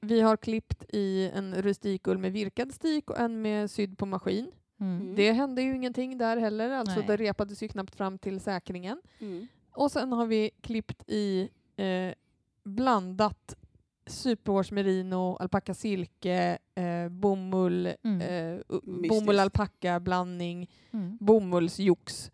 [0.01, 4.51] vi har klippt i en rustikull med virkad stik och en med sydd på maskin.
[4.79, 5.01] Mm.
[5.01, 5.15] Mm.
[5.15, 7.07] Det hände ju ingenting där heller, alltså Nej.
[7.07, 9.01] det repades ju knappt fram till säkringen.
[9.19, 9.47] Mm.
[9.71, 12.13] Och sen har vi klippt i eh,
[12.67, 13.55] blandat
[14.07, 18.21] superwash merino, alpacka silke, eh, bomull, Mm.
[18.21, 18.61] eh,
[19.09, 21.17] bomull alpacka blandning, Mm.
[21.19, 22.31] bomullsjox.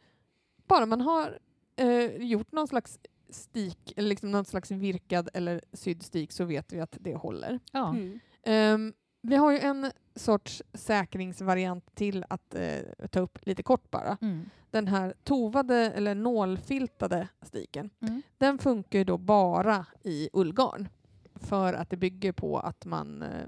[0.67, 1.39] Bara man har
[1.77, 6.73] eh, gjort någon slags stik, eller liksom någon slags virkad eller sydd stik så vet
[6.73, 7.59] vi att det håller.
[7.71, 7.89] Ja.
[7.89, 8.19] Mm.
[8.43, 8.93] Ehm,
[9.25, 14.17] vi har ju en sorts säkringsvariant till att eh, ta upp lite kort bara.
[14.21, 14.45] Mm.
[14.71, 17.89] Den här tovade eller nålfiltade stiken.
[17.99, 18.21] Mm.
[18.37, 20.89] Den funkar ju då bara i ullgarn
[21.35, 23.47] för att det bygger på att man eh,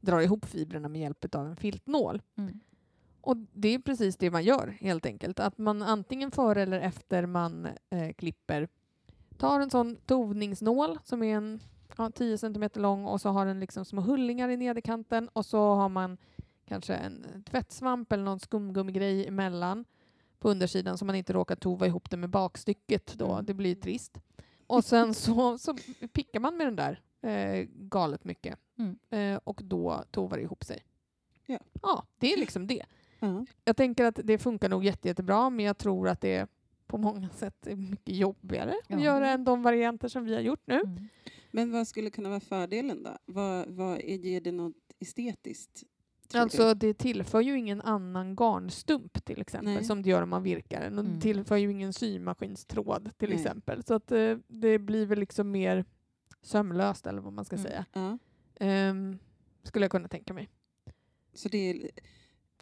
[0.00, 2.22] drar ihop fibrerna med hjälp av en filtnål.
[2.36, 2.60] Mm.
[3.20, 5.40] Och det är precis det man gör helt enkelt.
[5.40, 8.68] Att man antingen före eller efter man eh, klipper
[9.38, 11.60] tar en sån tovningsnål som är en
[11.96, 15.74] ja, 10 cm lång och så har den liksom små hullingar i nederkanten och så
[15.74, 16.18] har man
[16.68, 19.84] kanske en tvättsvamp eller någon skumgummigrej emellan
[20.38, 23.32] på undersidan så man inte råkar tova ihop det med bakstycket då.
[23.32, 23.44] Mm.
[23.44, 24.18] Det blir trist.
[24.66, 25.76] Och sen så, så
[26.12, 28.98] pickar man med den där eh, galet mycket Mm.
[29.10, 30.84] eh, och då tovar det ihop sig.
[31.46, 31.58] Ja.
[31.82, 32.84] ja, det är liksom det.
[33.20, 33.44] Ja.
[33.64, 36.46] Jag tänker att det funkar nog jätte, jättebra men jag tror att det
[36.86, 38.96] på många sätt är mycket jobbigare Ja.
[38.96, 40.74] att göra än de varianter som vi har gjort nu.
[40.80, 41.08] Mm.
[41.54, 43.16] Men vad skulle kunna vara fördelen då?
[43.26, 45.82] Vad, vad är, ger det något estetiskt?
[46.34, 49.84] Alltså det tillför ju ingen annan garnstump till exempel Nej.
[49.84, 50.98] som det gör om man virkar den.
[50.98, 51.14] Och Mm.
[51.14, 53.38] det tillför ju ingen symaskinstråd till Nej.
[53.38, 53.82] exempel.
[53.82, 55.84] Så att eh, det blir väl liksom mer
[56.42, 57.66] sömlöst eller vad man ska Mm.
[57.66, 57.84] säga.
[57.92, 58.00] du?
[58.00, 58.18] Ja.
[58.60, 59.18] Ehm,
[59.62, 60.48] skulle jag kunna tänka mig.
[61.34, 61.90] Så det är...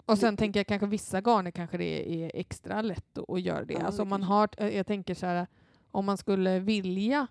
[0.04, 3.74] Och sen tänker jag kanske vissa garner kanske det är extra lätt att, göra det.
[3.74, 5.46] Ja, alltså det om man har, eh, jag tänker så här,
[5.90, 7.26] om man skulle vilja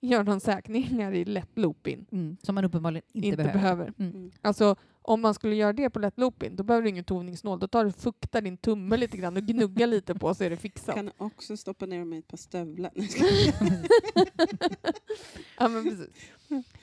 [0.00, 2.36] göra någon säkringar i lätt loopin, Mm.
[2.42, 3.60] Som man uppenbarligen inte, inte, behöver.
[3.60, 3.92] behöver.
[3.98, 4.12] Mm.
[4.16, 4.30] Mm.
[4.42, 7.58] Alltså om man skulle göra det på lätt loopin, då behöver du ingen tovningsnål.
[7.58, 10.56] Då tar du fuktar din tumme lite grann och gnuggar lite på så är det
[10.56, 10.94] fixat.
[10.94, 12.90] Kan också stoppa ner dem i ett par stövlar.
[15.58, 16.08] Ja, men precis.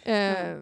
[0.04, 0.58] Eh,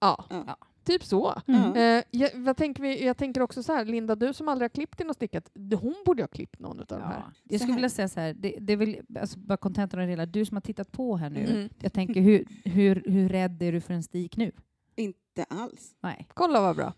[0.00, 0.56] ja, Ja.
[0.88, 1.42] Typ så.
[1.46, 1.76] Ja.
[1.76, 4.74] Eh, jag, vad tänker vi, jag tänker också så här, Linda, du som aldrig har
[4.74, 7.14] klippt din och stickat, hon borde ha klippt någon av de här.
[7.26, 7.32] Ja.
[7.44, 7.78] Jag skulle här.
[7.78, 10.44] vilja säga så här, det, det är väl alltså, bara kontentan av det hela, du
[10.44, 11.68] som har tittat på här nu, Mm.
[11.80, 14.52] jag tänker hur, hur, hur rädd är du för en stik nu?
[14.96, 15.96] Inte alls.
[16.00, 16.26] Nej.
[16.34, 16.92] Kolla vad bra.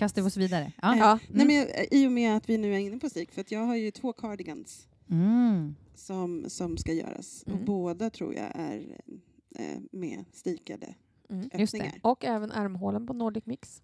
[0.00, 0.72] Kastar vi oss vidare?
[0.82, 0.96] Ja.
[0.96, 1.18] Ja.
[1.28, 3.50] Nej, men jag, I och med att vi nu är inne på stik, för att
[3.52, 5.74] jag har ju två cardigans Mm.
[5.94, 7.42] som, som ska göras.
[7.46, 7.64] Och Mm.
[7.64, 9.00] båda tror jag är
[9.56, 10.94] eh, med stikade
[11.30, 11.42] Mm.
[11.42, 11.78] Just det.
[11.78, 12.00] öppningar.
[12.02, 13.82] Och även ärmhålen på Nordic Mix.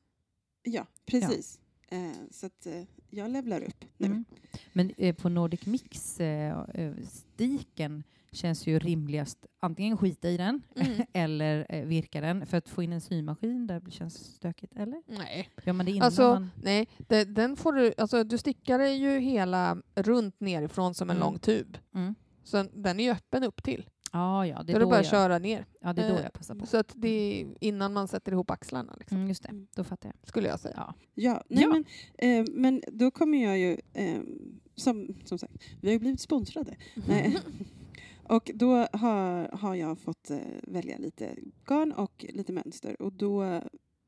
[0.63, 1.61] Ja, precis.
[1.89, 4.07] Eh, så att eh, jag levlar upp nu.
[4.07, 4.25] Mm.
[4.73, 6.93] Men eh, på Nordic Mix, eh, eh,
[8.37, 10.93] känns ju rimligast antingen skita i den Mm.
[11.13, 15.03] eller eh, virka den för att få in en symaskin där det känns stökigt, eller?
[15.07, 15.49] Nej.
[15.65, 16.51] Gör man det innan Alltså, man...
[16.63, 21.27] nej, det, den får du, alltså, du stickar ju hela runt nerifrån som en Mm.
[21.29, 21.79] lång tub.
[21.95, 22.15] Mm.
[22.45, 23.87] Så den är ju öppen upp till.
[24.13, 25.67] Ja, ja, det Då är det då, bara jag, köra ner.
[25.81, 26.67] ja, det är då Eh, jag passar på.
[26.67, 29.67] Så att det är innan man sätter ihop axlarna, liksom, Mm, just det, Mm.
[29.77, 30.29] då fattar jag.
[30.29, 30.75] skulle jag säga.
[30.77, 30.95] Ja.
[31.15, 31.69] Ja, nej, Ja.
[31.69, 31.85] Men,
[32.41, 34.21] eh, men då kommer jag ju, eh,
[34.75, 36.77] som, som sagt, vi har ju blivit sponsrade.
[36.95, 37.37] Nej.
[38.29, 43.43] Och då har, har jag fått eh, välja lite garn och lite mönster och då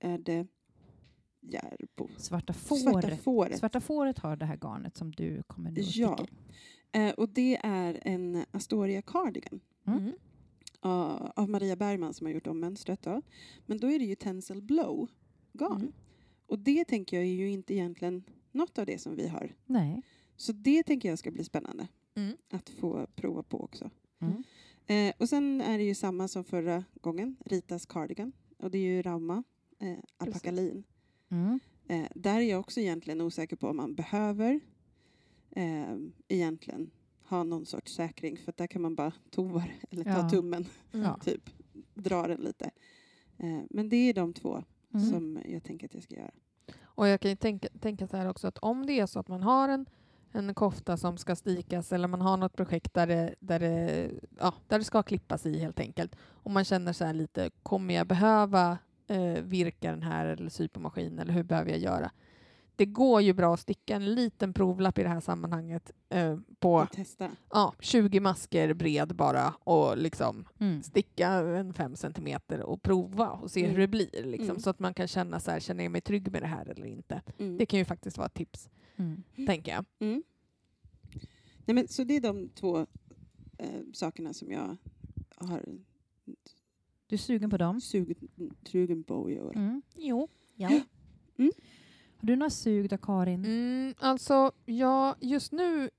[0.01, 0.47] är det
[1.41, 2.09] Järbo.
[2.17, 2.77] Svarta får.
[2.77, 3.59] Svarta fåret.
[3.59, 6.17] Svarta fåret har det här garnet som du kommer nu att Ja.
[6.17, 6.33] sticka.
[6.93, 10.13] Eh, och det är en Astoria cardigan Mm.
[10.81, 13.03] av, av Maria Bergman som har gjort om mönstret.
[13.03, 13.23] Då.
[13.67, 15.09] Men då är det ju Tencel Blow
[15.53, 15.81] garn.
[15.81, 15.93] Mm.
[16.47, 19.55] Och det tänker jag är ju inte egentligen något av det som vi har.
[19.67, 20.03] Nej.
[20.37, 22.37] Så det tänker jag ska bli spännande Mm.
[22.51, 23.91] att få prova på också.
[24.21, 24.43] Mm.
[24.87, 28.33] Eh, och sen är det ju samma som förra gången, Ritas cardigan.
[28.57, 29.43] Och det är ju Rauma,
[29.79, 30.85] eh, alpacalin.
[31.29, 31.61] Mm.
[31.89, 34.61] Eh, där är jag också egentligen osäker på om man behöver
[35.51, 35.97] eh,
[36.29, 36.91] egentligen
[37.25, 38.37] ha någon sorts säkring.
[38.37, 40.31] För där kan man bara tova eller ta Ja.
[40.31, 41.07] tummen, Mm.
[41.07, 41.19] Ja.
[41.25, 41.51] typ.
[41.95, 42.71] Dra den lite.
[43.39, 44.65] Eh, men det är de två
[44.95, 45.07] Mm.
[45.11, 46.31] som jag tänker att jag ska göra.
[46.83, 49.29] Och jag kan ju tänka, tänka så här också att om det är så att
[49.29, 49.87] man har en,
[50.33, 54.55] en kofta som ska stikas eller man har något projekt där det, där det, ja,
[54.69, 58.07] där det ska klippas i helt enkelt och man känner så här lite, kommer jag
[58.07, 62.11] behöva eh, virka den här eller sy på maskin eller hur behöver jag göra?
[62.77, 66.87] Det går ju bra att sticka en liten provlapp i det här sammanhanget eh, på
[67.53, 70.83] ja, 20 masker bred bara och liksom Mm.
[70.83, 73.71] sticka en fem centimeter och prova och se Mm.
[73.73, 74.25] hur det blir.
[74.25, 74.61] Liksom, Mm.
[74.61, 76.87] Så att man kan känna så här, känner jag mig trygg med det här eller
[76.87, 77.23] inte?
[77.39, 77.57] Mm.
[77.59, 78.69] Det kan ju faktiskt vara ett tips,
[78.99, 79.23] Mm.
[79.47, 79.85] tänker jag.
[79.99, 80.23] Mm.
[81.65, 82.87] Nej, men, så det är de två
[83.59, 84.77] eh, sakerna som jag
[85.37, 85.63] har
[87.07, 87.81] Du är sugen på dem?
[88.65, 89.53] sugen på att göra.
[89.53, 89.83] Mm.
[89.97, 90.29] Jo.
[90.55, 90.69] Ja.
[90.69, 91.53] Mm.
[92.17, 93.45] Har du några sug då, Karin?
[93.45, 95.91] Mm, alltså, ja, just nu...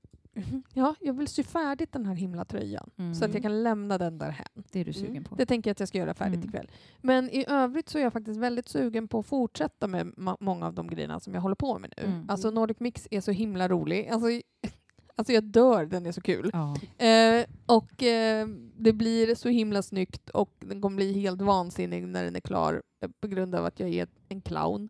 [0.74, 3.14] Ja, jag vill sy färdigt den här himla tröjan Mm.
[3.14, 4.64] så att jag kan lämna den där hem.
[4.72, 5.34] Det är du sugen på?
[5.34, 6.48] Det tänker jag att jag ska göra färdigt Mm.
[6.48, 6.70] ikväll.
[7.00, 10.74] Men i övrigt så är jag faktiskt väldigt sugen på att fortsätta med många av
[10.74, 12.04] de grejerna som jag håller på med nu.
[12.04, 12.26] Mm.
[12.30, 14.08] Alltså Nordic Mix är så himla rolig.
[14.08, 14.28] Alltså,
[15.16, 16.50] alltså jag dör, den är så kul.
[16.52, 16.76] Ja.
[17.06, 22.24] Eh, och eh, det blir så himla snyggt och den kommer bli helt vansinnig när
[22.24, 24.88] den är klar eh, på grund av att jag är en clown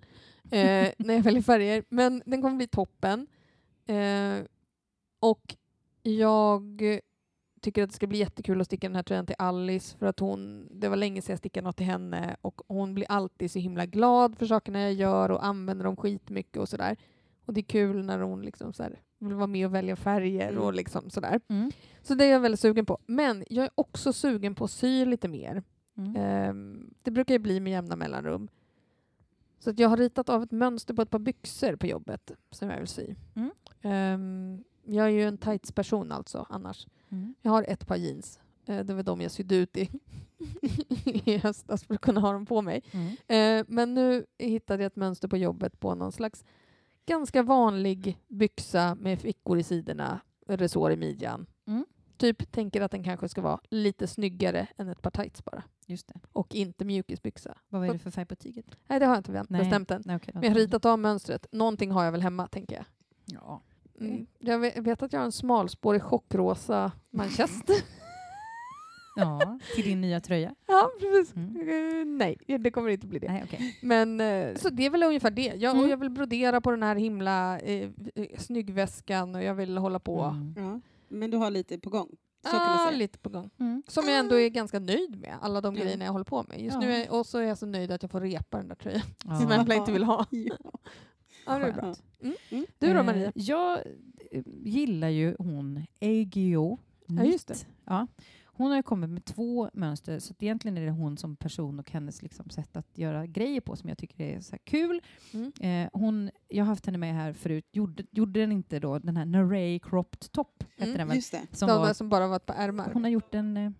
[0.51, 1.84] eh, när jag väljer färger.
[1.88, 3.26] Men den kommer bli toppen.
[5.21, 5.57] Och
[6.03, 6.83] jag
[7.61, 10.21] tycker att det ska bli jättekul att sticka den här tröjan till Alice för att
[10.21, 13.59] hon, det var länge sedan jag stickade något till henne och hon blir alltid så
[13.59, 16.97] himla glad för sakerna jag gör och använder dem skitmycket och sådär.
[17.45, 18.85] Och det är kul när hon liksom så
[19.18, 20.62] vill vara med och välja färger Mm.
[20.62, 21.41] och liksom sådär.
[21.49, 21.71] Mm.
[22.03, 22.99] Så det är jag väldigt sugen på.
[23.07, 25.62] Men jag är också sugen på att sy lite mer.
[25.97, 26.16] Mm.
[26.16, 28.49] Ehm, det brukar ju bli med jämna mellanrum.
[29.59, 32.71] Så att jag har ritat av ett mönster på ett par byxor på jobbet som
[32.71, 33.14] jag vill sy.
[33.35, 33.51] Mm.
[33.83, 36.86] Ehm, jag är ju en tights-person alltså annars.
[37.09, 37.34] Mm.
[37.43, 38.41] Jag har ett par jeans.
[38.66, 39.91] Eh, det var de jag sydde ut i,
[41.05, 42.82] i höstas för att kunna ha dem på mig.
[42.91, 43.16] Mm.
[43.26, 46.45] Eh, men nu hittade jag ett mönster på jobbet på någon slags
[47.07, 51.47] ganska vanlig byxa med fickor i sidorna, resår i midjan.
[51.66, 51.84] Mm.
[52.16, 55.62] Typ tänker att den kanske ska vara lite snyggare än ett par tights bara.
[55.86, 56.20] Just det.
[56.32, 57.59] Och inte mjukisbyxa.
[57.68, 58.66] Vad är det för färg på tyget?
[58.86, 60.03] Nej, det har jag inte bestämt än.
[60.07, 61.47] Nej, okej, Men jag har ritat av mönstret.
[61.53, 62.84] Någonting har jag väl hemma, tänker jag.
[63.24, 63.62] Ja.
[64.01, 64.26] Mm.
[64.38, 67.76] Jag vet, att jag har en smalspårig chockrosa manchester.
[69.16, 70.55] ja, till din nya tröja?
[70.66, 71.36] ja, precis.
[71.36, 71.57] Mm.
[72.01, 73.28] Eh, nej, det kommer inte bli det.
[73.32, 73.78] Nej, okej.
[73.82, 75.53] Men eh, så det är väl ungefär det.
[75.57, 75.90] Jag, och Mm.
[75.90, 80.20] jag vill brodera på den här himla eh, eh, snyggväskan och jag vill hålla på.
[80.22, 80.55] Mm.
[80.57, 80.80] Ja.
[81.09, 82.09] Men du har lite på gång.
[82.46, 83.51] Så man ah, lite på gång.
[83.61, 83.82] Mm.
[83.88, 85.82] Som jag ändå är ganska nöjd med, alla de Ja.
[85.82, 86.61] grejerna jag håller på med.
[86.61, 86.80] Just Ja.
[86.80, 89.03] nu är, och så är jag så nöjd att jag får repa den där tröjan
[89.24, 89.36] Ja.
[89.40, 90.26] som Embla inte vill ha.
[90.30, 90.57] Ja.
[91.53, 91.94] Ja, det är bra.
[92.22, 92.34] Mm.
[92.51, 92.66] Mm.
[92.78, 93.32] Du då Eh, Maria?
[93.34, 93.78] Jag
[94.30, 97.66] eh, gillar ju hon Eigio Ja, just det.
[97.84, 98.07] Ja.
[98.44, 101.78] Hon har ju kommit med två mönster, så att egentligen är det hon som person
[101.78, 105.01] och hennes liksom sätt att göra grejer på som jag tycker är så här kul.
[105.32, 105.53] Mm.
[105.61, 107.68] Eh, hon, jag har haft henne med här förut.
[107.72, 110.64] Gjorde, gjorde den inte då den här Naray Cropped Top?
[110.76, 111.16] Mm, den väl?
[111.16, 111.42] Just det.
[111.53, 112.90] Som De var, som bara var ett par ärmar.
[112.92, 113.70] hon har gjort en, eh,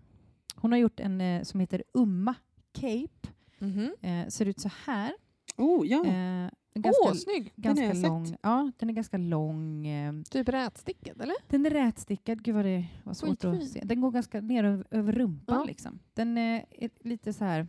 [0.55, 2.35] hon har gjort en eh, som heter Umma
[2.71, 3.27] Cape.
[3.59, 3.95] Mhm.
[4.01, 5.13] Eh, ser ut så här.
[5.57, 6.05] Oh, ja.
[6.73, 7.53] Eh, Åh, ganska, snygg!
[7.55, 8.03] Den ganska sett.
[8.03, 8.35] lång.
[8.41, 9.87] Ja, den är ganska lång.
[9.87, 11.35] Eh, Typ rätstickad, eller?
[11.47, 12.43] den är rätstickad.
[12.43, 13.69] Gud vad det var svårt att Skitfin.
[13.69, 13.81] se.
[13.83, 15.63] Den går ganska ner över, över rumpan Ja.
[15.65, 15.99] liksom.
[16.13, 17.67] Den är ett- lite så här.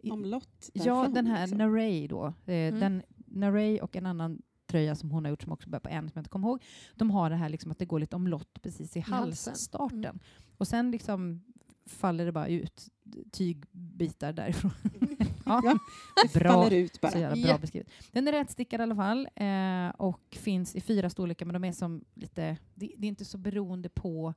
[0.00, 1.58] i- Omlott Ja, den här liksom.
[1.58, 2.26] Naray då.
[2.26, 2.80] Eh, Mm.
[2.80, 6.02] den, Naray och en annan tröja som hon har gjort som också börjar på en
[6.08, 6.62] som jag inte kommer ihåg.
[6.94, 10.04] De har det här liksom att det går lite omlott precis i halsstarten.
[10.04, 10.18] Mm.
[10.56, 11.42] Och sen liksom
[11.86, 12.88] faller det bara ut
[13.32, 14.70] tygbitar därifrån.
[15.44, 15.78] ja,
[16.22, 16.52] Det bra.
[16.52, 17.18] faller ut Så bara.
[17.18, 17.58] jävla bra Ja.
[17.58, 17.88] beskrivet.
[18.12, 21.72] Den är rätstickad i alla fall eh, och finns i fyra storlekar men de är
[21.72, 24.34] som lite, det, det är inte så beroende på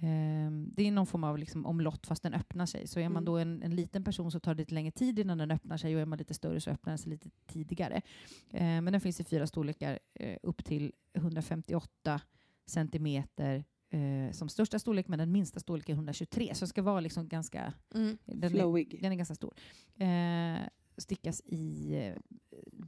[0.00, 2.86] ehm, det är någon form av liksom omlott fast den öppnar sig.
[2.86, 3.24] Så är man Mm.
[3.24, 5.94] då en, en liten person så tar det lite längre tid innan den öppnar sig
[5.94, 8.02] och är man lite större så öppnar den sig lite tidigare.
[8.50, 12.20] Eh, men den finns i fyra storlekar eh, upp till 158
[12.66, 17.00] centimeter eh, som största storlek men den minsta storleken är 123 så det ska vara
[17.00, 18.18] liksom ganska Mm.
[18.24, 18.98] den är, Flowig.
[19.02, 19.54] den är ganska stor.
[19.96, 22.14] Eh, stickas i eh,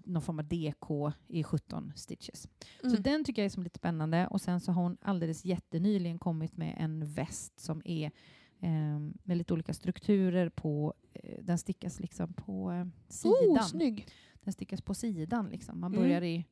[0.05, 2.48] någon form av DK i 17 stitches.
[2.80, 3.03] Så Mm.
[3.03, 4.26] den tycker jag är som lite spännande.
[4.26, 8.11] Och sen så har hon alldeles jättenyligen kommit med en väst som är
[8.61, 10.94] eh, med lite olika strukturer på.
[11.12, 13.34] Eh, den stickas liksom på eh, sidan.
[13.59, 14.09] Oh, snygg!
[14.44, 15.80] den stickas på sidan liksom.
[15.80, 16.03] Man Mm.
[16.05, 16.46] börjar i,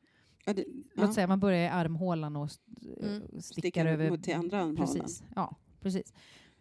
[0.49, 1.13] Ja, det, låt ja.
[1.13, 2.63] säga man börjar i armhålan och st-
[3.01, 3.23] eh, Mm.
[3.41, 4.77] stickar, Stickar över mot till andra armhålan.
[4.95, 5.23] Precis.
[5.35, 6.13] Ja, precis.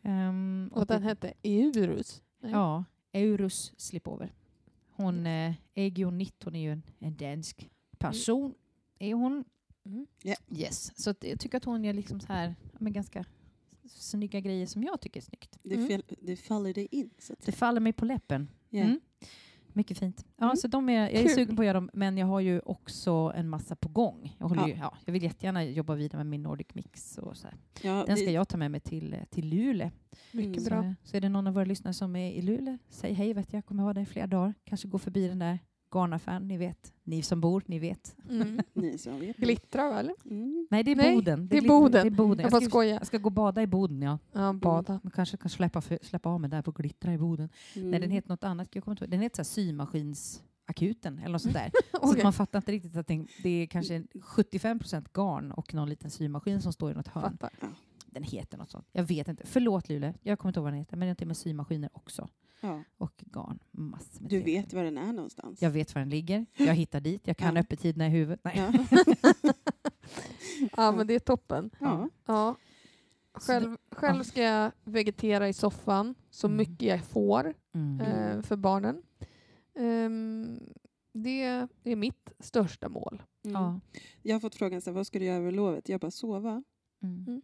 [0.01, 2.21] Ehm, Och den det- hette Eurus.
[2.41, 2.51] Nej.
[2.51, 2.83] Ja,
[3.13, 4.33] Eurus slipover.
[4.91, 8.53] Hon, eh, Egio Nitt, hon är ju en, en dansk person.
[8.99, 9.43] Är hon?
[9.85, 10.07] Mm.
[10.49, 10.91] Yes.
[11.03, 13.25] Så att jag tycker att hon gör liksom så här, men ganska
[13.89, 15.57] snygga grejer som jag tycker är snyggt.
[15.63, 15.87] Det, Mm.
[15.87, 17.55] fel, det faller dig in, så att Det säga.
[17.55, 18.47] faller mig på läppen.
[18.69, 18.81] Ja.
[18.83, 18.99] Mm.
[19.77, 20.25] Mycket fint.
[20.37, 20.55] Ja, Mm.
[20.55, 21.29] så de är, jag är Kul.
[21.35, 24.35] sugen på att göra dem, men jag har ju också en massa på gång.
[24.39, 24.67] Jag, håller Ja.
[24.67, 27.17] Ju, ja, jag vill jättegärna jobba vidare med min Nordic Mix.
[27.17, 27.47] Och så.
[27.81, 29.91] Ja, Den ska jag ta med mig till, till Luleå.
[30.31, 30.81] Mycket Mm.
[30.83, 30.93] bra.
[31.03, 33.53] Så, så är det någon av våra lyssnare som är i Luleå, säg hej, vet
[33.53, 34.53] jag kommer vara där i flera dagar.
[34.63, 35.59] Kanske gå förbi den där
[35.91, 36.93] garnaffären, ni vet.
[37.03, 38.15] Ni som bor, ni vet.
[38.29, 38.59] Mm.
[38.73, 39.37] Ni som vet.
[39.37, 40.11] Glittra väl?
[40.25, 40.67] Mm.
[40.69, 41.47] Nej, det är Nej, Boden.
[41.47, 41.91] det är Boden.
[41.91, 42.43] Det är Boden.
[42.51, 44.19] Jag Jag, ska, jag ska gå och bada i Boden, ja.
[44.31, 44.99] Ja, bada.
[45.03, 47.49] Man kanske kan släppa, för, släppa av mig där på Glittra i Boden.
[47.75, 47.91] Mm.
[47.91, 48.75] Nej, den heter något annat.
[48.75, 49.11] Jag kommer inte ihåg.
[49.11, 51.71] Den heter så här symaskinsakuten eller något sånt där.
[51.91, 52.23] Så att Okej.
[52.23, 53.07] man fattar inte riktigt att
[53.43, 57.37] det, är kanske 75% garn och någon liten symaskin som står i något hörn.
[57.37, 57.49] Fattar.
[58.05, 58.87] Den heter något sånt.
[58.91, 59.43] Jag vet inte.
[59.45, 60.97] Förlåt Luleå, jag kommer inte ihåg vad den heter.
[60.97, 62.27] Men den heter med symaskiner också.
[62.61, 62.83] Ja.
[62.97, 63.59] Och garn.
[63.71, 64.65] Massor med Du trevligt.
[64.65, 65.61] vet var den är någonstans?
[65.61, 66.45] Jag vet var den ligger.
[66.57, 67.27] Jag hittar dit.
[67.27, 67.61] Jag kan Ja.
[67.61, 68.39] öppettiderna i huvudet.
[68.43, 68.53] Nej.
[68.57, 69.53] Ja.
[70.77, 71.69] Ja, men det är toppen.
[71.79, 72.09] ja.
[72.25, 72.55] Ja.
[73.33, 76.57] Själv, själv ska jag vegetera i soffan så Mm.
[76.57, 78.01] mycket jag får Mm.
[78.01, 79.03] eh, för barnen.
[79.75, 80.59] Ehm,
[81.13, 81.41] det
[81.83, 83.23] är mitt största mål.
[83.45, 83.61] Mm.
[83.61, 83.79] Ja.
[84.21, 85.89] Jag har fått frågan så här, vad ska du göra över lovet?
[85.89, 86.63] Jag bara sova.
[87.03, 87.41] Mm.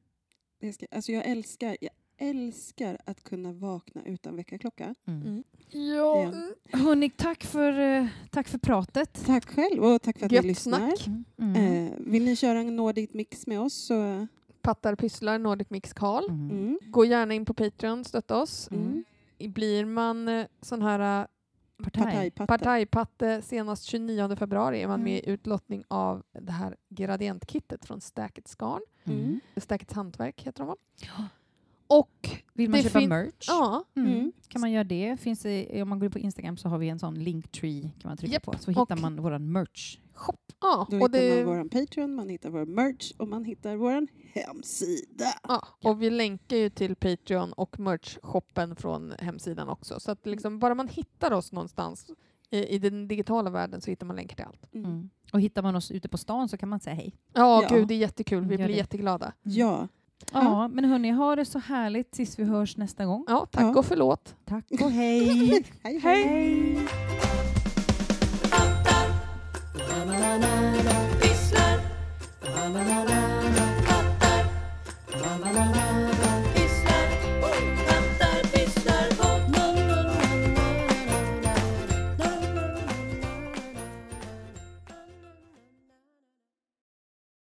[0.60, 4.96] Jag, ska, alltså jag älskar, jag älskar att kunna vakna utan väckarklocka.
[5.06, 5.44] Mm.
[5.70, 6.32] Ja.
[6.72, 6.78] Ja.
[6.80, 9.24] Hörni, tack för, eh, tack för pratet.
[9.26, 10.96] Tack själv och tack för att ni Gött lyssnar.
[10.96, 11.08] snack.
[11.38, 11.56] Mm.
[11.88, 14.28] Eh, vill ni köra en Nordic mix med oss så
[14.62, 16.24] Pattar pysslar Nordic Mix Karl.
[16.30, 16.50] Mm.
[16.52, 18.72] mm, Gå gärna in på Patreon, stötta oss.
[18.72, 19.04] mm.
[19.40, 21.28] Blir man eh, sån här eh,
[21.84, 22.04] Partaj.
[22.04, 22.48] partajpatte.
[22.48, 25.04] partajpatte senast 29 februari är man Mm.
[25.14, 28.82] med i utlottning av det här gradientkittet från Stackets Garn.
[29.04, 29.40] Mm.
[29.58, 30.76] Stackets Hantverk heter de va?
[31.02, 31.24] Ja.
[32.00, 33.46] Och Vill man köpa merch?
[33.48, 34.12] ja, Mm.
[34.14, 34.32] Mm.
[34.48, 35.18] Kan man göra det?
[35.20, 35.82] Finns det?
[35.82, 38.34] Om man går in på Instagram så har vi en sån linktree kan man trycka
[38.34, 38.44] Japp.
[38.44, 38.54] på.
[38.60, 39.98] Så hittar Och- man våran merch.
[40.14, 40.34] Shop.
[40.62, 43.76] ja, Då och, hittar det, man vår Patreon, man hittar vår merch och man hittar
[43.76, 45.26] vår hemsida.
[45.48, 50.00] ja, och vi länkar ju till Patreon och merch-shoppen från hemsidan också.
[50.00, 52.06] Så att liksom, bara man hittar oss någonstans
[52.50, 54.74] i, i den digitala världen så hittar man länkar till allt.
[54.76, 54.86] Mm.
[54.92, 55.10] Mm.
[55.34, 57.16] Och hittar man oss ute på stan så kan man säga hej.
[57.34, 57.76] Ja, Ja.
[57.78, 58.40] gud det är jättekul.
[58.40, 58.80] Vi Mm, gör blir det.
[58.80, 59.34] jätteglada.
[59.44, 59.88] Ja,
[60.34, 63.26] Ja, men hörni, ha det så härligt tills vi hörs nästa gång.
[63.28, 63.80] Ja, tack Ja.
[63.80, 64.36] och förlåt.
[64.46, 65.64] Tack och hej!
[65.84, 66.24] hej hej.
[66.24, 66.78] hej.